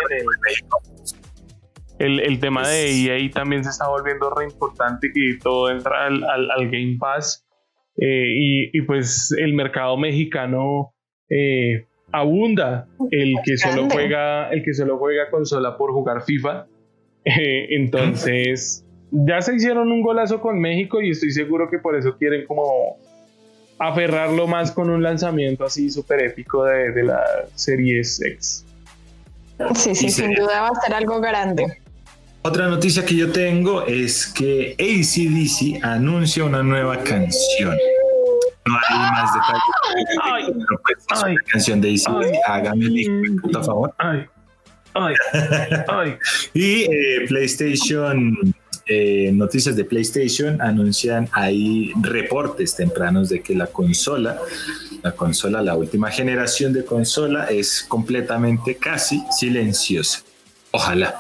el, 1.99 2.19
el, 2.19 2.39
tema 2.39 2.67
de 2.67 2.91
EA 2.91 3.31
también 3.31 3.63
se 3.63 3.71
está 3.71 3.87
volviendo 3.87 4.29
re 4.29 4.45
importante, 4.45 5.11
que 5.13 5.37
todo 5.41 5.69
entra 5.69 6.05
al, 6.05 6.23
al, 6.23 6.69
Game 6.69 6.97
Pass. 6.99 7.43
Eh, 7.99 8.35
y, 8.37 8.77
y, 8.77 8.81
pues 8.83 9.33
el 9.37 9.53
mercado 9.53 9.97
mexicano... 9.97 10.93
Eh, 11.29 11.87
abunda. 12.11 12.87
El 13.11 13.35
que 13.43 13.57
solo 13.57 13.89
juega 13.89 14.49
el 14.49 14.63
que 14.63 14.73
solo 14.73 14.97
juega 14.97 15.29
consola 15.29 15.77
por 15.77 15.91
jugar 15.91 16.21
FIFA 16.23 16.67
entonces, 17.69 18.85
ya 19.11 19.41
se 19.41 19.55
hicieron 19.55 19.91
un 19.91 20.01
golazo 20.01 20.39
con 20.39 20.59
México 20.59 21.01
y 21.01 21.11
estoy 21.11 21.31
seguro 21.31 21.69
que 21.69 21.79
por 21.79 21.95
eso 21.95 22.17
quieren 22.17 22.45
como 22.45 22.97
aferrarlo 23.79 24.47
más 24.47 24.71
con 24.71 24.89
un 24.89 25.03
lanzamiento 25.03 25.65
así 25.65 25.91
súper 25.91 26.21
épico 26.21 26.63
de, 26.63 27.03
la 27.03 27.21
serie 27.55 27.99
X. 27.99 28.65
Sí, 29.75 29.95
sí, 29.95 30.09
sin 30.09 30.33
duda 30.33 30.61
va 30.61 30.69
a 30.69 30.81
ser 30.81 30.93
algo 30.93 31.19
grande. 31.19 31.65
Otra 32.43 32.67
noticia 32.67 33.03
que 33.05 33.15
yo 33.15 33.31
tengo 33.31 33.85
es 33.85 34.27
que 34.27 34.75
ACDC 34.79 35.83
anuncia 35.83 36.45
una 36.45 36.63
nueva 36.63 37.03
canción. 37.03 37.75
No 38.65 38.77
hay 38.89 38.99
más 39.11 39.33
detalles. 39.33 39.61
Ay, 40.23 40.43
pues, 40.83 41.23
ay, 41.23 41.35
canción 41.51 41.81
de 41.81 41.89
ACDC. 41.89 42.35
Hágame 42.47 42.85
el 42.85 43.41
por 43.41 43.65
favor. 43.65 43.93
Ay, 43.97 44.25
y 46.53 46.83
eh, 46.83 47.25
PlayStation, 47.27 48.53
eh, 48.85 49.31
noticias 49.33 49.75
de 49.75 49.85
PlayStation 49.85 50.61
anuncian 50.61 51.27
ahí 51.31 51.91
reportes 52.01 52.75
tempranos 52.75 53.29
de 53.29 53.41
que 53.41 53.55
la 53.55 53.67
consola, 53.67 54.39
la 55.03 55.11
consola, 55.11 55.61
la 55.61 55.75
última 55.75 56.09
generación 56.09 56.73
de 56.73 56.85
consola 56.85 57.45
es 57.45 57.83
completamente 57.87 58.75
casi 58.75 59.23
silenciosa. 59.37 60.21
Ojalá, 60.71 61.15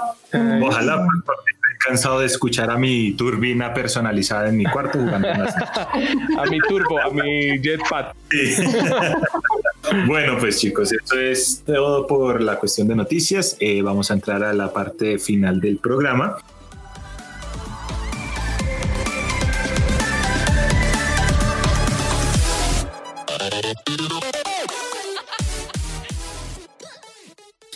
ojalá, 0.61 1.05
porque 1.25 1.51
estoy 1.53 1.77
cansado 1.87 2.19
de 2.19 2.25
escuchar 2.25 2.69
a 2.69 2.77
mi 2.77 3.13
turbina 3.13 3.73
personalizada 3.73 4.49
en 4.49 4.57
mi 4.57 4.65
cuarto 4.65 4.99
jugando 4.99 5.27
a 6.37 6.45
mi 6.49 6.59
turbo, 6.59 7.01
a 7.01 7.09
mi 7.09 7.59
jetpack. 7.61 8.15
Bueno, 10.05 10.37
pues 10.39 10.59
chicos, 10.59 10.91
eso 10.91 11.19
es 11.19 11.63
todo 11.65 12.07
por 12.07 12.41
la 12.41 12.59
cuestión 12.59 12.87
de 12.87 12.95
noticias. 12.95 13.55
Eh, 13.59 13.81
vamos 13.81 14.11
a 14.11 14.15
entrar 14.15 14.43
a 14.43 14.53
la 14.53 14.73
parte 14.73 15.17
final 15.17 15.61
del 15.61 15.77
programa. 15.77 16.37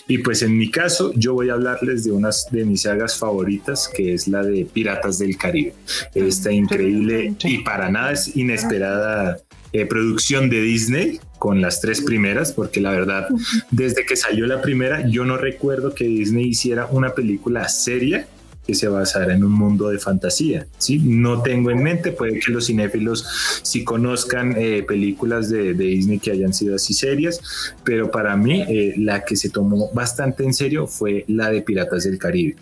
Y 0.07 0.17
pues 0.17 0.41
en 0.41 0.57
mi 0.57 0.69
caso, 0.69 1.13
yo 1.15 1.33
voy 1.33 1.49
a 1.49 1.53
hablarles 1.53 2.03
de 2.03 2.11
unas 2.11 2.51
de 2.51 2.65
mis 2.65 2.81
sagas 2.81 3.17
favoritas, 3.17 3.87
que 3.87 4.13
es 4.13 4.27
la 4.27 4.43
de 4.43 4.65
Piratas 4.65 5.19
del 5.19 5.37
Caribe. 5.37 5.73
Esta 6.13 6.51
increíble 6.51 7.33
y 7.45 7.59
para 7.59 7.89
nada 7.89 8.11
es 8.11 8.35
inesperada 8.35 9.37
eh, 9.71 9.85
producción 9.85 10.49
de 10.49 10.61
Disney 10.61 11.19
con 11.41 11.59
las 11.59 11.81
tres 11.81 12.01
primeras, 12.01 12.51
porque 12.51 12.79
la 12.79 12.91
verdad, 12.91 13.27
desde 13.71 14.05
que 14.05 14.15
salió 14.15 14.45
la 14.45 14.61
primera, 14.61 15.07
yo 15.07 15.25
no 15.25 15.37
recuerdo 15.37 15.95
que 15.95 16.03
Disney 16.03 16.49
hiciera 16.49 16.85
una 16.91 17.15
película 17.15 17.67
seria 17.67 18.27
que 18.67 18.75
se 18.75 18.87
basara 18.87 19.33
en 19.33 19.43
un 19.43 19.51
mundo 19.51 19.89
de 19.89 19.97
fantasía. 19.97 20.67
¿sí? 20.77 20.99
No 20.99 21.41
tengo 21.41 21.71
en 21.71 21.81
mente, 21.81 22.11
puede 22.11 22.39
que 22.39 22.51
los 22.51 22.67
cinéfilos 22.67 23.59
sí 23.63 23.83
conozcan 23.83 24.53
eh, 24.55 24.83
películas 24.87 25.49
de, 25.49 25.73
Disney 25.73 26.19
que 26.19 26.29
hayan 26.29 26.53
sido 26.53 26.75
así 26.75 26.93
serias, 26.93 27.73
pero 27.83 28.11
para 28.11 28.37
mí 28.37 28.61
eh, 28.61 28.93
la 28.97 29.25
que 29.25 29.35
se 29.35 29.49
tomó 29.49 29.91
bastante 29.93 30.43
en 30.43 30.53
serio 30.53 30.85
fue 30.85 31.25
la 31.27 31.49
de 31.49 31.63
Piratas 31.63 32.03
del 32.03 32.19
Caribe. 32.19 32.55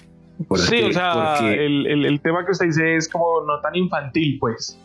sí, 0.56 0.84
o 0.84 0.94
sea, 0.94 1.52
el, 1.54 1.86
el, 1.86 2.22
tema 2.22 2.46
que 2.46 2.54
usted 2.54 2.68
dice 2.68 2.96
es 2.96 3.10
como 3.10 3.44
no 3.46 3.60
tan 3.60 3.76
infantil, 3.76 4.38
pues. 4.40 4.80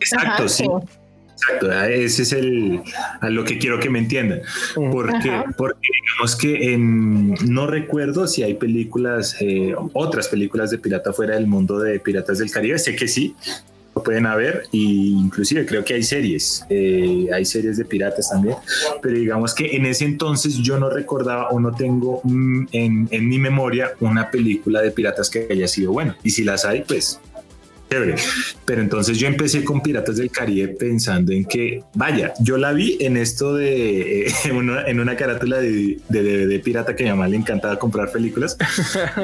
Exacto, 0.00 0.48
sí. 0.48 0.64
Exacto, 1.34 1.72
ese 1.72 2.22
es 2.22 2.32
el 2.32 2.80
a 3.20 3.28
lo 3.28 3.44
que 3.44 3.58
quiero 3.58 3.80
que 3.80 3.90
me 3.90 3.98
entiendan. 3.98 4.40
Porque, 4.74 5.42
porque 5.56 5.88
digamos 6.02 6.36
que 6.36 6.72
en, 6.72 7.34
no 7.48 7.66
recuerdo 7.66 8.26
si 8.26 8.42
hay 8.42 8.54
películas, 8.54 9.36
eh, 9.40 9.74
otras 9.92 10.28
películas 10.28 10.70
de 10.70 10.78
pirata 10.78 11.12
fuera 11.12 11.34
del 11.34 11.46
mundo 11.46 11.78
de 11.78 11.98
Piratas 11.98 12.38
del 12.38 12.50
Caribe. 12.50 12.78
Sé 12.78 12.94
que 12.94 13.08
sí, 13.08 13.34
lo 13.94 14.02
pueden 14.02 14.26
haber 14.26 14.64
e 14.72 14.78
inclusive 14.78 15.66
creo 15.66 15.84
que 15.84 15.94
hay 15.94 16.02
series, 16.02 16.64
eh, 16.68 17.28
hay 17.32 17.44
series 17.44 17.76
de 17.76 17.84
piratas 17.84 18.30
también, 18.30 18.56
pero 19.02 19.16
digamos 19.16 19.54
que 19.54 19.76
en 19.76 19.86
ese 19.86 20.04
entonces 20.04 20.56
yo 20.56 20.78
no 20.78 20.90
recordaba 20.90 21.48
o 21.50 21.60
no 21.60 21.72
tengo 21.74 22.20
mm, 22.24 22.66
en, 22.72 23.08
en 23.10 23.28
mi 23.28 23.38
memoria 23.38 23.92
una 24.00 24.30
película 24.30 24.82
de 24.82 24.90
piratas 24.90 25.30
que 25.30 25.46
haya 25.50 25.68
sido 25.68 25.92
buena. 25.92 26.16
Y 26.22 26.30
si 26.30 26.44
las 26.44 26.64
hay, 26.64 26.82
pues 26.82 27.20
pero 28.64 28.80
entonces 28.80 29.18
yo 29.18 29.26
empecé 29.26 29.64
con 29.64 29.80
Piratas 29.80 30.16
del 30.16 30.30
Caribe 30.30 30.68
pensando 30.68 31.32
en 31.32 31.44
que, 31.44 31.82
vaya, 31.94 32.32
yo 32.40 32.56
la 32.56 32.72
vi 32.72 32.96
en 33.00 33.16
esto 33.16 33.54
de, 33.54 34.26
eh, 34.26 34.34
en, 34.44 35.00
una, 35.00 35.16
carátula 35.16 35.58
de, 35.58 36.00
de, 36.08 36.58
pirata 36.60 36.94
que 36.94 37.04
a 37.04 37.06
mi 37.06 37.10
mamá 37.10 37.28
le 37.28 37.36
encantaba 37.36 37.78
comprar 37.78 38.10
películas. 38.10 38.56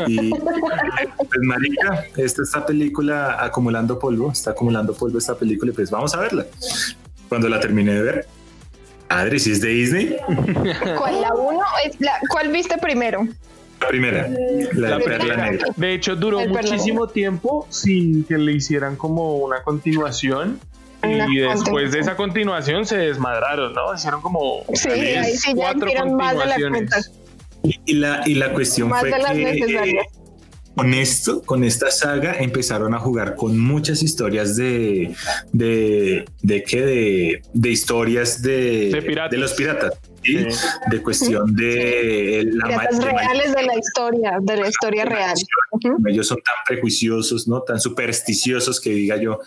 Y 0.06 0.30
pues, 0.30 1.40
marica, 1.42 2.06
esta, 2.16 2.42
esta 2.42 2.66
película 2.66 3.42
acumulando 3.42 3.98
polvo, 3.98 4.32
está 4.32 4.50
acumulando 4.50 4.94
polvo 4.94 5.18
esta 5.18 5.36
película 5.36 5.72
y 5.72 5.74
pues 5.74 5.90
vamos 5.90 6.14
a 6.14 6.20
verla. 6.20 6.46
Cuando 7.28 7.48
la 7.48 7.60
terminé 7.60 7.94
de 7.94 8.02
ver, 8.02 8.26
Adri, 9.08 9.40
si 9.40 9.50
es 9.50 9.60
de 9.60 9.68
Disney. 9.68 10.16
¿Cuál 10.98 11.20
la 11.20 11.34
uno? 11.34 11.60
¿Cuál 12.28 12.48
viste 12.52 12.78
primero? 12.78 13.26
La 13.80 13.88
primera, 13.88 14.28
la, 14.74 14.98
perla 14.98 15.36
negra. 15.36 15.66
De 15.76 15.94
hecho, 15.94 16.14
duró 16.14 16.40
muchísimo 16.46 17.08
tiempo 17.08 17.66
sin 17.70 18.24
que 18.24 18.36
le 18.36 18.52
hicieran 18.52 18.96
como 18.96 19.36
una 19.36 19.62
continuación. 19.62 20.60
y 21.02 21.38
después 21.38 21.92
de 21.92 22.00
esa 22.00 22.14
continuación 22.14 22.84
se 22.84 22.98
desmadraron, 22.98 23.72
¿no? 23.72 23.94
Hicieron 23.94 24.20
como 24.20 24.64
sí, 24.74 24.90
ahí 24.90 25.36
sí 25.36 25.54
cuatro 25.54 25.90
continuaciones. 25.96 27.10
y, 27.62 27.94
la, 27.94 28.22
y 28.26 28.34
la 28.34 28.52
cuestión 28.52 28.90
fue 28.90 29.10
que 29.10 30.00
con 30.74 30.94
esto, 30.94 31.42
con 31.42 31.64
esta 31.64 31.90
saga, 31.90 32.34
empezaron 32.38 32.94
a 32.94 32.98
jugar 32.98 33.34
con 33.34 33.58
muchas 33.58 34.02
historias 34.02 34.56
de 34.56 35.14
de 35.52 36.24
de 36.42 36.62
qué 36.62 36.82
de, 36.82 37.42
de 37.52 37.70
historias 37.70 38.40
de, 38.42 38.90
de 39.30 39.36
los 39.36 39.52
piratas 39.54 39.98
de 40.22 41.02
cuestión 41.02 41.54
de 41.54 42.48
la 42.52 42.66
reales 42.68 43.54
de 43.54 43.62
la 43.62 43.78
historia, 43.78 44.38
de 44.40 44.56
la 44.56 44.68
historia 44.68 45.04
real. 45.04 45.34
Ellos 46.06 46.26
son 46.26 46.38
tan 46.38 46.54
prejuiciosos, 46.66 47.48
¿no? 47.48 47.62
Tan 47.62 47.80
supersticiosos 47.80 48.80
que 48.80 48.90
diga 48.90 49.16
yo, 49.16 49.38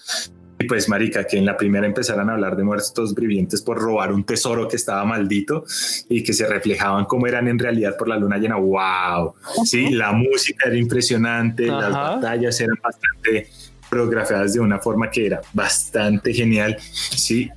y 0.64 0.68
pues 0.68 0.88
marica, 0.88 1.26
que 1.26 1.38
en 1.38 1.45
la 1.45 1.57
primera 1.57 1.86
empezaran 1.86 2.30
a 2.30 2.34
hablar 2.34 2.55
de 2.55 2.64
muertos 2.64 3.14
vivientes 3.14 3.61
por 3.61 3.80
robar 3.80 4.14
un 4.14 4.24
tesoro 4.24 4.68
que 4.68 4.78
estaba 4.78 5.03
maldito 5.03 5.66
y 6.07 6.24
que 6.24 6.32
se 6.32 6.47
reflejaban 6.47 7.05
como 7.05 7.28
eran 7.28 7.49
en 7.49 7.59
realidad 7.59 7.97
por 7.97 8.07
la 8.07 8.18
luna 8.18 8.38
llena. 8.38 8.55
¡Wow! 8.55 9.34
Sí, 9.66 9.89
la 9.89 10.14
música 10.14 10.70
era 10.70 10.78
impresionante, 10.78 11.68
las 11.68 11.91
batallas 11.91 12.59
eran 12.61 12.78
bastante 12.82 13.47
coreografiadas 13.89 14.53
de 14.53 14.59
una 14.61 14.80
forma 14.80 15.11
que 15.11 15.26
era 15.26 15.41
bastante 15.53 16.34
genial. 16.34 16.78
Sí, 16.80 17.49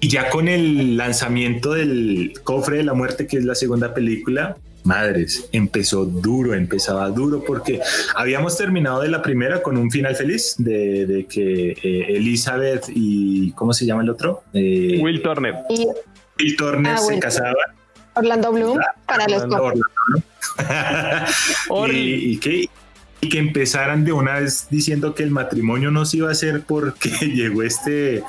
y 0.00 0.08
ya 0.08 0.30
con 0.30 0.48
el 0.48 0.96
lanzamiento 0.96 1.74
del 1.74 2.32
Cofre 2.42 2.78
de 2.78 2.84
la 2.84 2.94
Muerte, 2.94 3.26
que 3.26 3.38
es 3.38 3.44
la 3.44 3.54
segunda 3.54 3.92
película, 3.92 4.56
madres, 4.86 5.48
empezó 5.52 6.04
duro, 6.04 6.54
empezaba 6.54 7.10
duro 7.10 7.42
porque 7.44 7.80
habíamos 8.14 8.56
terminado 8.56 9.02
de 9.02 9.08
la 9.08 9.20
primera 9.20 9.62
con 9.62 9.76
un 9.76 9.90
final 9.90 10.14
feliz 10.16 10.54
de, 10.58 11.26
que 11.28 11.72
eh, 11.72 12.16
Elizabeth 12.16 12.84
y 12.88 13.52
¿cómo 13.52 13.72
se 13.72 13.84
llama 13.84 14.02
el 14.02 14.10
otro? 14.10 14.44
Eh, 14.52 14.98
Will 15.02 15.20
Turner. 15.22 15.54
Will 15.68 16.56
Turner 16.56 16.94
ah, 16.94 16.98
se 16.98 17.18
casaban. 17.18 17.54
Orlando 18.14 18.52
Bloom 18.52 18.78
para 19.06 19.28
los 19.28 19.42
Orlando, 19.42 19.84
y, 21.92 22.32
y, 22.32 22.70
y 23.20 23.28
que 23.28 23.38
empezaran 23.38 24.04
de 24.04 24.12
una 24.12 24.40
vez 24.40 24.66
diciendo 24.70 25.14
que 25.14 25.22
el 25.22 25.30
matrimonio 25.30 25.90
no 25.90 26.04
se 26.04 26.18
iba 26.18 26.28
a 26.28 26.32
hacer 26.32 26.62
porque 26.66 27.10
llegó 27.34 27.62
este 27.62 28.22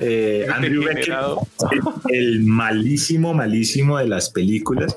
eh, 0.00 0.46
Andrew 0.52 0.84
Beckett, 0.84 1.14
el, 2.08 2.40
malísimo, 2.40 3.34
malísimo 3.34 3.98
de 3.98 4.08
las 4.08 4.30
películas, 4.30 4.96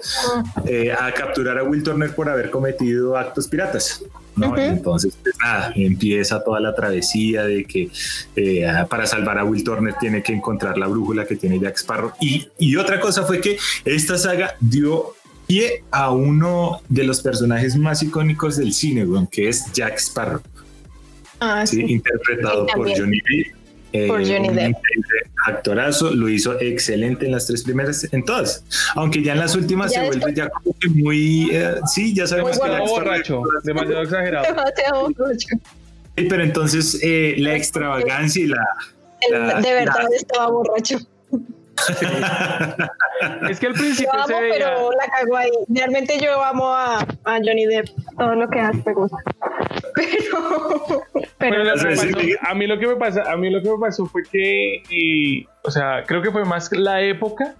eh, 0.65 0.91
a 0.91 1.11
capturar 1.11 1.57
a 1.59 1.63
Will 1.63 1.83
Turner 1.83 2.13
por 2.13 2.29
haber 2.29 2.49
cometido 2.49 3.17
actos 3.17 3.47
piratas. 3.47 4.03
¿no? 4.35 4.57
Entonces, 4.57 5.17
pues, 5.23 5.33
nada, 5.41 5.71
empieza 5.75 6.43
toda 6.43 6.59
la 6.59 6.75
travesía 6.75 7.43
de 7.43 7.63
que 7.63 7.89
eh, 8.35 8.67
para 8.89 9.05
salvar 9.05 9.37
a 9.37 9.45
Will 9.45 9.63
Turner 9.63 9.93
tiene 9.99 10.21
que 10.21 10.33
encontrar 10.33 10.77
la 10.77 10.87
brújula 10.87 11.25
que 11.25 11.37
tiene 11.37 11.59
Jack 11.59 11.77
Sparrow. 11.77 12.11
Y, 12.19 12.49
y 12.57 12.75
otra 12.75 12.99
cosa 12.99 13.23
fue 13.23 13.39
que 13.39 13.57
esta 13.85 14.17
saga 14.17 14.55
dio 14.59 15.13
pie 15.47 15.83
a 15.91 16.11
uno 16.11 16.81
de 16.89 17.03
los 17.03 17.21
personajes 17.21 17.75
más 17.75 18.03
icónicos 18.03 18.57
del 18.57 18.73
cine, 18.73 19.05
que 19.31 19.49
es 19.49 19.71
Jack 19.73 19.97
Sparrow. 19.97 20.41
Ah, 21.39 21.65
sí, 21.65 21.81
interpretado 21.81 22.65
por 22.67 22.89
Johnny 22.97 23.19
Depp. 23.19 23.55
Eh, 23.93 24.07
por 24.07 24.25
Johnny 24.25 24.49
Depp. 24.49 24.75
Actorazo, 25.47 26.11
lo 26.11 26.27
hizo 26.27 26.59
excelente 26.59 27.25
en 27.25 27.31
las 27.31 27.45
tres 27.45 27.63
primeras, 27.63 28.11
en 28.11 28.25
todas. 28.25 28.63
Aunque 28.95 29.21
ya 29.21 29.33
en 29.33 29.39
las 29.39 29.55
últimas 29.55 29.93
se 29.93 30.05
vuelve 30.05 30.33
ya 30.33 30.49
como 30.49 30.75
que 30.79 30.89
muy. 30.89 31.49
Eh, 31.51 31.75
sí, 31.93 32.13
ya 32.13 32.25
sabemos 32.25 32.59
que 32.59 32.67
Jack 32.67 32.87
borracho, 32.87 33.43
demasiado 33.63 34.01
exagerado. 34.01 34.45
Demasiado 34.47 35.09
borracho. 35.11 35.47
Sí, 36.17 36.25
pero 36.29 36.43
entonces 36.43 36.99
eh, 37.03 37.35
la 37.37 37.55
extravagancia 37.55 38.43
y 38.43 38.47
la. 38.47 39.61
de 39.61 39.73
verdad 39.73 40.07
estaba 40.13 40.49
borracho. 40.49 40.97
es 43.49 43.59
que 43.59 43.67
al 43.67 43.73
principio 43.73 44.11
yo 44.13 44.19
amo, 44.19 44.37
pero 44.49 44.91
la 44.91 45.07
cago 45.07 45.37
ahí. 45.37 45.51
Realmente 45.69 46.19
yo 46.19 46.41
amo 46.43 46.73
a, 46.73 46.99
a 46.99 47.37
Johnny 47.43 47.65
Depp, 47.65 47.87
todo 48.17 48.35
lo 48.35 48.49
que 48.49 48.59
hace 48.59 48.81
me 48.85 48.93
gusta. 48.93 49.17
Pero, 51.37 51.63
pero 51.77 51.99
a 52.41 52.55
mí 52.55 52.65
lo 52.65 52.79
que 52.79 52.87
me 52.87 52.95
pasa, 52.95 53.31
a 53.31 53.35
mí 53.37 53.49
lo 53.49 53.61
que 53.61 53.69
me 53.69 53.77
pasó 53.77 54.05
fue 54.05 54.23
que, 54.23 54.81
y, 54.89 55.45
o 55.63 55.69
sea, 55.69 56.03
creo 56.07 56.21
que 56.21 56.31
fue 56.31 56.43
más 56.43 56.71
la 56.71 57.01
época 57.01 57.55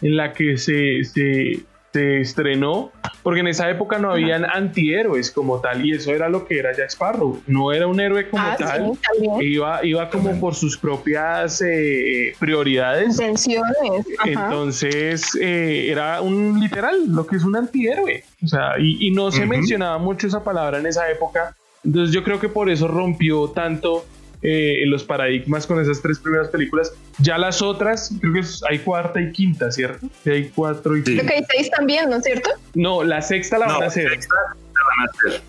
en 0.00 0.16
la 0.16 0.32
que 0.32 0.56
se, 0.56 1.02
se 1.04 1.64
se 1.94 2.20
estrenó, 2.20 2.90
porque 3.22 3.38
en 3.38 3.46
esa 3.46 3.70
época 3.70 4.00
no 4.00 4.10
habían 4.10 4.44
antihéroes 4.44 5.30
como 5.30 5.60
tal, 5.60 5.86
y 5.86 5.92
eso 5.92 6.10
era 6.10 6.28
lo 6.28 6.44
que 6.44 6.58
era 6.58 6.76
Jack 6.76 6.90
Sparrow. 6.90 7.40
No 7.46 7.70
era 7.70 7.86
un 7.86 8.00
héroe 8.00 8.28
como 8.28 8.42
ah, 8.42 8.56
tal, 8.58 8.98
iba, 9.40 9.84
iba 9.86 10.10
como 10.10 10.40
por 10.40 10.56
sus 10.56 10.76
propias 10.76 11.62
eh, 11.64 12.34
prioridades. 12.40 13.20
Intenciones. 13.20 14.06
Entonces 14.24 15.38
eh, 15.40 15.86
era 15.88 16.20
un 16.20 16.58
literal, 16.58 16.96
lo 17.06 17.24
que 17.28 17.36
es 17.36 17.44
un 17.44 17.54
antihéroe. 17.54 18.24
O 18.42 18.48
sea, 18.48 18.72
y, 18.80 19.12
no 19.12 19.30
se 19.30 19.46
mencionaba 19.46 19.98
mucho 19.98 20.26
esa 20.26 20.42
palabra 20.42 20.80
en 20.80 20.86
esa 20.86 21.08
época. 21.08 21.54
Entonces 21.84 22.12
yo 22.12 22.24
creo 22.24 22.40
que 22.40 22.48
por 22.48 22.70
eso 22.70 22.88
rompió 22.88 23.50
tanto 23.50 24.04
eh, 24.46 24.84
los 24.86 25.04
paradigmas 25.04 25.66
con 25.66 25.80
esas 25.80 26.02
tres 26.02 26.18
primeras 26.18 26.48
películas. 26.48 26.92
Ya 27.18 27.38
las 27.38 27.62
otras, 27.62 28.12
creo 28.20 28.34
que 28.34 28.42
hay 28.68 28.78
cuarta 28.80 29.18
y 29.20 29.32
quinta, 29.32 29.72
¿cierto? 29.72 30.06
hay 30.26 30.50
cuatro 30.54 30.96
y 30.98 31.02
Creo 31.02 31.26
que 31.26 31.34
hay 31.34 31.44
seis 31.50 31.70
también, 31.70 32.10
¿no 32.10 32.16
es 32.16 32.24
cierto? 32.24 32.50
No, 32.74 33.02
la 33.02 33.22
sexta 33.22 33.58
la 33.58 33.68
van 33.68 33.82
a 33.82 33.86
hacer. 33.86 34.18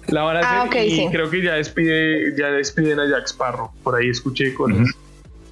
la 0.08 0.24
van 0.24 0.38
a 0.38 0.40
hacer. 0.40 0.80
Ah, 0.80 0.86
y 0.86 1.10
creo 1.12 1.30
que 1.30 1.44
ya 1.44 1.56
despide, 1.56 2.36
ya 2.38 2.52
despiden 2.52 3.00
a 3.02 3.10
Jack 3.10 3.26
Sparrow. 3.26 3.70
Por 3.84 3.96
ahí 3.96 4.10
escuché 4.10 4.54
con 4.54 4.86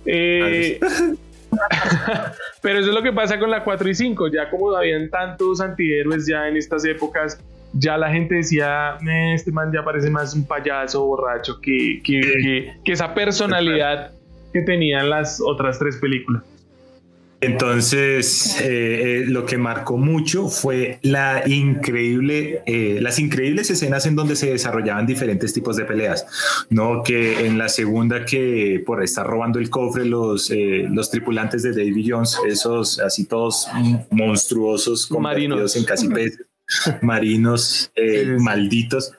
eh, 0.06 0.80
pero 2.62 2.80
eso 2.80 2.90
es 2.90 2.96
lo 2.96 3.04
que 3.04 3.12
pasa 3.12 3.40
con 3.40 3.52
la 3.52 3.64
4 3.66 3.90
y 3.90 3.96
5. 3.96 4.28
Ya 4.30 4.50
como 4.50 4.72
habían 4.72 5.10
tantos 5.10 5.60
antihéroes 5.60 6.26
ya 6.28 6.48
en 6.48 6.56
estas 6.56 6.86
épocas, 6.86 7.40
ya 7.74 7.98
la 7.98 8.12
gente 8.12 8.36
decía, 8.36 8.98
este 9.34 9.52
man 9.52 9.72
ya 9.74 9.84
parece 9.84 10.10
más 10.10 10.34
un 10.36 10.46
payaso 10.46 11.06
borracho 11.06 11.60
que, 11.60 12.02
que, 12.04 12.74
esa 12.86 13.14
personalidad 13.14 14.12
que 14.52 14.62
tenían 14.62 15.10
las 15.10 15.42
otras 15.42 15.80
tres 15.80 15.98
películas. 15.98 16.44
Entonces, 17.42 18.58
eh, 18.62 19.24
eh, 19.24 19.26
lo 19.28 19.46
que 19.46 19.58
marcó 19.58 19.98
mucho 19.98 20.48
fue 20.48 21.00
la 21.02 21.44
increíble, 21.46 22.62
eh, 22.66 23.00
las 23.02 23.20
increíbles 23.20 23.70
escenas 23.70 24.06
en 24.06 24.16
donde 24.16 24.38
se 24.38 24.52
desarrollaban 24.52 25.06
diferentes 25.06 25.52
tipos 25.52 25.76
de 25.76 25.84
peleas, 25.84 26.26
no 26.70 27.04
que 27.04 27.46
en 27.46 27.58
la 27.58 27.68
segunda 27.68 28.24
que 28.24 28.82
por 28.86 29.04
estar 29.04 29.28
robando 29.28 29.60
el 29.60 29.70
cofre 29.70 30.06
los, 30.06 30.50
los 30.90 31.12
tripulantes 31.12 31.64
de 31.64 31.72
Davy 31.72 32.10
Jones, 32.10 32.38
esos 32.48 33.00
así 33.00 33.26
todos 33.26 33.68
monstruosos, 34.10 35.12
marinos. 35.12 35.76
en 35.76 35.84
casi 35.84 36.08
peces, 36.08 36.46
marinos 37.02 37.92
eh, 37.96 38.38
malditos 38.40 39.14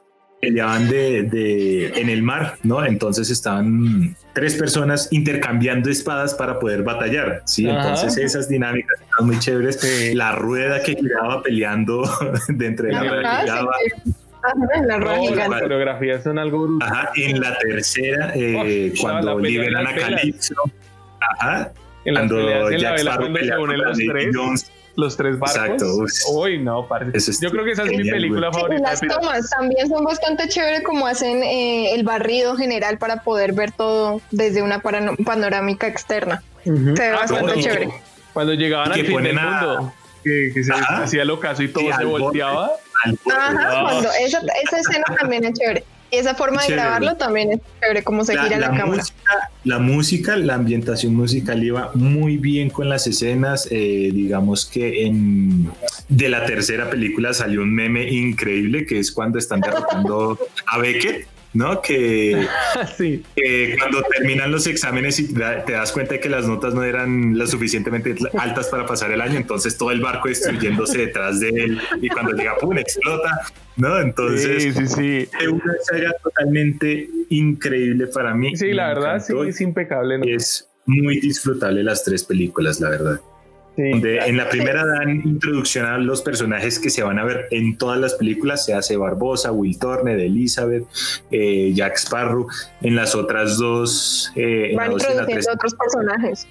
peleaban 0.44 0.88
de, 0.88 1.22
de, 1.22 2.00
en 2.00 2.08
el 2.08 2.22
mar, 2.22 2.56
¿no? 2.62 2.84
Entonces 2.84 3.30
estaban 3.30 4.16
tres 4.34 4.56
personas 4.56 5.08
intercambiando 5.10 5.90
espadas 5.90 6.34
para 6.34 6.58
poder 6.58 6.82
batallar, 6.82 7.42
¿sí? 7.46 7.66
Entonces 7.68 8.16
esas 8.18 8.48
dinámicas 8.48 9.00
estaban 9.00 9.26
muy 9.26 9.38
chéveres. 9.38 10.14
La 10.14 10.32
rueda 10.32 10.82
que 10.82 10.96
giraba 10.96 11.42
peleando 11.42 12.02
dentro 12.48 12.86
de 12.86 12.92
la 12.92 13.00
rueda 13.00 13.22
que 13.22 13.28
giraba. 15.28 15.48
las 15.48 15.62
coreografías 15.62 16.22
son 16.22 16.38
algo 16.38 16.78
Ajá, 16.82 17.10
en 17.16 17.40
la 17.40 17.56
tercera, 17.58 18.32
eh, 18.34 18.92
cuando 19.00 19.38
liberan 19.38 19.86
a 19.86 19.94
Calypso. 19.94 20.54
Ajá. 21.38 21.72
En 22.04 22.14
cuando 22.14 22.70
Jack 22.70 22.98
Sparrow 22.98 23.32
pelea 23.32 23.56
con 23.56 23.78
los 23.78 23.96
tres 23.96 24.36
los 24.96 25.16
tres 25.16 25.38
barcos. 25.38 25.56
Exacto. 25.56 26.32
Uy, 26.32 26.58
no, 26.58 26.86
Yo 27.40 27.50
creo 27.50 27.64
que 27.64 27.72
esa 27.72 27.84
es 27.84 27.90
mi 27.90 28.10
película 28.10 28.52
favorita. 28.52 28.90
las 28.90 29.00
tomas 29.00 29.50
también 29.50 29.88
son 29.88 30.04
bastante 30.04 30.48
chévere 30.48 30.82
como 30.82 31.06
hacen 31.06 31.42
eh, 31.42 31.94
el 31.94 32.04
barrido 32.04 32.56
general 32.56 32.98
para 32.98 33.22
poder 33.22 33.52
ver 33.52 33.72
todo 33.72 34.20
desde 34.30 34.62
una 34.62 34.80
panorámica 34.80 35.86
externa. 35.86 36.42
Se 36.64 36.70
ve 36.70 37.08
ah, 37.08 37.16
bastante 37.16 37.60
chévere. 37.60 37.88
Cuando 38.32 38.54
llegaban 38.54 38.92
al 38.92 39.04
fin 39.04 39.22
del 39.22 39.34
mundo, 39.34 39.92
que, 40.22 40.52
se 40.54 40.72
hacía 40.72 41.22
el 41.22 41.30
ocaso 41.30 41.62
y 41.62 41.68
todo 41.68 41.84
se 41.96 42.04
volteaba. 42.04 42.70
Ajá, 43.04 43.82
cuando 43.82 44.08
esa, 44.20 44.40
esa 44.62 44.78
escena 44.78 45.04
también 45.18 45.44
es 45.44 45.52
chévere 45.58 45.84
esa 46.18 46.34
forma 46.34 46.62
de 46.62 46.72
grabarlo 46.72 47.16
también 47.16 47.52
es 47.52 47.60
chévere, 47.80 48.02
como 48.02 48.24
se 48.24 48.32
gira 48.38 48.58
la, 48.58 48.76
cámara. 48.76 49.02
la 49.64 49.78
música, 49.78 50.36
la 50.36 50.54
ambientación 50.54 51.14
musical 51.14 51.62
iba 51.62 51.90
muy 51.94 52.36
bien 52.36 52.70
con 52.70 52.88
las 52.88 53.06
escenas. 53.06 53.68
Eh, 53.70 54.10
digamos 54.12 54.66
que 54.66 55.06
en 55.06 55.70
de 56.08 56.28
la 56.28 56.44
tercera 56.46 56.90
película 56.90 57.32
salió 57.32 57.62
un 57.62 57.74
meme 57.74 58.08
increíble 58.10 58.86
que 58.86 58.98
es 58.98 59.12
cuando 59.12 59.38
están 59.38 59.60
derrotando 59.60 60.38
a 60.66 60.78
Beckett 60.78 61.33
¿no? 61.54 61.80
Que, 63.34 63.76
cuando 63.78 64.02
terminan 64.02 64.50
los 64.50 64.66
exámenes 64.66 65.18
y 65.18 65.32
te 65.32 65.72
das 65.72 65.92
cuenta 65.92 66.14
de 66.14 66.20
que 66.20 66.28
las 66.28 66.46
notas 66.46 66.74
no 66.74 66.82
eran 66.82 67.38
lo 67.38 67.46
suficientemente 67.46 68.14
altas 68.38 68.68
para 68.68 68.86
pasar 68.86 69.10
el 69.12 69.20
año, 69.20 69.36
entonces 69.36 69.76
todo 69.76 69.90
el 69.90 70.00
barco 70.00 70.28
destruyéndose 70.28 70.98
detrás 70.98 71.40
de 71.40 71.50
él 71.50 71.80
y 72.00 72.08
cuando 72.08 72.32
llega, 72.32 72.56
¡pum!, 72.56 72.76
explota, 72.76 73.30
¿no? 73.76 73.98
Entonces, 74.00 74.74
sí, 74.74 74.86
sí, 74.86 75.28
es 75.40 75.48
una 75.48 75.74
saga 75.82 76.12
totalmente 76.22 77.08
increíble 77.30 78.08
para 78.08 78.34
mí. 78.34 78.56
Sí, 78.56 78.72
la 78.72 78.88
verdad, 78.88 79.22
sí, 79.24 79.32
es 79.46 79.60
impecable. 79.60 80.20
Es 80.34 80.68
muy 80.86 81.20
disfrutable 81.20 81.82
las 81.82 82.04
tres 82.04 82.24
películas, 82.24 82.80
la 82.80 82.90
verdad 82.90 83.20
en 83.76 84.36
la 84.36 84.48
primera 84.48 84.84
dan 84.86 85.10
introducción 85.24 85.86
a 85.86 85.98
los 85.98 86.22
personajes 86.22 86.78
que 86.78 86.90
se 86.90 87.02
van 87.02 87.18
a 87.18 87.24
ver 87.24 87.46
en 87.50 87.76
todas 87.76 87.98
las 87.98 88.14
películas, 88.14 88.64
se 88.64 88.74
hace 88.74 88.96
Barbosa, 88.96 89.50
Will 89.52 89.78
Turner, 89.78 90.18
Elizabeth, 90.20 90.84
eh, 91.30 91.72
Jack 91.74 91.96
Sparrow. 91.96 92.46
En 92.82 92.94
las 92.94 93.14
otras 93.14 93.58
dos 93.58 94.32
eh, 94.36 94.74
van 94.76 94.92
introduciendo 94.92 95.52
otros 95.52 95.74
personajes. 95.74 96.46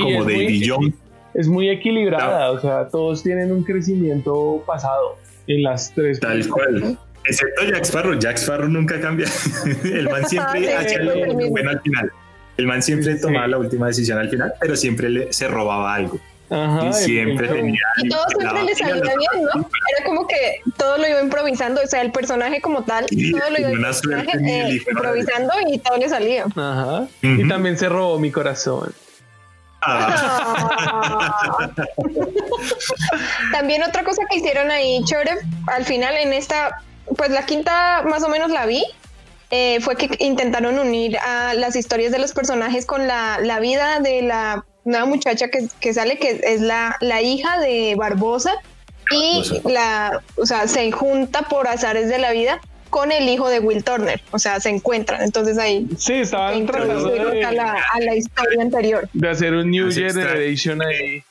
como 0.00 0.24
David 0.24 0.64
Jones. 0.66 0.94
Es 1.34 1.48
muy 1.48 1.68
equilibrada, 1.68 2.52
o 2.52 2.60
sea, 2.60 2.88
todos 2.88 3.22
tienen 3.22 3.50
un 3.50 3.64
crecimiento 3.64 4.62
pasado 4.66 5.18
en 5.48 5.64
las 5.64 5.92
tres. 5.92 6.20
Tal 6.20 6.48
cual. 6.48 6.96
Excepto 7.26 7.64
Jack 7.64 7.84
Sparrow. 7.84 8.18
Jack 8.18 8.36
Sparrow 8.36 8.68
nunca 8.68 9.00
cambia. 9.00 9.26
El 9.84 10.08
man 10.08 10.26
siempre 10.28 10.74
hacía 10.76 11.02
lo 11.02 11.34
bueno 11.48 11.70
al 11.70 11.80
final. 11.80 12.12
El 12.56 12.66
man 12.68 12.82
siempre 12.82 13.16
tomaba 13.16 13.48
la 13.48 13.58
última 13.58 13.88
decisión 13.88 14.18
al 14.18 14.28
final, 14.28 14.52
pero 14.60 14.76
siempre 14.76 15.10
le, 15.10 15.32
se 15.32 15.48
robaba 15.48 15.92
algo 15.92 16.20
y 16.50 16.92
siempre 16.92 17.48
tenía. 17.48 17.80
Y 18.02 18.08
todo 18.08 18.24
siempre 18.36 18.62
le 18.64 18.74
salía 18.74 19.02
bien, 19.02 19.44
¿no? 19.54 19.68
Era 19.96 20.04
como 20.04 20.26
que 20.26 20.60
todo 20.76 20.98
lo 20.98 21.08
iba 21.08 21.20
improvisando, 21.20 21.80
o 21.82 21.86
sea, 21.86 22.02
el 22.02 22.12
personaje 22.12 22.60
como 22.60 22.82
tal, 22.84 23.06
todo 23.06 23.50
lo 23.50 23.58
iba 23.58 23.70
eh, 23.70 24.80
improvisando 24.90 25.52
y 25.66 25.78
todo 25.78 25.96
le 25.96 26.08
salía. 26.08 26.44
Ajá. 26.54 27.06
Y 27.22 27.48
también 27.48 27.78
se 27.78 27.88
robó 27.88 28.18
mi 28.18 28.30
corazón. 28.30 28.92
Ah. 29.86 31.70
también 33.52 33.82
otra 33.82 34.02
cosa 34.02 34.22
que 34.30 34.38
hicieron 34.38 34.70
ahí, 34.70 35.02
chévere, 35.04 35.32
al 35.66 35.84
final 35.84 36.16
en 36.16 36.32
esta, 36.32 36.82
pues 37.16 37.30
la 37.30 37.44
quinta 37.44 38.02
más 38.02 38.22
o 38.22 38.28
menos 38.28 38.50
la 38.50 38.64
vi, 38.64 38.82
eh, 39.50 39.80
fue 39.80 39.96
que 39.96 40.16
intentaron 40.20 40.78
unir 40.78 41.18
a 41.18 41.52
las 41.54 41.76
historias 41.76 42.12
de 42.12 42.18
los 42.18 42.32
personajes 42.32 42.86
con 42.86 43.06
la, 43.06 43.38
la 43.40 43.60
vida 43.60 44.00
de 44.00 44.22
la 44.22 44.64
una 44.84 45.04
muchacha 45.06 45.48
que, 45.48 45.66
que 45.80 45.94
sale 45.94 46.18
que 46.18 46.40
es 46.42 46.60
la, 46.60 46.96
la, 47.00 47.22
hija 47.22 47.58
de 47.60 47.94
Barbosa 47.96 48.52
y 49.10 49.42
la, 49.64 50.22
o 50.36 50.46
sea, 50.46 50.68
se 50.68 50.90
junta 50.92 51.42
por 51.42 51.68
azares 51.68 52.08
de 52.08 52.18
la 52.18 52.32
vida 52.32 52.60
con 52.90 53.10
el 53.10 53.28
hijo 53.28 53.48
de 53.48 53.58
Will 53.58 53.82
Turner, 53.82 54.20
o 54.30 54.38
sea, 54.38 54.60
se 54.60 54.68
encuentran, 54.68 55.22
entonces 55.22 55.58
ahí 55.58 55.88
sí, 55.98 56.12
estaban 56.12 56.64
tratando 56.64 57.08
de, 57.10 57.44
a, 57.44 57.50
la, 57.50 57.82
a 57.92 58.00
la 58.00 58.14
historia 58.14 58.62
anterior. 58.62 59.08
De 59.12 59.28
hacer 59.28 59.52
un 59.52 59.70
New 59.70 59.90
Generation 59.90 60.80
ahí. 60.80 61.22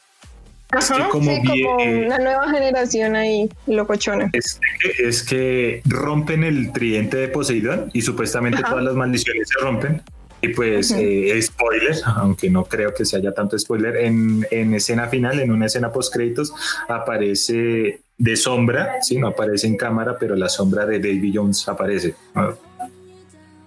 Ajá, 0.71 1.07
como, 1.09 1.31
sí, 1.31 1.41
como 1.45 1.75
una 1.75 2.17
nueva 2.17 2.49
generación 2.49 3.15
ahí, 3.15 3.49
locochona. 3.67 4.29
Es 4.33 4.59
que, 4.81 5.07
es 5.07 5.23
que 5.23 5.81
rompen 5.85 6.43
el 6.43 6.73
tridente 6.73 7.15
de 7.17 7.27
Poseidón 7.27 7.91
y 7.93 8.01
supuestamente 8.01 8.61
todas 8.63 8.83
las 8.83 8.95
maldiciones 8.95 9.47
se 9.49 9.63
rompen. 9.63 10.01
Y 10.43 10.49
pues, 10.49 10.91
eh, 10.91 11.41
spoiler, 11.41 11.95
aunque 12.05 12.49
no 12.49 12.65
creo 12.65 12.93
que 12.93 13.05
se 13.05 13.15
haya 13.15 13.31
tanto 13.31 13.57
spoiler, 13.57 13.95
en, 13.95 14.45
en 14.51 14.73
escena 14.73 15.07
final, 15.07 15.39
en 15.39 15.51
una 15.51 15.67
escena 15.67 15.89
post 15.89 16.13
créditos, 16.13 16.53
aparece 16.89 18.01
de 18.17 18.35
sombra, 18.35 19.01
sí, 19.01 19.17
no 19.17 19.27
aparece 19.27 19.67
en 19.67 19.77
cámara, 19.77 20.17
pero 20.19 20.35
la 20.35 20.49
sombra 20.49 20.85
de 20.85 20.99
David 20.99 21.31
Jones 21.33 21.65
aparece. 21.67 22.13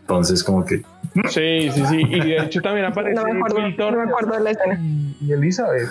Entonces, 0.02 0.44
como 0.44 0.66
que. 0.66 0.82
Sí, 1.30 1.70
sí, 1.72 1.82
sí. 1.88 2.02
Y 2.10 2.20
de 2.20 2.36
hecho 2.44 2.60
también 2.60 2.86
aparece. 2.86 3.14
No 3.14 3.24
me 3.24 3.38
acuerdo, 3.38 3.58
no 3.60 3.96
me 3.96 4.02
acuerdo 4.02 4.34
de 4.34 4.40
la 4.40 4.50
escena. 4.50 4.80
Y 5.20 5.32
Elizabeth. 5.32 5.88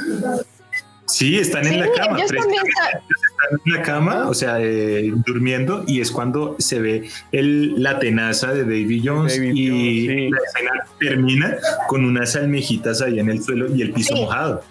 Sí, 1.15 1.39
están 1.39 1.65
en 1.65 1.79
la 1.79 1.89
cama. 1.93 2.19
Están 2.19 2.49
en 2.51 3.73
la 3.73 3.81
cama, 3.83 4.27
o 4.27 4.33
sea, 4.33 4.57
eh, 4.59 5.13
durmiendo, 5.25 5.85
y 5.87 6.01
es 6.01 6.11
cuando 6.11 6.57
se 6.59 6.81
ve 6.81 7.09
el, 7.31 7.81
la 7.81 7.99
tenaza 7.99 8.51
de 8.51 8.63
David 8.63 9.01
Jones 9.05 9.37
y 9.37 10.29
la 10.29 10.37
escena 10.45 10.71
termina 10.99 11.55
con 11.87 12.03
unas 12.03 12.35
almejitas 12.35 13.01
ahí 13.01 13.21
en 13.21 13.29
el 13.29 13.41
suelo 13.41 13.73
y 13.73 13.81
el 13.81 13.93
piso 13.93 14.13
mojado. 14.13 14.61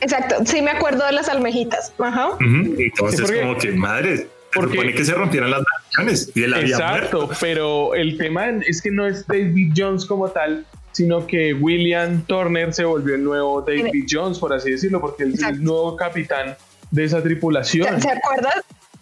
Exacto, 0.00 0.44
sí 0.44 0.60
me 0.60 0.72
acuerdo 0.72 1.06
de 1.06 1.12
las 1.12 1.28
almejitas. 1.28 1.92
Ajá. 2.00 2.30
Entonces, 2.40 3.30
como 3.40 3.56
que 3.56 3.70
madre, 3.70 4.26
porque 4.52 4.72
supone 4.72 4.94
que 4.94 5.04
se 5.04 5.14
rompieron 5.14 5.52
las 5.52 5.62
maldiciones 5.62 6.32
y 6.34 6.42
él 6.42 6.54
Exacto, 6.54 7.30
pero 7.38 7.94
el 7.94 8.18
tema 8.18 8.48
es 8.48 8.82
que 8.82 8.90
no 8.90 9.06
es 9.06 9.24
David 9.28 9.72
Jones 9.76 10.04
como 10.04 10.28
tal, 10.30 10.66
sino 10.92 11.26
que 11.26 11.54
William 11.54 12.22
Turner 12.22 12.72
se 12.72 12.84
volvió 12.84 13.14
el 13.14 13.24
nuevo 13.24 13.62
David 13.62 14.06
Jones, 14.08 14.38
por 14.38 14.52
así 14.52 14.70
decirlo, 14.70 15.00
porque 15.00 15.24
él 15.24 15.34
es 15.34 15.42
el 15.42 15.62
nuevo 15.62 15.96
capitán 15.96 16.56
de 16.90 17.04
esa 17.04 17.22
tripulación. 17.22 18.00
¿Se 18.00 18.10
acuerdan? 18.10 18.52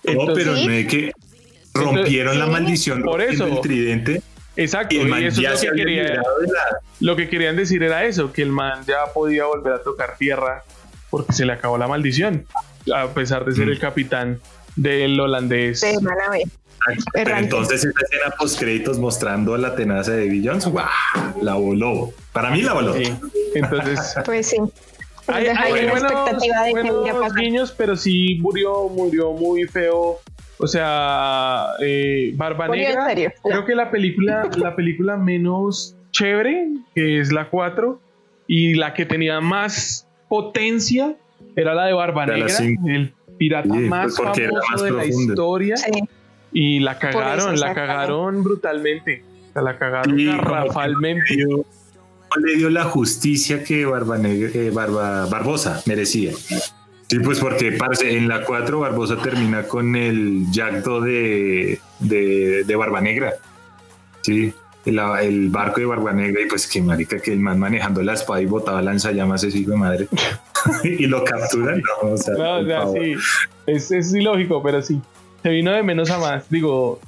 no, 0.04 0.32
pero 0.34 0.52
no 0.52 0.70
es 0.70 0.86
que 0.86 1.12
rompieron 1.74 2.38
la 2.38 2.46
maldición 2.46 3.02
por 3.02 3.20
eso 3.20 3.46
el 3.46 3.60
tridente. 3.60 4.22
Exacto, 4.56 4.94
y, 4.94 5.24
eso 5.24 5.40
es 5.40 5.64
lo 5.64 5.70
que, 5.70 5.76
quería, 5.76 6.22
lo 7.00 7.16
que 7.16 7.28
querían 7.28 7.56
decir 7.56 7.82
era 7.82 8.04
eso, 8.04 8.32
que 8.32 8.42
el 8.42 8.50
man 8.50 8.84
ya 8.86 9.12
podía 9.14 9.44
volver 9.44 9.74
a 9.74 9.82
tocar 9.82 10.16
tierra 10.18 10.64
porque 11.08 11.32
se 11.32 11.44
le 11.44 11.52
acabó 11.52 11.78
la 11.78 11.88
maldición, 11.88 12.46
a 12.94 13.08
pesar 13.08 13.44
de 13.44 13.52
ser 13.52 13.66
mm. 13.66 13.70
el 13.70 13.78
capitán 13.78 14.40
del 14.76 15.18
holandés. 15.18 15.80
De 15.80 15.98
pero 17.12 17.36
entonces 17.36 17.84
esa 17.84 18.00
escena 18.02 18.34
post 18.38 18.58
créditos 18.58 18.98
mostrando 18.98 19.56
la 19.56 19.74
tenaza 19.74 20.12
de 20.12 20.26
David 20.26 20.48
Jones, 20.48 20.68
la 21.42 21.54
voló. 21.54 22.12
Para 22.32 22.50
mí 22.50 22.62
la 22.62 22.72
voló. 22.72 22.94
Entonces, 23.54 24.14
pues 24.24 24.48
sí. 24.48 24.56
Hay, 25.26 25.46
hay 25.46 25.86
expectativa 25.86 26.62
de 26.62 26.72
que 26.72 27.42
niños, 27.42 27.74
pero 27.76 27.96
sí 27.96 28.38
murió, 28.40 28.88
murió 28.88 29.32
muy 29.32 29.64
feo. 29.64 30.18
O 30.58 30.66
sea, 30.66 31.68
eh, 31.80 32.32
Barba 32.34 32.68
Negra. 32.68 33.06
Creo 33.42 33.64
que 33.64 33.74
la 33.74 33.90
película, 33.90 34.50
la 34.56 34.74
película 34.74 35.16
menos 35.16 35.96
chévere, 36.10 36.68
que 36.94 37.20
es 37.20 37.32
la 37.32 37.48
4, 37.48 38.00
y 38.46 38.74
la 38.74 38.92
que 38.92 39.06
tenía 39.06 39.40
más 39.40 40.08
potencia, 40.28 41.14
era 41.56 41.74
la 41.74 41.86
de 41.86 41.92
Barba 41.92 42.26
Negra, 42.26 42.54
el 42.58 43.14
pirata 43.40 43.68
pues 43.68 43.88
más 43.88 44.14
famoso 44.14 44.84
de 44.84 44.90
la 44.90 45.06
historia. 45.06 45.74
Y 46.52 46.80
la 46.80 46.98
cagaron, 46.98 47.58
la 47.58 47.74
cagaron 47.74 48.44
brutalmente. 48.44 49.24
la 49.54 49.78
cagaron 49.78 50.16
garrafalmente. 50.16 51.36
le 51.36 52.56
dio 52.56 52.68
la 52.68 52.84
justicia 52.84 53.64
que 53.64 53.86
Barba, 53.86 54.18
eh, 54.22 54.70
Barba 54.72 55.26
Barbosa 55.26 55.82
merecía. 55.86 56.32
Sí, 57.08 57.18
pues 57.24 57.40
porque 57.40 57.76
en 58.02 58.28
la 58.28 58.44
4 58.44 58.78
Barbosa 58.78 59.16
termina 59.16 59.62
con 59.64 59.96
el 59.96 60.44
yacto 60.52 61.00
de, 61.00 61.80
de, 61.98 62.64
de 62.64 62.76
Barba 62.76 63.00
Negra. 63.00 63.32
Sí, 64.20 64.52
el, 64.84 65.48
barco 65.50 65.80
de 65.80 65.86
Barba 65.86 66.12
Negra 66.12 66.42
y 66.42 66.46
pues 66.46 66.66
que 66.66 66.82
marica 66.82 67.18
que 67.18 67.32
el 67.32 67.40
man 67.40 67.58
manejando 67.58 68.02
la 68.02 68.14
espada 68.14 68.40
y 68.40 68.46
botaba 68.46 68.82
lanzallamas 68.82 69.44
ese 69.44 69.58
hijo 69.58 69.72
de 69.72 69.76
madre 69.76 70.08
y 70.84 71.06
lo 71.06 71.24
capturan. 71.24 71.82
No, 72.02 72.10
o 72.10 72.16
sea, 72.16 72.34
sí, 72.92 73.14
es, 73.66 73.90
es 73.90 74.14
ilógico, 74.14 74.62
pero 74.62 74.82
sí 74.82 75.00
se 75.42 75.48
vino 75.48 75.72
de 75.72 75.82
menos 75.82 76.10
a 76.10 76.18
más, 76.18 76.44
digo, 76.50 77.00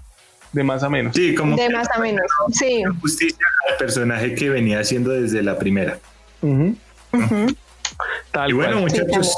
de 0.53 0.64
más 0.64 0.83
a 0.83 0.89
menos. 0.89 1.14
Sí, 1.14 1.35
como 1.35 1.57
de 1.57 1.68
más 1.68 1.87
a 1.95 2.01
menos, 2.01 2.27
sí. 2.53 2.83
Justicia 3.01 3.47
al 3.70 3.77
personaje 3.77 4.35
que 4.35 4.51
venía 4.51 4.81
haciendo 4.81 5.11
desde 5.11 5.43
la 5.43 5.59
primera. 5.59 5.99
y 6.43 8.53
bueno, 8.53 8.81
muchachos, 8.81 9.35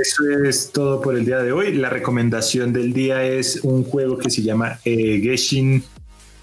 eso 0.00 0.22
es 0.44 0.72
todo 0.72 1.00
por 1.00 1.16
el 1.16 1.24
día 1.24 1.38
de 1.38 1.52
hoy. 1.52 1.72
La 1.74 1.90
recomendación 1.90 2.72
del 2.72 2.92
día 2.92 3.22
es 3.22 3.60
un 3.62 3.84
juego 3.84 4.18
que 4.18 4.30
se 4.30 4.42
llama 4.42 4.78
eh, 4.84 5.20
Genshin 5.22 5.84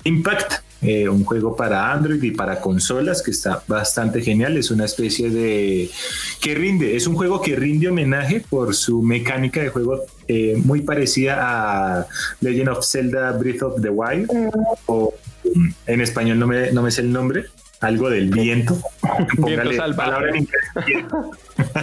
Impact. 0.03 0.66
Eh, 0.81 1.09
un 1.09 1.25
juego 1.25 1.55
para 1.55 1.91
Android 1.91 2.21
y 2.21 2.31
para 2.31 2.61
consolas 2.61 3.23
que 3.23 3.31
está 3.31 3.63
bastante 3.67 4.21
genial. 4.21 4.57
Es 4.57 4.69
una 4.69 4.85
especie 4.85 5.29
de 5.31 5.89
que 6.39 6.53
rinde, 6.53 6.95
es 6.95 7.07
un 7.07 7.15
juego 7.15 7.41
que 7.41 7.55
rinde 7.55 7.87
homenaje 7.87 8.43
por 8.47 8.75
su 8.75 9.01
mecánica 9.01 9.59
de 9.61 9.69
juego 9.69 10.01
eh, 10.27 10.53
muy 10.63 10.81
parecida 10.81 11.37
a 11.39 12.07
Legend 12.41 12.69
of 12.69 12.85
Zelda 12.85 13.31
Breath 13.31 13.63
of 13.63 13.81
the 13.81 13.89
Wild 13.89 14.29
o 14.85 15.13
en 15.87 16.01
español 16.01 16.37
no 16.37 16.45
me, 16.45 16.71
no 16.71 16.83
me 16.83 16.91
sé 16.91 17.01
el 17.01 17.11
nombre. 17.11 17.45
Algo 17.79 18.09
del 18.09 18.29
viento. 18.29 18.79
viento 19.37 19.73
salvaje. 19.73 20.47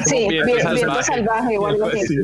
sí, 0.07 0.27
viento, 0.29 1.03
salvaje. 1.03 1.57
o 1.59 1.67
algo 1.67 1.87
así. 1.87 2.17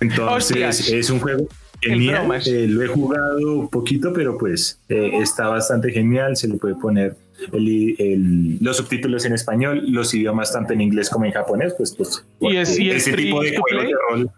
Entonces, 0.00 0.88
es 0.88 1.10
un 1.10 1.20
juego 1.20 1.46
Genial, 1.82 2.30
eh, 2.46 2.66
lo 2.68 2.82
he 2.82 2.86
jugado 2.86 3.58
un 3.58 3.68
poquito, 3.68 4.12
pero 4.12 4.38
pues 4.38 4.80
eh, 4.88 5.10
está 5.20 5.48
bastante 5.48 5.90
genial. 5.90 6.36
Se 6.36 6.46
le 6.46 6.54
puede 6.54 6.76
poner 6.76 7.16
los 7.50 8.76
subtítulos 8.76 9.24
en 9.24 9.32
español, 9.32 9.82
los 9.88 10.14
idiomas 10.14 10.52
tanto 10.52 10.72
en 10.72 10.80
inglés 10.80 11.10
como 11.10 11.24
en 11.24 11.32
japonés. 11.32 11.74
Pues, 11.76 11.94
pues 11.96 12.24
¿Y 12.40 12.56
es, 12.56 12.78
ese 12.78 13.12
tipo 13.14 13.42
de 13.42 13.56
juegos 13.56 13.84
de 13.84 13.94
rol 14.08 14.30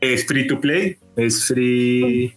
es 0.00 0.26
free 0.26 0.46
to 0.46 0.60
play, 0.60 0.96
es 1.16 1.46
free. 1.46 2.34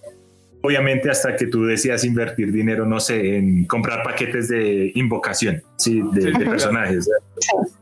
Obviamente 0.62 1.10
hasta 1.10 1.36
que 1.38 1.48
tú 1.48 1.66
decías 1.66 2.04
invertir 2.04 2.52
dinero, 2.52 2.86
no 2.86 3.00
sé, 3.00 3.38
en 3.38 3.66
comprar 3.66 4.04
paquetes 4.04 4.50
de 4.50 4.92
invocación, 4.94 5.64
sí, 5.78 6.02
de, 6.12 6.34
personajes. 6.34 7.10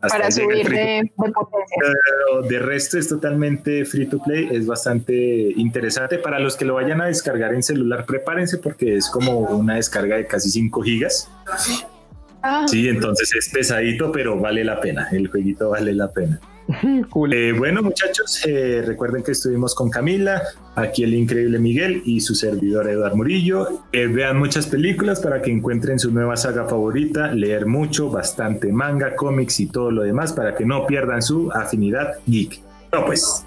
para 0.02 0.30
subir 0.30 0.70
de, 0.70 1.12
potencia. 1.16 2.48
de 2.48 2.60
resto 2.60 3.00
es 3.00 3.10
totalmente 3.10 3.84
free 3.84 4.06
to 4.06 4.22
play, 4.24 4.50
es 4.52 4.68
bastante 4.68 5.14
interesante. 5.14 6.20
Para 6.20 6.38
los 6.38 6.56
que 6.56 6.66
lo 6.66 6.76
vayan 6.76 7.02
a 7.02 7.08
descargar 7.08 7.56
en 7.56 7.64
celular, 7.64 8.06
prepárense 8.06 8.60
porque 8.60 8.96
es 8.96 9.10
como 9.10 9.40
una 9.40 9.76
descarga 9.76 10.18
de 10.18 10.28
casi 10.28 10.52
5 10.52 10.82
gigas. 10.84 11.32
Ah. 12.42 12.66
Sí, 12.68 12.88
entonces 12.88 13.34
es 13.36 13.50
pesadito, 13.50 14.12
pero 14.12 14.40
vale 14.40 14.64
la 14.64 14.80
pena. 14.80 15.08
El 15.12 15.28
jueguito 15.28 15.72
vale 15.72 15.94
la 15.94 16.12
pena. 16.12 16.40
Eh, 17.32 17.54
bueno, 17.58 17.82
muchachos, 17.82 18.42
eh, 18.46 18.84
recuerden 18.86 19.24
que 19.24 19.32
estuvimos 19.32 19.74
con 19.74 19.90
Camila, 19.90 20.42
aquí 20.76 21.04
el 21.04 21.14
increíble 21.14 21.60
Miguel 21.60 22.02
y 22.06 22.22
su 22.22 22.36
servidor 22.36 22.90
Eduardo 22.90 23.18
Murillo. 23.18 23.84
Eh, 23.92 24.08
vean 24.08 24.38
muchas 24.38 24.68
películas 24.68 25.20
para 25.20 25.42
que 25.42 25.52
encuentren 25.52 26.00
su 26.00 26.12
nueva 26.12 26.36
saga 26.38 26.66
favorita, 26.66 27.34
leer 27.34 27.66
mucho, 27.66 28.10
bastante 28.10 28.72
manga, 28.72 29.16
cómics 29.16 29.60
y 29.60 29.68
todo 29.68 29.92
lo 29.92 30.04
demás 30.04 30.34
para 30.34 30.56
que 30.56 30.66
no 30.66 30.86
pierdan 30.86 31.22
su 31.22 31.52
afinidad 31.52 32.16
geek. 32.26 32.62
No, 32.94 33.06
pues. 33.06 33.46